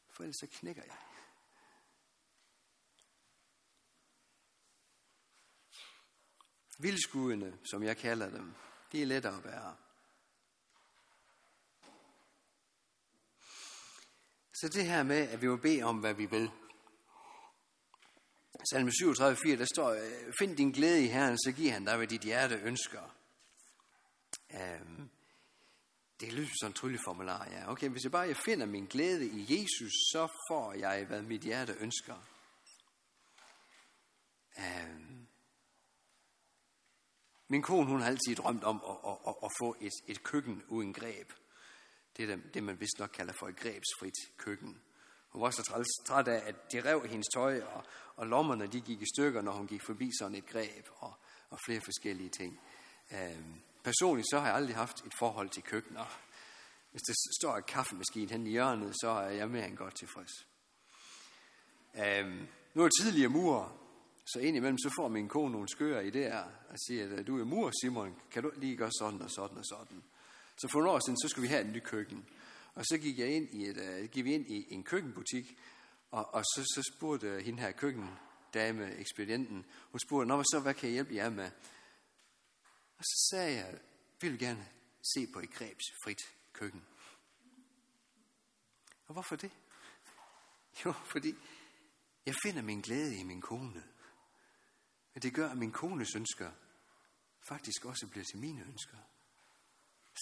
For 0.09 0.23
ellers 0.23 0.35
så 0.39 0.47
knækker 0.51 0.83
jeg. 0.83 0.97
Vildskuddene, 6.79 7.59
som 7.63 7.83
jeg 7.83 7.97
kalder 7.97 8.29
dem, 8.29 8.53
de 8.91 9.01
er 9.01 9.05
lettere 9.05 9.37
at 9.37 9.43
bære. 9.43 9.86
Så 14.61 14.69
det 14.69 14.85
her 14.85 15.03
med, 15.03 15.29
at 15.29 15.41
vi 15.41 15.47
må 15.47 15.55
bede 15.55 15.83
om, 15.83 15.99
hvad 15.99 16.13
vi 16.13 16.25
vil. 16.25 16.51
Salme 18.71 18.91
37,4, 18.91 19.55
der 19.55 19.67
står, 19.73 19.89
øh, 19.89 20.33
find 20.39 20.57
din 20.57 20.71
glæde 20.71 21.03
i 21.03 21.07
Herren, 21.07 21.37
så 21.37 21.51
giver 21.51 21.73
han 21.73 21.85
dig, 21.85 21.97
hvad 21.97 22.07
dit 22.07 22.21
hjerte 22.21 22.55
ønsker. 22.55 23.15
Um, 24.53 25.09
det 26.19 26.33
lyder 26.33 26.49
som 26.59 26.67
en 26.67 26.73
trylleformular, 26.73 27.47
ja. 27.51 27.71
Okay, 27.71 27.89
hvis 27.89 28.03
jeg 28.03 28.11
bare 28.11 28.27
jeg 28.27 28.37
finder 28.37 28.65
min 28.65 28.85
glæde 28.85 29.27
i 29.27 29.41
Jesus, 29.49 29.91
så 29.91 30.27
får 30.49 30.73
jeg, 30.73 31.05
hvad 31.05 31.21
mit 31.21 31.41
hjerte 31.41 31.75
ønsker. 31.79 32.15
Um, 34.57 35.27
min 37.47 37.61
kone, 37.61 37.87
hun 37.87 37.99
har 37.99 38.07
altid 38.07 38.35
drømt 38.35 38.63
om 38.63 38.81
at, 38.87 39.11
at, 39.11 39.17
at, 39.27 39.35
at 39.43 39.51
få 39.59 39.75
et, 39.81 39.93
et 40.07 40.23
køkken 40.23 40.63
uden 40.67 40.93
greb. 40.93 41.31
Det 42.17 42.29
er 42.29 42.37
det, 42.53 42.63
man 42.63 42.79
vist 42.79 42.99
nok 42.99 43.09
kalder 43.09 43.33
for 43.39 43.47
et 43.47 43.55
grebsfrit 43.55 44.37
køkken. 44.37 44.81
Hun 45.29 45.41
var 45.41 45.49
så 45.49 45.85
træt 46.07 46.27
af, 46.27 46.47
at 46.47 46.71
de 46.71 46.81
rev 46.81 47.07
hendes 47.07 47.27
tøj, 47.33 47.61
og, 47.61 47.83
og 48.15 48.27
lommerne 48.27 48.67
de 48.67 48.81
gik 48.81 49.01
i 49.01 49.05
stykker, 49.15 49.41
når 49.41 49.51
hun 49.51 49.67
gik 49.67 49.81
forbi 49.81 50.11
sådan 50.19 50.35
et 50.35 50.45
greb, 50.45 50.87
og, 50.95 51.13
og 51.49 51.59
flere 51.65 51.81
forskellige 51.81 52.29
ting. 52.29 52.59
Øhm, 53.11 53.61
Personligt 53.83 54.27
så 54.31 54.39
har 54.39 54.47
jeg 54.47 54.55
aldrig 54.55 54.75
haft 54.75 55.05
et 55.05 55.13
forhold 55.19 55.49
til 55.49 55.63
køkkener. 55.63 56.19
Hvis 56.91 57.01
der 57.01 57.13
står 57.41 57.57
et 57.57 57.65
kaffemaskine 57.65 58.31
hen 58.31 58.47
i 58.47 58.49
hjørnet, 58.49 58.93
så 59.01 59.09
er 59.09 59.29
jeg 59.29 59.49
mere 59.49 59.67
end 59.67 59.77
godt 59.77 59.95
tilfreds. 59.95 60.31
Øhm, 61.95 62.47
nu 62.73 62.83
er 62.83 62.89
tidligere 63.01 63.29
murer, 63.29 63.77
så 64.25 64.39
indimellem 64.39 64.77
så 64.77 64.93
får 64.95 65.07
min 65.07 65.27
kone 65.27 65.51
nogle 65.51 65.67
skøre 65.69 66.03
idéer 66.07 66.45
og 66.69 66.79
siger, 66.87 67.17
at 67.17 67.27
du 67.27 67.39
er 67.39 67.45
mur, 67.45 67.71
Simon, 67.81 68.15
kan 68.31 68.43
du 68.43 68.51
lige 68.55 68.77
gøre 68.77 68.91
sådan 68.99 69.21
og 69.21 69.31
sådan 69.31 69.57
og 69.57 69.65
sådan. 69.65 70.03
Så 70.57 70.67
for 70.71 70.79
nogle 70.79 70.91
år 70.91 70.99
siden, 71.05 71.19
så 71.21 71.27
skulle 71.27 71.47
vi 71.47 71.53
have 71.53 71.67
et 71.67 71.73
nyt 71.73 71.83
køkken. 71.83 72.29
Og 72.75 72.85
så 72.85 72.97
gik, 72.97 73.19
jeg 73.19 73.29
ind 73.29 73.49
i 73.49 73.65
et, 73.65 73.77
uh, 73.77 74.09
gik 74.09 74.25
vi 74.25 74.33
ind 74.33 74.47
i 74.47 74.73
en 74.73 74.83
køkkenbutik, 74.83 75.57
og, 76.11 76.33
og 76.33 76.43
så, 76.43 76.61
så 76.75 76.91
spurgte 76.93 77.41
hende 77.41 77.59
her 77.59 77.71
køkkendame, 77.71 78.95
ekspedienten, 78.95 79.65
hun 79.91 79.99
spurgte, 79.99 80.27
Nå, 80.27 80.43
så 80.43 80.59
hvad 80.59 80.73
kan 80.73 80.89
jeg 80.89 80.93
hjælpe 80.93 81.15
jer 81.15 81.29
med? 81.29 81.51
Og 82.97 83.03
så 83.03 83.27
sagde 83.31 83.57
jeg, 83.57 83.79
vi 84.21 84.29
vil 84.29 84.39
gerne 84.39 84.67
se 85.13 85.27
på 85.33 85.39
et 85.39 85.51
grebsfrit 85.51 86.21
køkken. 86.53 86.85
Og 89.07 89.13
hvorfor 89.13 89.35
det? 89.35 89.51
Jo, 90.85 90.91
fordi 90.91 91.35
jeg 92.25 92.35
finder 92.43 92.61
min 92.61 92.81
glæde 92.81 93.15
i 93.15 93.23
min 93.23 93.41
kone. 93.41 93.83
Men 95.13 95.21
det 95.21 95.33
gør, 95.33 95.49
at 95.49 95.57
min 95.57 95.71
kones 95.71 96.15
ønsker 96.15 96.51
faktisk 97.47 97.85
også 97.85 98.07
bliver 98.07 98.23
til 98.23 98.37
mine 98.37 98.61
ønsker. 98.61 98.97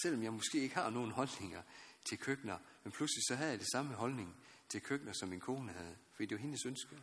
Selvom 0.02 0.24
jeg 0.24 0.34
måske 0.34 0.58
ikke 0.58 0.76
har 0.76 0.90
nogen 0.90 1.12
holdninger 1.12 1.62
til 2.10 2.18
køkkener, 2.18 2.58
men 2.84 2.92
pludselig 2.92 3.24
så 3.28 3.36
havde 3.36 3.52
jeg 3.52 3.60
det 3.60 3.72
samme 3.72 3.94
holdning 3.94 4.36
til 4.70 4.82
køkkener, 4.82 5.14
som 5.14 5.30
min 5.30 5.40
kone 5.40 5.72
havde, 5.72 5.98
fordi 6.12 6.26
det 6.26 6.36
var 6.36 6.42
hendes 6.42 6.66
ønske. 6.66 7.00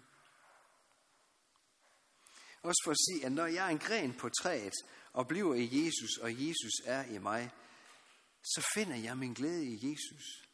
Også 2.63 2.83
for 2.85 2.91
at 2.91 2.97
sige, 3.09 3.27
at 3.27 3.33
når 3.33 3.47
jeg 3.47 3.67
er 3.67 3.71
en 3.71 3.79
gren 3.79 4.15
på 4.15 4.29
træet, 4.29 4.75
og 5.13 5.29
bliver 5.29 5.55
i 5.55 5.85
Jesus, 5.85 6.19
og 6.23 6.47
Jesus 6.47 6.73
er 6.85 7.05
i 7.05 7.19
mig, 7.19 7.51
så 8.43 8.71
finder 8.75 8.97
jeg 8.97 9.19
min 9.19 9.35
glæde 9.35 9.67
i 9.67 9.91
Jesus. 9.91 10.49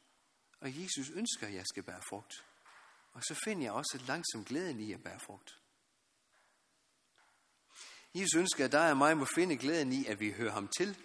Og 0.60 0.82
Jesus 0.82 1.10
ønsker, 1.10 1.46
at 1.46 1.54
jeg 1.54 1.64
skal 1.66 1.82
bære 1.82 2.02
frugt. 2.08 2.44
Og 3.12 3.22
så 3.22 3.40
finder 3.44 3.62
jeg 3.62 3.72
også 3.72 4.00
langsomt 4.06 4.48
glæden 4.48 4.80
i 4.80 4.92
at 4.92 5.02
bære 5.02 5.20
frugt. 5.20 5.58
Jesus 8.14 8.34
ønsker, 8.36 8.64
at 8.64 8.72
dig 8.72 8.90
og 8.90 8.96
mig 8.96 9.16
må 9.16 9.24
finde 9.24 9.56
glæden 9.56 9.92
i, 9.92 10.06
at 10.06 10.20
vi 10.20 10.32
hører 10.32 10.52
ham 10.52 10.68
til. 10.68 10.98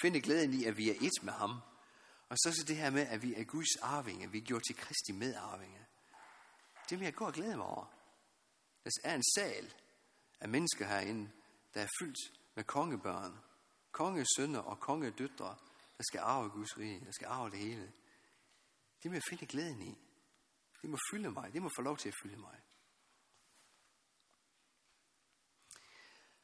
Finde 0.00 0.20
glæden 0.20 0.54
i, 0.54 0.64
at 0.64 0.76
vi 0.76 0.90
er 0.90 0.94
et 0.94 1.22
med 1.22 1.32
ham. 1.32 1.60
Og 2.28 2.36
så 2.38 2.52
så 2.52 2.64
det 2.68 2.76
her 2.76 2.90
med, 2.90 3.06
at 3.06 3.22
vi 3.22 3.34
er 3.34 3.44
Guds 3.44 3.76
arvinge. 3.82 4.30
Vi 4.30 4.38
er 4.38 4.42
gjort 4.42 4.62
til 4.66 4.76
Kristi 4.76 5.12
medarvinge. 5.12 5.86
Det 6.90 6.98
vil 6.98 7.04
jeg 7.04 7.14
gå 7.14 7.26
og 7.26 7.32
glæde 7.32 7.56
mig 7.56 7.66
over. 7.66 7.86
Der 8.84 8.90
er 9.04 9.14
en 9.14 9.24
sal 9.34 9.74
af 10.40 10.48
mennesker 10.48 10.86
herinde, 10.86 11.30
der 11.74 11.82
er 11.82 11.86
fyldt 12.00 12.18
med 12.54 12.64
kongebørn, 12.64 13.38
kongesønner 13.92 14.60
og 14.60 14.80
kongedøtre, 14.80 15.56
der 15.96 16.02
skal 16.02 16.20
arve 16.20 16.50
Guds 16.50 16.78
rige, 16.78 17.00
der 17.00 17.12
skal 17.12 17.26
arve 17.26 17.50
det 17.50 17.58
hele. 17.58 17.92
Det 19.02 19.10
må 19.10 19.14
jeg 19.14 19.22
finde 19.28 19.46
glæden 19.46 19.82
i. 19.82 19.98
Det 20.82 20.90
må 20.90 20.98
fylde 21.10 21.30
mig. 21.30 21.52
Det 21.52 21.62
må 21.62 21.70
få 21.76 21.82
lov 21.82 21.96
til 21.96 22.08
at 22.08 22.14
fylde 22.22 22.36
mig. 22.36 22.60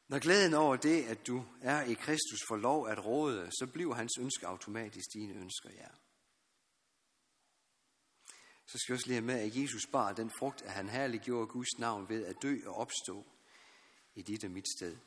Når 0.07 0.19
glæden 0.19 0.53
over 0.53 0.75
det, 0.75 1.03
at 1.03 1.27
du 1.27 1.45
er 1.61 1.81
i 1.81 1.93
Kristus, 1.93 2.39
får 2.47 2.57
lov 2.57 2.87
at 2.87 3.05
råde, 3.05 3.51
så 3.51 3.67
bliver 3.73 3.93
hans 3.93 4.17
ønske 4.19 4.47
automatisk 4.47 5.13
dine 5.13 5.33
ønsker, 5.33 5.69
ja. 5.69 5.87
Så 8.65 8.77
skal 8.77 8.93
jeg 8.93 8.97
også 8.97 9.07
lige 9.07 9.15
have 9.15 9.25
med, 9.25 9.39
at 9.39 9.55
Jesus 9.55 9.87
bar 9.91 10.13
den 10.13 10.31
frugt, 10.39 10.61
at 10.61 10.71
han 10.71 10.89
herliggjorde 10.89 11.47
Guds 11.47 11.79
navn 11.79 12.09
ved 12.09 12.25
at 12.25 12.35
dø 12.41 12.59
og 12.65 12.75
opstå 12.75 13.25
i 14.15 14.21
dit 14.21 14.43
og 14.43 14.51
mit 14.51 14.67
sted. 14.77 14.97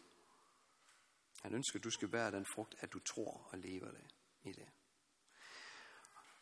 Han 1.43 1.55
ønsker, 1.55 1.79
at 1.79 1.85
du 1.85 1.91
skal 1.91 2.09
bære 2.09 2.31
den 2.31 2.47
frugt, 2.55 2.75
at 2.81 2.93
du 2.93 2.99
tror 2.99 3.49
og 3.53 3.59
lever 3.59 3.91
det 3.91 4.05
i 4.45 4.53
det. 4.53 4.69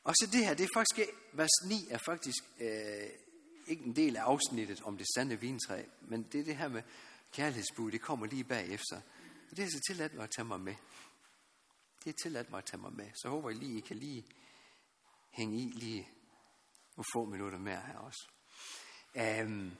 Og 0.04 0.14
så 0.14 0.28
det 0.32 0.46
her, 0.46 0.54
det 0.54 0.64
er 0.64 0.68
faktisk, 0.74 1.10
vers 1.32 1.68
9 1.68 1.74
er 1.90 1.98
faktisk 1.98 2.44
øh, 2.60 3.10
ikke 3.66 3.84
en 3.84 3.96
del 3.96 4.16
af 4.16 4.22
afsnittet 4.22 4.82
om 4.82 4.96
det 4.96 5.06
sande 5.14 5.40
vintræ, 5.40 5.84
men 6.00 6.22
det 6.22 6.40
er 6.40 6.44
det 6.44 6.56
her 6.56 6.68
med 6.68 6.82
kærlighedsbud, 7.34 7.92
det 7.92 8.00
kommer 8.00 8.26
lige 8.26 8.44
bagefter. 8.44 9.00
Og 9.50 9.56
det 9.56 9.64
er 9.64 9.68
så 9.68 9.80
tilladt 9.88 10.14
mig 10.14 10.24
at 10.24 10.30
tage 10.30 10.46
mig 10.46 10.60
med. 10.60 10.74
Det 12.04 12.10
er 12.10 12.18
tilladt 12.22 12.50
mig 12.50 12.58
at 12.58 12.64
tage 12.64 12.80
mig 12.80 12.92
med. 12.92 13.10
Så 13.22 13.28
håber 13.28 13.50
jeg 13.50 13.58
lige, 13.58 13.78
I 13.78 13.80
kan 13.80 13.96
lige 13.96 14.26
hænge 15.30 15.58
i 15.58 15.70
lige 15.70 16.08
nogle 16.96 17.04
få 17.14 17.24
minutter 17.24 17.58
mere 17.58 17.82
her 17.86 17.98
også. 17.98 18.28
Um, 19.14 19.72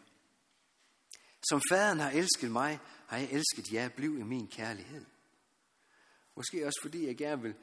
som 1.48 1.62
faderen 1.70 1.98
har 1.98 2.10
elsket 2.10 2.50
mig, 2.50 2.78
har 3.06 3.18
jeg 3.18 3.28
elsket 3.30 3.72
jer. 3.72 3.88
Bliv 3.88 4.18
i 4.18 4.22
min 4.22 4.48
kærlighed. 4.48 5.04
Måske 6.36 6.66
også 6.66 6.78
fordi 6.82 7.06
jeg 7.06 7.16
gerne 7.16 7.42
vil 7.42 7.54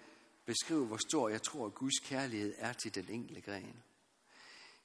beskrive, 0.46 0.86
hvor 0.86 1.00
stor 1.10 1.30
jeg 1.30 1.42
tror, 1.42 1.66
at 1.66 1.76
Guds 1.76 2.00
kærlighed 2.04 2.54
er 2.58 2.74
til 2.74 2.96
den 2.96 3.10
enkelte 3.10 3.42
gren. 3.42 3.84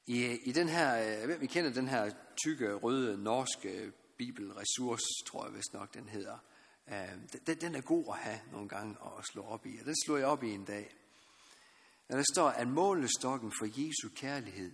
I, 0.07 0.25
i 0.25 0.53
den 0.53 0.69
her, 0.69 1.21
øh, 1.21 1.27
hvem 1.27 1.41
vi 1.41 1.47
kender 1.47 1.73
den 1.73 1.89
her 1.89 2.11
tykke, 2.45 2.75
røde, 2.75 3.23
norske 3.23 3.93
bibelressource, 4.19 5.05
tror 5.27 5.45
jeg 5.45 5.55
vist 5.55 5.73
nok, 5.73 5.95
den 5.95 6.09
hedder. 6.09 6.39
Øh, 6.89 7.43
den, 7.47 7.61
den 7.61 7.75
er 7.75 7.81
god 7.81 8.05
at 8.09 8.19
have 8.19 8.41
nogle 8.53 8.69
gange 8.69 8.97
at 9.19 9.27
slå 9.27 9.43
op 9.43 9.67
i. 9.67 9.79
Og 9.79 9.87
den 9.87 9.95
slog 10.05 10.19
jeg 10.19 10.27
op 10.27 10.43
i 10.43 10.51
en 10.51 10.65
dag. 10.65 10.95
Når 12.09 12.17
der 12.17 12.25
står, 12.33 12.49
at 12.49 12.69
målestokken 12.69 13.53
for 13.59 13.67
Jesu 13.67 14.09
kærlighed 14.17 14.73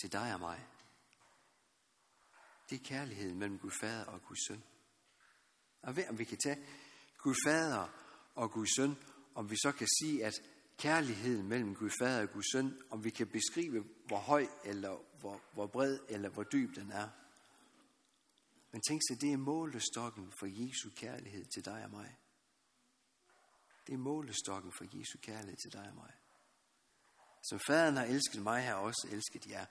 til 0.00 0.12
dig 0.12 0.34
og 0.34 0.40
mig, 0.40 0.66
det 2.70 2.80
er 2.80 2.84
kærligheden 2.84 3.38
mellem 3.38 3.58
Gud 3.58 3.70
Fader 3.80 4.04
og 4.04 4.22
Gud 4.22 4.36
Søn. 4.48 4.62
Og 5.82 5.96
ved 5.96 6.08
om 6.08 6.18
vi 6.18 6.24
kan 6.24 6.38
tage 6.38 6.66
Gud 7.18 7.34
Fader 7.46 7.88
og 8.34 8.50
Gud 8.50 8.66
Søn, 8.76 8.96
om 9.34 9.50
vi 9.50 9.56
så 9.56 9.72
kan 9.72 9.88
sige, 10.00 10.24
at 10.24 10.34
kærligheden 10.78 11.48
mellem 11.48 11.74
Gud 11.74 11.90
Fader 12.00 12.22
og 12.22 12.32
Gud 12.32 12.42
Søn, 12.52 12.82
om 12.90 13.04
vi 13.04 13.10
kan 13.10 13.26
beskrive, 13.26 13.84
hvor 14.06 14.18
høj 14.18 14.46
eller 14.64 14.98
hvor, 15.20 15.40
hvor 15.52 15.66
bred 15.66 15.98
eller 16.08 16.28
hvor 16.28 16.42
dyb 16.42 16.76
den 16.76 16.90
er. 16.92 17.08
Men 18.72 18.80
tænk 18.80 19.02
sig, 19.08 19.20
det 19.20 19.32
er 19.32 19.36
målestokken 19.36 20.32
for 20.38 20.46
Jesu 20.46 20.90
kærlighed 20.96 21.44
til 21.44 21.64
dig 21.64 21.84
og 21.84 21.90
mig. 21.90 22.16
Det 23.86 23.92
er 23.92 23.98
målestokken 23.98 24.72
for 24.72 24.98
Jesu 24.98 25.18
kærlighed 25.22 25.56
til 25.56 25.72
dig 25.72 25.88
og 25.88 25.94
mig. 25.94 26.12
Som 27.48 27.60
faderen 27.66 27.96
har 27.96 28.04
elsket 28.04 28.42
mig, 28.42 28.64
har 28.64 28.74
også 28.74 29.08
elsket 29.10 29.46
jer. 29.46 29.66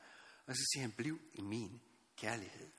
Og 0.45 0.55
så 0.55 0.61
siger 0.73 0.81
han, 0.81 0.91
bliv 0.91 1.21
i 1.33 1.41
min 1.41 1.81
kærlighed. 2.15 2.71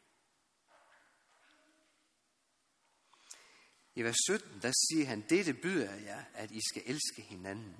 I 3.95 4.03
vers 4.03 4.16
17, 4.27 4.62
der 4.62 4.73
siger 4.73 5.07
han, 5.07 5.25
dette 5.29 5.55
byder 5.55 5.95
jeg, 5.95 6.27
at 6.35 6.51
I 6.51 6.61
skal 6.71 6.83
elske 6.87 7.23
hinanden. 7.23 7.77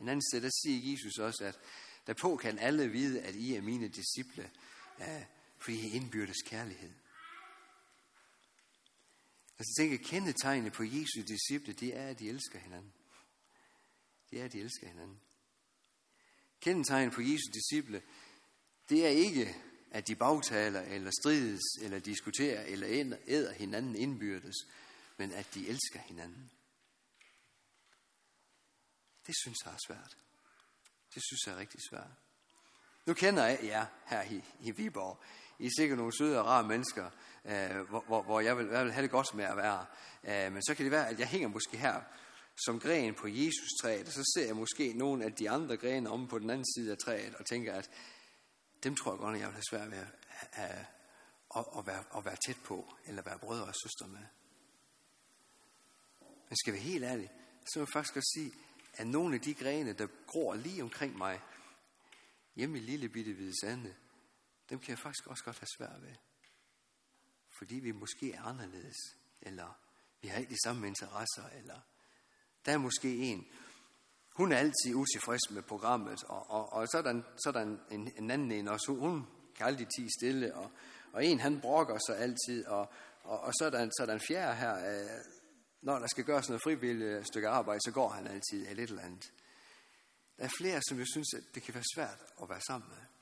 En 0.00 0.08
anden 0.08 0.22
sted, 0.30 0.42
der 0.42 0.50
siger 0.62 0.92
Jesus 0.92 1.18
også, 1.18 1.44
at 1.44 1.58
derpå 2.06 2.36
kan 2.36 2.58
alle 2.58 2.88
vide, 2.88 3.22
at 3.22 3.34
I 3.34 3.54
er 3.54 3.62
mine 3.62 3.88
disciple, 3.88 4.50
fordi 5.58 5.86
I 5.86 5.90
indbyrdes 5.90 6.42
kærlighed. 6.46 6.92
Altså 9.58 9.82
jeg 9.82 9.88
tænker, 9.88 10.08
kendetegnene 10.08 10.70
på 10.70 10.82
Jesu 10.82 11.22
disciple, 11.28 11.72
det 11.72 11.96
er, 11.96 12.08
at 12.08 12.18
de 12.18 12.28
elsker 12.28 12.58
hinanden. 12.58 12.92
Det 14.30 14.40
er, 14.40 14.44
at 14.44 14.52
de 14.52 14.60
elsker 14.60 14.88
hinanden. 14.88 15.20
Kendetegnet 16.60 17.14
på 17.14 17.20
Jesu 17.20 17.52
disciple, 17.54 18.02
det 18.88 19.06
er 19.06 19.10
ikke, 19.10 19.56
at 19.90 20.08
de 20.08 20.16
bagtaler, 20.16 20.80
eller 20.80 21.10
strides, 21.20 21.62
eller 21.80 21.98
diskuterer, 21.98 22.62
eller 22.62 23.18
æder 23.26 23.52
hinanden 23.52 23.96
indbyrdes, 23.96 24.56
men 25.16 25.32
at 25.32 25.54
de 25.54 25.68
elsker 25.68 26.00
hinanden. 26.00 26.50
Det 29.26 29.34
synes 29.42 29.58
jeg 29.64 29.72
er 29.72 29.78
svært. 29.86 30.16
Det 31.14 31.22
synes 31.22 31.46
jeg 31.46 31.54
er 31.54 31.58
rigtig 31.58 31.80
svært. 31.90 32.10
Nu 33.06 33.14
kender 33.14 33.46
jeg 33.46 33.64
jer 33.64 33.86
her 34.06 34.22
i, 34.22 34.44
i 34.60 34.70
Viborg. 34.70 35.22
I 35.58 35.66
er 35.66 35.70
sikkert 35.78 35.98
nogle 35.98 36.16
søde 36.18 36.38
og 36.38 36.46
rare 36.46 36.64
mennesker, 36.64 37.10
øh, 37.44 37.88
hvor, 37.88 38.04
hvor, 38.06 38.22
hvor 38.22 38.40
jeg, 38.40 38.58
vil, 38.58 38.66
jeg 38.66 38.84
vil 38.84 38.92
have 38.92 39.02
det 39.02 39.10
godt 39.10 39.34
med 39.34 39.44
at 39.44 39.56
være. 39.56 39.86
Øh, 40.24 40.52
men 40.52 40.62
så 40.62 40.74
kan 40.74 40.84
det 40.84 40.92
være, 40.92 41.08
at 41.08 41.18
jeg 41.18 41.26
hænger 41.26 41.48
måske 41.48 41.76
her 41.76 42.00
som 42.64 42.80
gren 42.80 43.14
på 43.14 43.28
Jesus 43.28 43.68
træet, 43.82 44.06
og 44.06 44.12
så 44.12 44.32
ser 44.34 44.46
jeg 44.46 44.56
måske 44.56 44.92
nogle 44.92 45.24
af 45.24 45.32
de 45.32 45.50
andre 45.50 45.76
grene 45.76 46.10
om 46.10 46.28
på 46.28 46.38
den 46.38 46.50
anden 46.50 46.74
side 46.76 46.92
af 46.92 46.98
træet, 46.98 47.34
og 47.34 47.46
tænker, 47.46 47.74
at 47.74 47.90
dem 48.82 48.96
tror 48.96 49.12
jeg 49.12 49.18
godt, 49.18 49.34
at 49.34 49.40
jeg 49.40 49.48
vil 49.48 49.54
have 49.54 49.62
svært 49.70 49.90
ved 49.90 49.98
at, 49.98 50.08
at, 50.52 50.86
at, 51.56 51.64
at, 51.78 51.86
være, 51.86 52.04
at 52.16 52.24
være 52.24 52.36
tæt 52.46 52.56
på, 52.64 52.94
eller 53.06 53.22
være 53.22 53.38
brødre 53.38 53.64
og 53.64 53.74
søstre 53.82 54.08
med. 54.08 54.26
Men 56.48 56.56
skal 56.56 56.74
vi 56.74 56.78
helt 56.78 57.04
ærlige, 57.04 57.32
så 57.66 57.78
vil 57.78 57.80
jeg 57.80 57.92
faktisk 57.92 58.16
også 58.16 58.32
sige, 58.34 58.52
at 58.94 59.06
nogle 59.06 59.34
af 59.34 59.40
de 59.40 59.54
grene, 59.54 59.92
der 59.92 60.06
gror 60.26 60.54
lige 60.54 60.82
omkring 60.82 61.16
mig, 61.18 61.40
hjemme 62.56 62.78
i 62.78 62.80
lille 62.80 63.08
bitte 63.08 63.32
hvide 63.32 63.60
sande, 63.60 63.94
dem 64.70 64.78
kan 64.78 64.90
jeg 64.90 64.98
faktisk 64.98 65.26
også 65.26 65.44
godt 65.44 65.58
have 65.58 65.68
svært 65.76 66.02
ved. 66.02 66.14
Fordi 67.58 67.74
vi 67.74 67.92
måske 67.92 68.32
er 68.32 68.42
anderledes, 68.42 68.96
eller 69.42 69.78
vi 70.20 70.28
har 70.28 70.38
ikke 70.38 70.50
de 70.50 70.62
samme 70.64 70.86
interesser, 70.86 71.48
eller 71.58 71.80
der 72.66 72.72
er 72.72 72.78
måske 72.78 73.16
en, 73.16 73.46
hun 74.36 74.52
er 74.52 74.56
altid 74.56 74.94
utilfreds 74.94 75.50
med 75.50 75.62
programmet, 75.62 76.24
og, 76.24 76.50
og, 76.50 76.72
og 76.72 76.88
så 76.88 76.98
er 76.98 77.02
der, 77.02 77.22
så 77.36 77.48
er 77.48 77.52
der 77.52 77.62
en, 77.62 77.80
en, 77.90 78.12
en 78.16 78.30
anden 78.30 78.52
en 78.52 78.68
også, 78.68 78.96
hun 79.00 79.26
kan 79.56 79.66
aldrig 79.66 79.88
tige 79.96 80.10
stille, 80.18 80.54
og, 80.54 80.70
og 81.12 81.24
en 81.24 81.40
han 81.40 81.60
brokker 81.60 81.98
sig 82.06 82.18
altid, 82.18 82.66
og, 82.66 82.92
og, 83.22 83.40
og 83.40 83.52
så, 83.58 83.64
er 83.64 83.70
der, 83.70 83.84
så 83.84 84.02
er 84.02 84.06
der 84.06 84.14
en 84.14 84.26
fjerde 84.28 84.56
her, 84.56 84.74
øh, 84.74 85.20
når 85.82 85.98
der 85.98 86.06
skal 86.06 86.24
gøres 86.24 86.48
noget 86.48 86.62
frivilligt 86.62 87.26
stykke 87.26 87.48
arbejde, 87.48 87.80
så 87.80 87.90
går 87.90 88.08
han 88.08 88.26
altid 88.26 88.66
af 88.66 88.76
lidt 88.76 88.90
eller 88.90 89.02
andet. 89.02 89.32
Der 90.38 90.44
er 90.44 90.50
flere, 90.58 90.80
som 90.88 90.98
jeg 90.98 91.06
synes, 91.12 91.34
at 91.34 91.54
det 91.54 91.62
kan 91.62 91.74
være 91.74 91.84
svært 91.94 92.18
at 92.42 92.48
være 92.48 92.60
sammen 92.66 92.88
med. 92.88 93.15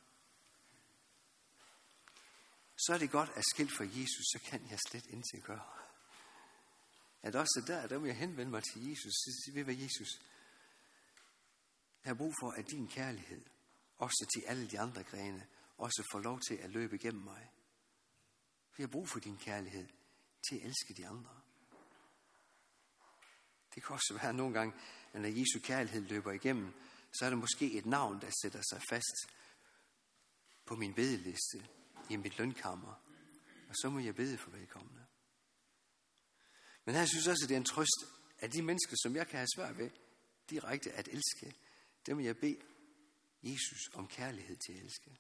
Så 2.87 2.93
er 2.95 2.99
det 2.99 3.11
godt, 3.11 3.31
at 3.35 3.45
skilt 3.45 3.77
for 3.77 3.85
Jesus, 3.85 4.25
så 4.33 4.39
kan 4.45 4.71
jeg 4.71 4.79
slet 4.89 5.07
intet 5.07 5.45
gøre. 5.45 5.69
At 7.23 7.35
også 7.35 7.65
der, 7.67 7.87
der 7.87 7.99
må 7.99 8.07
jeg 8.07 8.17
henvende 8.17 8.51
mig 8.51 8.63
til 8.63 8.89
Jesus. 8.89 9.13
Så 9.13 9.51
ved 9.55 9.65
hvad 9.65 9.75
Jesus, 9.75 10.09
jeg 12.05 12.11
har 12.11 12.15
brug 12.15 12.35
for, 12.41 12.51
at 12.51 12.71
din 12.71 12.89
kærlighed, 12.89 13.45
også 13.99 14.27
til 14.35 14.45
alle 14.47 14.71
de 14.71 14.81
andre 14.81 15.03
grene, 15.03 15.47
også 15.79 16.09
får 16.13 16.19
lov 16.19 16.41
til 16.41 16.55
at 16.55 16.71
løbe 16.71 16.97
igennem 16.97 17.23
mig. 17.23 17.51
Vi 18.77 18.83
har 18.83 18.89
brug 18.89 19.09
for 19.09 19.19
din 19.19 19.37
kærlighed 19.37 19.89
til 20.49 20.57
at 20.57 20.67
elske 20.67 20.95
de 20.95 21.07
andre. 21.07 21.41
Det 23.75 23.85
kan 23.85 23.95
også 23.95 24.19
være 24.23 24.35
nogle 24.35 24.55
gange, 24.55 24.75
at 25.13 25.21
når 25.21 25.29
Jesu 25.29 25.61
kærlighed 25.63 26.03
løber 26.03 26.33
igennem, 26.33 26.73
så 27.13 27.25
er 27.25 27.31
det 27.31 27.39
måske 27.39 27.73
et 27.73 27.87
navn, 27.87 28.21
der 28.21 28.31
sætter 28.43 28.63
sig 28.71 28.83
fast 28.91 29.17
på 30.67 30.77
min 30.77 30.95
bedeliste 30.95 31.69
i 32.11 32.17
mit 32.17 32.39
lønkammer. 32.39 32.95
Og 33.69 33.75
så 33.83 33.91
må 33.91 33.99
jeg 33.99 34.15
bede 34.15 34.39
for 34.39 34.51
velkomne. 34.51 35.07
Men 36.85 36.95
her 36.95 37.07
synes 37.07 37.27
også, 37.27 37.45
at 37.45 37.49
det 37.49 37.55
er 37.55 37.59
en 37.59 37.65
trøst, 37.65 38.05
at 38.39 38.53
de 38.53 38.63
mennesker, 38.63 38.97
som 39.03 39.17
jeg 39.17 39.27
kan 39.29 39.39
have 39.39 39.49
svært 39.55 39.79
ved 39.79 39.91
direkte 40.51 40.93
at 40.93 41.09
elske, 41.09 41.55
dem 42.07 42.19
vil 42.19 42.27
jeg 42.27 42.37
bede 42.37 42.61
Jesus 43.43 43.91
om 43.95 44.09
kærlighed 44.09 44.57
til 44.57 44.73
at 44.73 44.79
elske. 44.79 45.19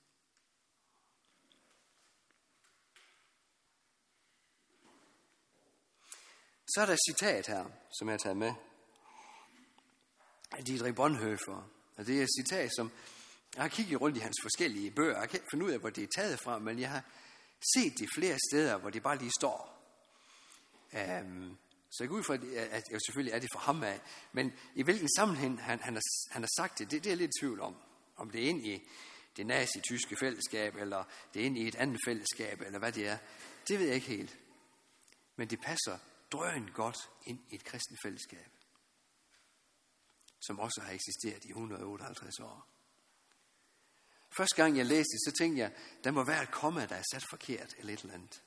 Så 6.75 6.81
er 6.81 6.87
der 6.87 6.93
et 6.93 6.99
citat 7.11 7.47
her, 7.47 7.71
som 7.99 8.09
jeg 8.09 8.13
har 8.13 8.19
taget 8.19 8.37
med 8.37 8.55
af 10.53 10.65
Dietrich 10.65 10.95
Bonhoeffer. 10.95 11.71
Og 11.97 12.07
det 12.07 12.19
er 12.19 12.23
et 12.23 12.29
citat, 12.39 12.71
som 12.77 12.91
jeg 13.55 13.63
har 13.63 13.69
kigget 13.69 14.01
rundt 14.01 14.17
i 14.17 14.21
hans 14.21 14.37
forskellige 14.43 14.91
bøger. 14.91 15.19
Jeg 15.19 15.29
kan 15.29 15.37
ikke 15.37 15.51
finde 15.51 15.65
ud 15.65 15.71
af, 15.71 15.79
hvor 15.79 15.91
det 15.91 16.05
er 16.05 16.09
taget 16.17 16.41
fra, 16.41 16.59
men 16.59 16.79
jeg 16.79 16.91
har 16.91 17.03
set 17.75 17.99
det 17.99 18.09
flere 18.15 18.39
steder, 18.51 18.79
hvor 18.79 18.91
det 18.91 19.03
bare 19.03 19.19
lige 19.19 19.33
står. 19.39 19.71
Um, 20.93 21.59
så 21.91 22.05
jeg 22.05 22.09
går 22.09 22.17
ud 22.17 22.23
fra, 22.23 22.35
at 22.71 22.85
jeg 22.91 23.01
selvfølgelig 23.07 23.33
er 23.33 23.39
det 23.39 23.49
for 23.53 23.59
ham 23.59 23.83
af. 23.83 24.01
Men 24.33 24.53
i 24.75 24.83
hvilken 24.83 25.09
sammenhæng 25.17 25.63
han, 25.63 25.81
han, 25.81 25.95
har, 25.95 26.03
han 26.31 26.43
har 26.43 26.51
sagt 26.57 26.79
det, 26.79 26.91
det, 26.91 27.05
det 27.05 27.11
er 27.11 27.11
jeg 27.11 27.19
lidt 27.19 27.31
i 27.37 27.41
tvivl 27.41 27.61
om. 27.61 27.77
Om 28.17 28.31
det 28.31 28.45
er 28.45 28.49
ind 28.49 28.67
i 28.67 28.89
det 29.37 29.47
nazi-tyske 29.47 30.17
fællesskab, 30.21 30.77
eller 30.77 31.05
det 31.35 31.43
er 31.43 31.47
ind 31.47 31.59
i 31.59 31.69
et 31.69 31.75
andet 31.75 32.01
fællesskab, 32.07 32.61
eller 32.61 32.79
hvad 32.79 32.93
det 32.93 33.09
er. 33.09 33.19
Det 33.69 33.79
ved 33.79 33.87
jeg 33.87 33.95
ikke 33.95 34.07
helt. 34.07 34.39
Men 35.37 35.51
det 35.51 35.61
passer 35.61 35.99
drøn 36.33 36.71
godt 36.75 36.97
ind 37.27 37.39
i 37.51 37.55
et 37.55 37.65
kristent 37.65 37.99
fællesskab, 38.03 38.51
som 40.41 40.61
også 40.61 40.81
har 40.81 40.93
eksisteret 40.93 41.45
i 41.45 41.49
158 41.49 42.41
år. 42.41 42.74
Første 44.37 44.57
gang 44.57 44.77
jeg 44.77 44.87
læste 44.87 45.13
det, 45.13 45.21
så 45.25 45.33
tænkte 45.39 45.61
jeg, 45.61 45.73
der 46.05 46.11
må 46.11 46.25
være 46.25 46.43
et 46.43 46.51
komma, 46.51 46.87
der 46.87 46.95
er 46.95 47.03
sat 47.13 47.25
forkert 47.31 47.75
eller 47.79 47.93
et 47.93 48.01
eller 48.01 48.15
andet. 48.15 48.43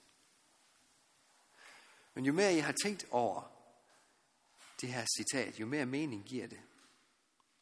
Men 2.14 2.26
jo 2.26 2.34
mere 2.34 2.54
jeg 2.54 2.66
har 2.66 2.76
tænkt 2.84 3.06
over 3.12 3.52
det 4.82 4.90
her 4.90 5.06
citat, 5.18 5.60
jo 5.60 5.66
mere 5.66 5.86
mening 5.86 6.26
giver 6.26 6.48
det. 6.48 6.60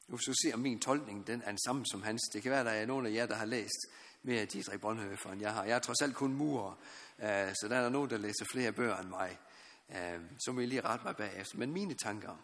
Nu 0.08 0.18
skal 0.18 0.36
se, 0.44 0.54
om 0.54 0.60
min 0.60 0.80
tolkning 0.80 1.28
den 1.28 1.42
er 1.42 1.50
den 1.50 1.60
samme 1.66 1.86
som 1.92 2.04
hans. 2.04 2.22
Det 2.34 2.44
kan 2.44 2.52
være, 2.52 2.60
at 2.60 2.66
der 2.66 2.72
er 2.72 2.86
nogen 2.86 3.06
af 3.06 3.12
jer, 3.12 3.26
der 3.26 3.36
har 3.36 3.46
læst 3.46 3.88
mere 4.24 4.42
af 4.42 4.48
Dietrich 4.48 4.82
Bonhoeffer, 4.82 5.32
end 5.32 5.42
jeg 5.42 5.54
har. 5.54 5.64
Jeg 5.64 5.76
er 5.76 5.80
trods 5.80 6.02
alt 6.02 6.16
kun 6.16 6.34
murer, 6.34 6.72
øh, 7.20 7.54
så 7.54 7.68
der 7.70 7.76
er 7.76 7.90
nogen, 7.90 8.10
der 8.10 8.18
læser 8.18 8.46
flere 8.52 8.72
bøger 8.72 8.98
end 8.98 9.10
mig. 9.10 9.40
Øh, 9.90 10.22
så 10.46 10.52
må 10.52 10.60
I 10.60 10.66
lige 10.66 10.82
rette 10.82 11.06
mig 11.06 11.16
bagefter. 11.16 11.58
Men 11.58 11.72
mine 11.72 11.94
tanker. 11.94 12.38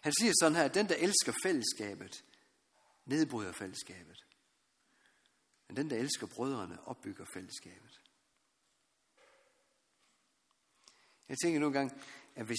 Han 0.00 0.12
siger 0.12 0.32
sådan 0.40 0.56
her, 0.56 0.64
at 0.64 0.74
den, 0.74 0.88
der 0.88 0.94
elsker 0.94 1.32
fællesskabet, 1.42 2.24
nedbryder 3.06 3.52
fællesskabet. 3.52 4.24
Men 5.68 5.76
den, 5.76 5.90
der 5.90 5.96
elsker 5.96 6.26
brødrene, 6.26 6.88
opbygger 6.88 7.24
fællesskabet. 7.34 8.00
Jeg 11.28 11.36
tænker 11.42 11.60
nogle 11.60 11.78
gange, 11.78 11.94
at 12.34 12.46
hvis, 12.46 12.58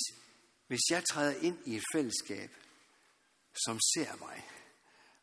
hvis 0.68 0.80
jeg 0.90 1.04
træder 1.04 1.36
ind 1.42 1.58
i 1.66 1.76
et 1.76 1.84
fællesskab, 1.94 2.50
som 3.66 3.80
ser 3.94 4.16
mig, 4.20 4.50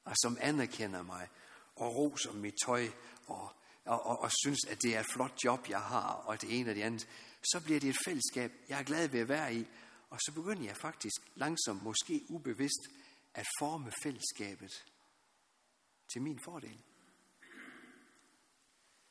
og 0.04 0.14
som 0.22 0.38
anerkender 0.40 1.02
mig, 1.02 1.28
og 1.76 1.96
roser 1.96 2.32
mit 2.32 2.54
tøj, 2.64 2.88
og, 3.26 3.52
og, 3.84 4.06
og, 4.06 4.18
og 4.18 4.30
synes, 4.44 4.64
at 4.68 4.82
det 4.82 4.96
er 4.96 5.00
et 5.00 5.12
flot 5.12 5.44
job, 5.44 5.68
jeg 5.68 5.82
har, 5.82 6.12
og 6.12 6.40
det 6.40 6.60
ene 6.60 6.70
og 6.70 6.76
det 6.76 6.82
andet, 6.82 7.08
så 7.42 7.60
bliver 7.64 7.80
det 7.80 7.88
et 7.88 7.98
fællesskab, 8.04 8.52
jeg 8.68 8.80
er 8.80 8.84
glad 8.84 9.08
ved 9.08 9.20
at 9.20 9.28
være 9.28 9.54
i, 9.54 9.66
og 10.10 10.18
så 10.20 10.32
begynder 10.34 10.64
jeg 10.64 10.76
faktisk 10.76 11.20
langsomt, 11.34 11.82
måske 11.82 12.26
ubevidst, 12.28 12.88
at 13.34 13.46
forme 13.58 13.92
fællesskabet 14.02 14.84
til 16.12 16.22
min 16.22 16.40
fordel. 16.44 16.78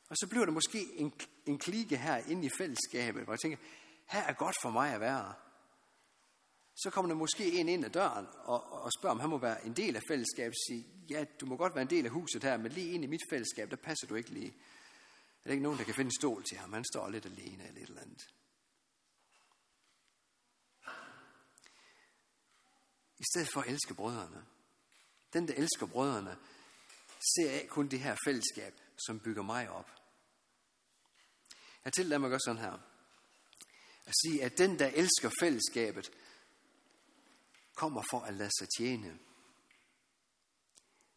Og 0.08 0.16
så 0.16 0.26
bliver 0.26 0.44
der 0.44 0.52
måske 0.52 0.86
en, 0.94 1.12
en 1.46 1.58
klike 1.58 1.96
her 1.96 2.16
inde 2.16 2.46
i 2.46 2.50
fællesskabet, 2.58 3.24
hvor 3.24 3.32
jeg 3.32 3.40
tænker, 3.40 3.58
her 4.06 4.22
er 4.22 4.32
godt 4.32 4.56
for 4.62 4.70
mig 4.70 4.94
at 4.94 5.00
være. 5.00 5.34
så 6.74 6.90
kommer 6.90 7.08
der 7.08 7.16
måske 7.16 7.52
en 7.52 7.68
ind 7.68 7.84
ad 7.84 7.90
døren 7.90 8.26
og, 8.34 8.72
og 8.72 8.90
spørger, 8.98 9.14
om 9.14 9.20
han 9.20 9.30
må 9.30 9.38
være 9.38 9.66
en 9.66 9.72
del 9.72 9.96
af 9.96 10.02
fællesskabet. 10.08 10.56
Sige, 10.68 10.86
ja, 11.10 11.24
du 11.40 11.46
må 11.46 11.56
godt 11.56 11.74
være 11.74 11.82
en 11.82 11.90
del 11.90 12.04
af 12.04 12.10
huset 12.10 12.44
her, 12.44 12.56
men 12.56 12.72
lige 12.72 12.92
ind 12.92 13.04
i 13.04 13.06
mit 13.06 13.22
fællesskab, 13.30 13.70
der 13.70 13.76
passer 13.76 14.06
du 14.06 14.14
ikke 14.14 14.30
lige. 14.30 14.48
Er 14.48 15.44
der 15.44 15.50
ikke 15.50 15.62
nogen, 15.62 15.78
der 15.78 15.84
kan 15.84 15.94
finde 15.94 16.08
en 16.08 16.20
stol 16.20 16.44
til 16.44 16.58
ham? 16.58 16.72
Han 16.72 16.84
står 16.84 17.08
lidt 17.08 17.26
alene 17.26 17.68
eller 17.68 17.82
et 17.82 17.88
eller 17.88 18.02
andet. 18.02 18.22
I 23.18 23.24
stedet 23.32 23.48
for 23.52 23.60
at 23.60 23.68
elske 23.68 23.94
brødrene. 23.94 24.46
Den, 25.32 25.48
der 25.48 25.54
elsker 25.54 25.86
brødrene, 25.86 26.36
ser 27.36 27.50
af 27.50 27.66
kun 27.68 27.88
det 27.88 28.00
her 28.00 28.16
fællesskab, 28.24 28.74
som 28.98 29.20
bygger 29.20 29.42
mig 29.42 29.70
op. 29.70 29.90
Jeg 31.84 31.92
tillader 31.92 32.18
mig 32.18 32.30
gøre 32.30 32.40
sådan 32.40 32.62
her. 32.62 32.78
At 34.06 34.14
sige, 34.22 34.44
at 34.44 34.58
den, 34.58 34.78
der 34.78 34.86
elsker 34.86 35.30
fællesskabet, 35.40 36.10
kommer 37.74 38.02
for 38.10 38.20
at 38.20 38.34
lade 38.34 38.50
sig 38.58 38.68
tjene. 38.78 39.18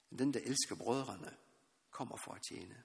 Den, 0.10 0.34
der 0.34 0.40
elsker 0.40 0.76
brødrene, 0.76 1.38
kommer 1.92 2.18
for 2.24 2.32
at 2.34 2.42
tjene. 2.50 2.84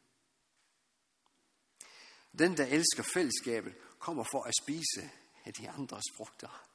Den, 2.39 2.57
der 2.57 2.67
elsker 2.67 3.03
fællesskabet, 3.15 3.75
kommer 3.99 4.25
for 4.25 4.43
at 4.43 4.55
spise 4.63 5.11
af 5.45 5.53
de 5.53 5.71
andres 5.71 6.05
frugter. 6.17 6.69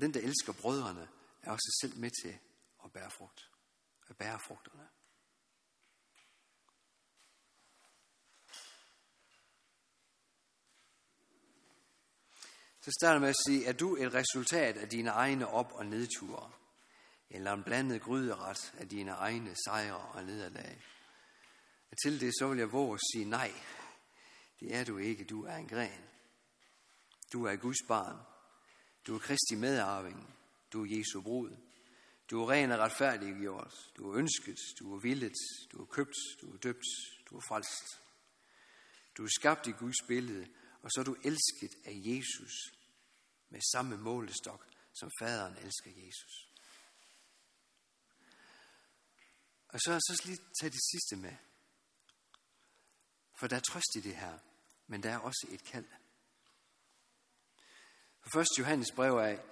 Den, 0.00 0.14
der 0.14 0.20
elsker 0.20 0.52
brødrene, 0.52 1.08
er 1.42 1.50
også 1.50 1.78
selv 1.80 1.98
med 1.98 2.10
til 2.22 2.38
at 2.84 2.92
bære 2.92 3.10
frugt. 3.10 3.50
At 4.08 4.16
bære 4.16 4.40
frugterne. 4.40 4.88
Så 12.88 12.92
starter 13.00 13.20
med 13.20 13.28
at 13.28 13.36
sige, 13.46 13.66
er 13.66 13.72
du 13.72 13.96
et 13.96 14.14
resultat 14.14 14.76
af 14.76 14.88
dine 14.88 15.10
egne 15.10 15.48
op- 15.48 15.72
og 15.72 15.86
nedture? 15.86 16.50
Eller 17.30 17.52
en 17.52 17.62
blandet 17.62 18.02
gryderet 18.02 18.72
af 18.78 18.88
dine 18.88 19.10
egne 19.10 19.54
sejre 19.64 19.96
og 19.96 20.24
nederlag? 20.24 20.82
Og 21.90 21.96
til 22.02 22.20
det 22.20 22.32
så 22.38 22.48
vil 22.48 22.58
jeg 22.58 22.72
våge 22.72 22.94
at 22.94 23.00
sige 23.12 23.24
nej. 23.24 23.52
Det 24.60 24.74
er 24.74 24.84
du 24.84 24.98
ikke. 24.98 25.24
Du 25.24 25.44
er 25.44 25.56
en 25.56 25.68
gren. 25.68 26.04
Du 27.32 27.44
er 27.44 27.56
Guds 27.56 27.82
barn. 27.88 28.16
Du 29.06 29.14
er 29.14 29.18
Kristi 29.18 29.54
medarving. 29.54 30.34
Du 30.72 30.84
er 30.84 30.98
Jesu 30.98 31.20
brud. 31.22 31.56
Du 32.30 32.42
er 32.42 32.50
ren 32.50 32.70
og 32.70 32.78
retfærdiggjort. 32.78 33.74
Du 33.96 34.10
er 34.10 34.18
ønsket. 34.18 34.58
Du 34.78 34.94
er 34.94 35.00
villet. 35.00 35.36
Du 35.72 35.82
er 35.82 35.86
købt. 35.86 36.16
Du 36.40 36.52
er 36.52 36.58
døbt. 36.58 36.86
Du 37.30 37.36
er 37.36 37.42
frelst. 37.48 38.02
Du 39.16 39.24
er 39.24 39.30
skabt 39.40 39.66
i 39.66 39.70
Guds 39.70 40.06
billede, 40.06 40.46
og 40.82 40.90
så 40.90 41.00
er 41.00 41.04
du 41.04 41.16
elsket 41.24 41.74
af 41.84 41.92
Jesus 41.94 42.77
med 43.50 43.60
samme 43.72 43.96
målestok, 43.96 44.66
som 44.92 45.10
faderen 45.20 45.56
elsker 45.56 45.90
Jesus. 45.90 46.48
Og 49.68 49.80
så, 49.80 50.00
så 50.00 50.22
lige 50.24 50.38
tage 50.60 50.70
det 50.70 50.80
sidste 50.90 51.16
med. 51.16 51.36
For 53.38 53.46
der 53.46 53.56
er 53.56 53.60
trøst 53.60 53.96
i 53.96 54.00
det 54.00 54.16
her, 54.16 54.38
men 54.86 55.02
der 55.02 55.10
er 55.10 55.18
også 55.18 55.46
et 55.50 55.64
kald. 55.64 55.86
For 58.32 58.40
1. 58.40 58.46
Johannes 58.58 58.92
brev 58.92 59.16
af, 59.16 59.44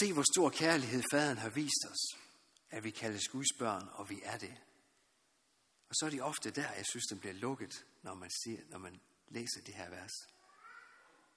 se 0.00 0.12
hvor 0.12 0.24
stor 0.34 0.50
kærlighed 0.50 1.02
faderen 1.10 1.38
har 1.38 1.50
vist 1.50 1.84
os, 1.90 2.18
at 2.70 2.84
vi 2.84 2.90
kaldes 2.90 3.28
Guds 3.28 3.52
børn, 3.58 3.88
og 3.92 4.10
vi 4.10 4.20
er 4.24 4.38
det. 4.38 4.60
Og 5.88 5.94
så 5.94 6.06
er 6.06 6.10
det 6.10 6.22
ofte 6.22 6.50
der, 6.50 6.72
jeg 6.72 6.86
synes, 6.86 7.04
den 7.06 7.20
bliver 7.20 7.34
lukket, 7.34 7.86
når 8.02 8.14
man, 8.14 8.30
siger, 8.30 8.60
når 8.66 8.78
man 8.78 9.00
læser 9.28 9.60
det 9.66 9.74
her 9.74 9.90
vers. 9.90 10.12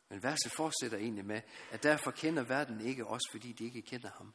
Men 0.09 0.23
verset 0.23 0.51
fortsætter 0.51 0.97
egentlig 0.97 1.25
med, 1.25 1.41
at 1.71 1.83
derfor 1.83 2.11
kender 2.11 2.43
verden 2.43 2.81
ikke 2.81 3.05
os, 3.05 3.21
fordi 3.31 3.51
de 3.51 3.65
ikke 3.65 3.81
kender 3.81 4.09
ham. 4.17 4.33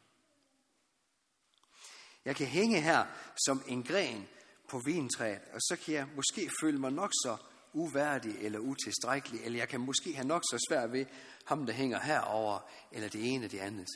Jeg 2.25 2.37
kan 2.37 2.47
hænge 2.47 2.81
her 2.81 3.07
som 3.47 3.63
en 3.67 3.83
gren 3.83 4.29
på 4.69 4.79
vintræet, 4.85 5.43
og 5.53 5.61
så 5.61 5.77
kan 5.85 5.95
jeg 5.95 6.09
måske 6.17 6.51
føle 6.63 6.79
mig 6.79 6.93
nok 6.93 7.11
så 7.13 7.37
uværdig 7.73 8.39
eller 8.39 8.59
utilstrækkelig, 8.59 9.41
eller 9.45 9.59
jeg 9.59 9.69
kan 9.69 9.81
måske 9.81 10.15
have 10.15 10.27
nok 10.27 10.43
så 10.45 10.67
svært 10.69 10.93
ved 10.93 11.07
ham, 11.45 11.67
der 11.67 11.73
hænger 11.73 12.01
herover 12.01 12.71
eller 12.93 13.09
det 13.09 13.35
ene 13.35 13.45
og 13.45 13.51
det 13.51 13.59
andet. 13.59 13.89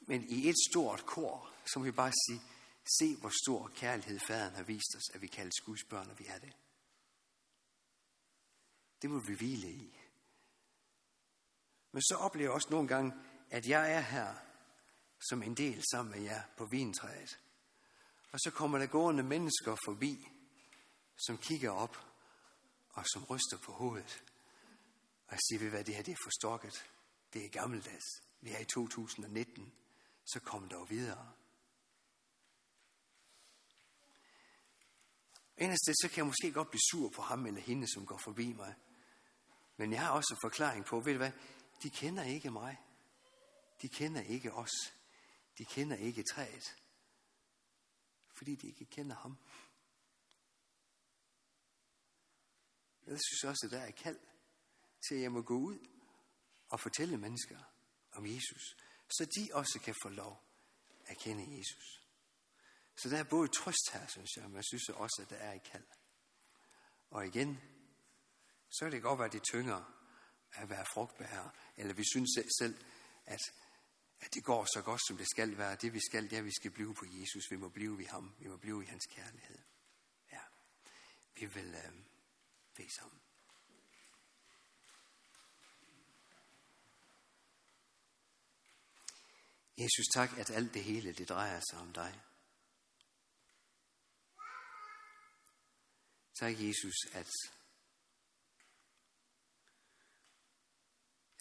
Men 0.00 0.24
i 0.28 0.48
et 0.48 0.56
stort 0.70 1.06
kor, 1.06 1.50
så 1.66 1.78
må 1.78 1.84
vi 1.84 1.90
bare 1.90 2.12
sige, 2.28 2.40
se 2.98 3.16
hvor 3.16 3.32
stor 3.44 3.70
kærlighed 3.74 4.18
faderen 4.18 4.54
har 4.54 4.62
vist 4.62 4.96
os, 4.96 5.14
at 5.14 5.22
vi 5.22 5.26
kaldes 5.26 5.60
Guds 5.64 5.84
børn, 5.84 6.10
og 6.10 6.18
vi 6.18 6.24
er 6.28 6.38
det. 6.38 6.52
Det 9.02 9.10
må 9.10 9.20
vi 9.28 9.34
hvile 9.34 9.70
i. 9.70 9.98
Men 11.94 12.02
så 12.02 12.14
oplever 12.14 12.48
jeg 12.48 12.54
også 12.54 12.68
nogle 12.70 12.88
gange, 12.88 13.12
at 13.50 13.66
jeg 13.66 13.92
er 13.92 14.00
her 14.00 14.34
som 15.28 15.42
en 15.42 15.54
del 15.54 15.82
sammen 15.92 16.14
med 16.14 16.22
jer 16.22 16.42
på 16.56 16.66
vintræet. 16.66 17.38
Og 18.32 18.40
så 18.40 18.50
kommer 18.50 18.78
der 18.78 18.86
gående 18.86 19.22
mennesker 19.22 19.76
forbi, 19.84 20.28
som 21.26 21.38
kigger 21.38 21.70
op 21.70 21.96
og 22.90 23.04
som 23.12 23.24
ryster 23.24 23.58
på 23.64 23.72
hovedet. 23.72 24.22
Og 25.26 25.32
jeg 25.32 25.38
siger, 25.48 25.70
hvad 25.70 25.84
det 25.84 25.94
her 25.94 26.02
det 26.02 26.12
er 26.12 26.22
forstokket. 26.24 26.90
Det 27.32 27.44
er 27.44 27.48
gammeldags. 27.48 28.06
Vi 28.40 28.50
er 28.50 28.58
i 28.58 28.64
2019. 28.64 29.72
Så 30.24 30.40
kom 30.40 30.68
der 30.68 30.84
videre. 30.84 31.32
Inderst 35.56 35.84
så 36.02 36.08
kan 36.08 36.16
jeg 36.16 36.26
måske 36.26 36.52
godt 36.52 36.70
blive 36.70 36.80
sur 36.90 37.08
på 37.16 37.22
ham 37.22 37.46
eller 37.46 37.60
hende, 37.60 37.92
som 37.94 38.06
går 38.06 38.18
forbi 38.24 38.52
mig. 38.52 38.74
Men 39.76 39.92
jeg 39.92 40.00
har 40.00 40.10
også 40.10 40.34
en 40.34 40.40
forklaring 40.40 40.84
på, 40.84 41.00
ved 41.00 41.12
du 41.12 41.18
hvad, 41.18 41.32
de 41.82 41.90
kender 41.90 42.22
ikke 42.22 42.50
mig. 42.50 42.76
De 43.82 43.88
kender 43.88 44.20
ikke 44.22 44.52
os. 44.52 44.94
De 45.58 45.64
kender 45.64 45.96
ikke 45.96 46.22
træet. 46.22 46.76
Fordi 48.32 48.54
de 48.54 48.66
ikke 48.66 48.84
kender 48.84 49.16
ham. 49.16 49.38
Jeg 53.06 53.18
synes 53.28 53.44
også, 53.44 53.66
at 53.66 53.70
der 53.70 53.80
er 53.80 53.90
kald 53.90 54.20
til, 55.08 55.14
at 55.14 55.22
jeg 55.22 55.32
må 55.32 55.42
gå 55.42 55.54
ud 55.54 55.78
og 56.68 56.80
fortælle 56.80 57.16
mennesker 57.16 57.58
om 58.12 58.26
Jesus, 58.26 58.76
så 59.08 59.24
de 59.36 59.48
også 59.52 59.80
kan 59.84 59.94
få 60.02 60.08
lov 60.08 60.42
at 61.06 61.18
kende 61.18 61.58
Jesus. 61.58 62.00
Så 62.96 63.08
der 63.08 63.18
er 63.18 63.24
både 63.24 63.48
trøst 63.48 63.90
her, 63.92 64.06
synes 64.06 64.36
jeg, 64.36 64.44
men 64.44 64.56
jeg 64.56 64.64
synes 64.64 64.88
også, 64.88 65.18
at 65.22 65.30
der 65.30 65.36
er 65.36 65.52
et 65.52 65.62
kald. 65.62 65.86
Og 67.10 67.26
igen, 67.26 67.60
så 68.70 68.84
kan 68.84 68.92
det 68.92 69.02
godt 69.02 69.18
være, 69.18 69.26
at 69.26 69.32
det 69.32 69.42
tyngere, 69.42 69.84
at 70.54 70.70
være 70.70 70.84
frugtbærer, 70.94 71.48
eller 71.76 71.94
vi 71.94 72.04
synes 72.12 72.30
selv, 72.58 72.76
at, 73.26 73.40
at 74.20 74.34
det 74.34 74.44
går 74.44 74.64
så 74.64 74.82
godt, 74.82 75.00
som 75.06 75.16
det 75.16 75.26
skal 75.30 75.58
være. 75.58 75.76
Det 75.76 75.92
vi 75.92 76.00
skal, 76.00 76.24
det 76.24 76.32
er, 76.32 76.38
at 76.38 76.44
vi 76.44 76.52
skal 76.60 76.70
blive 76.70 76.94
på 76.94 77.04
Jesus. 77.08 77.50
Vi 77.50 77.56
må 77.56 77.68
blive 77.68 78.02
i 78.02 78.04
ham. 78.04 78.34
Vi 78.38 78.48
må 78.48 78.56
blive 78.56 78.82
i 78.84 78.86
hans 78.86 79.06
kærlighed. 79.06 79.58
Ja. 80.32 80.40
Vi 81.34 81.46
vil 81.46 81.74
øh, 81.74 81.92
bede 82.74 82.94
sammen. 82.98 83.20
Jesus, 89.78 90.06
tak, 90.14 90.38
at 90.38 90.50
alt 90.50 90.74
det 90.74 90.84
hele, 90.84 91.12
det 91.12 91.28
drejer 91.28 91.60
sig 91.70 91.78
om 91.78 91.92
dig. 91.92 92.20
Tak, 96.34 96.54
Jesus, 96.58 96.94
at 97.12 97.30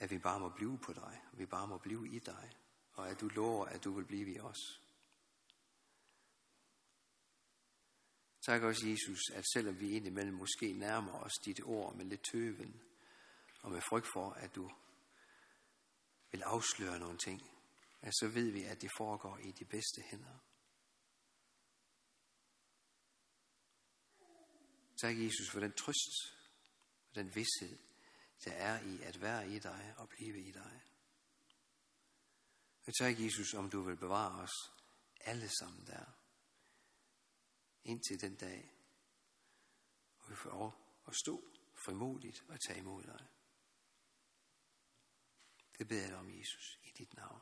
at 0.04 0.12
vi 0.12 0.20
bare 0.20 0.40
må 0.40 0.50
blive 0.50 0.78
på 0.78 0.94
dig, 0.94 1.22
og 1.32 1.40
vi 1.40 1.46
bare 1.46 1.68
må 1.68 1.78
blive 1.78 2.10
i 2.10 2.20
dig, 2.20 2.52
og 2.94 3.10
at 3.10 3.22
du 3.22 3.28
lover, 3.28 3.66
at 3.66 3.84
du 3.84 3.94
vil 3.94 4.06
blive 4.06 4.36
i 4.36 4.40
os. 4.40 4.82
Tak 8.42 8.62
også, 8.62 8.88
Jesus, 8.88 9.20
at 9.34 9.46
selvom 9.54 9.80
vi 9.80 9.90
indimellem 9.90 10.36
måske 10.36 10.74
nærmer 10.74 11.14
os 11.14 11.34
dit 11.46 11.62
ord 11.64 11.96
med 11.96 12.06
lidt 12.06 12.24
tøven, 12.32 12.82
og 13.62 13.72
med 13.72 13.82
frygt 13.82 14.08
for, 14.14 14.30
at 14.32 14.56
du 14.56 14.72
vil 16.32 16.42
afsløre 16.42 17.00
nogle 17.00 17.18
ting, 17.18 17.42
at 18.02 18.14
så 18.14 18.28
ved 18.28 18.52
vi, 18.52 18.64
at 18.64 18.82
det 18.82 18.92
foregår 18.98 19.38
i 19.38 19.52
de 19.52 19.66
bedste 19.66 20.02
hænder. 20.12 20.38
Tak, 25.02 25.18
Jesus, 25.18 25.50
for 25.52 25.60
den 25.60 25.74
trøst 25.74 26.14
og 27.10 27.16
den 27.16 27.36
vidshed, 27.36 27.93
der 28.46 28.52
er 28.52 28.82
i 28.82 29.02
at 29.02 29.22
være 29.22 29.50
i 29.50 29.60
dig 29.60 29.94
og 29.98 30.10
blive 30.10 30.40
i 30.40 30.52
dig. 30.52 30.82
Jeg 32.86 32.94
tak, 33.00 33.20
Jesus, 33.20 33.54
om 33.54 33.70
du 33.70 33.82
vil 33.82 33.98
bevare 33.98 34.42
os 34.42 34.72
alle 35.20 35.50
sammen 35.50 35.88
der, 35.88 36.06
indtil 37.84 38.22
den 38.22 38.36
dag, 38.36 38.72
hvor 40.18 40.30
vi 40.30 40.36
får 40.36 41.00
at 41.08 41.16
stå 41.16 41.44
frimodigt 41.86 42.44
og 42.50 42.60
tage 42.68 42.80
imod 42.80 43.04
dig. 43.04 43.28
Det 45.78 45.88
beder 45.88 46.02
jeg 46.02 46.10
dig 46.10 46.20
om, 46.20 46.40
Jesus, 46.40 46.80
i 46.84 46.92
dit 46.98 47.14
navn. 47.14 47.42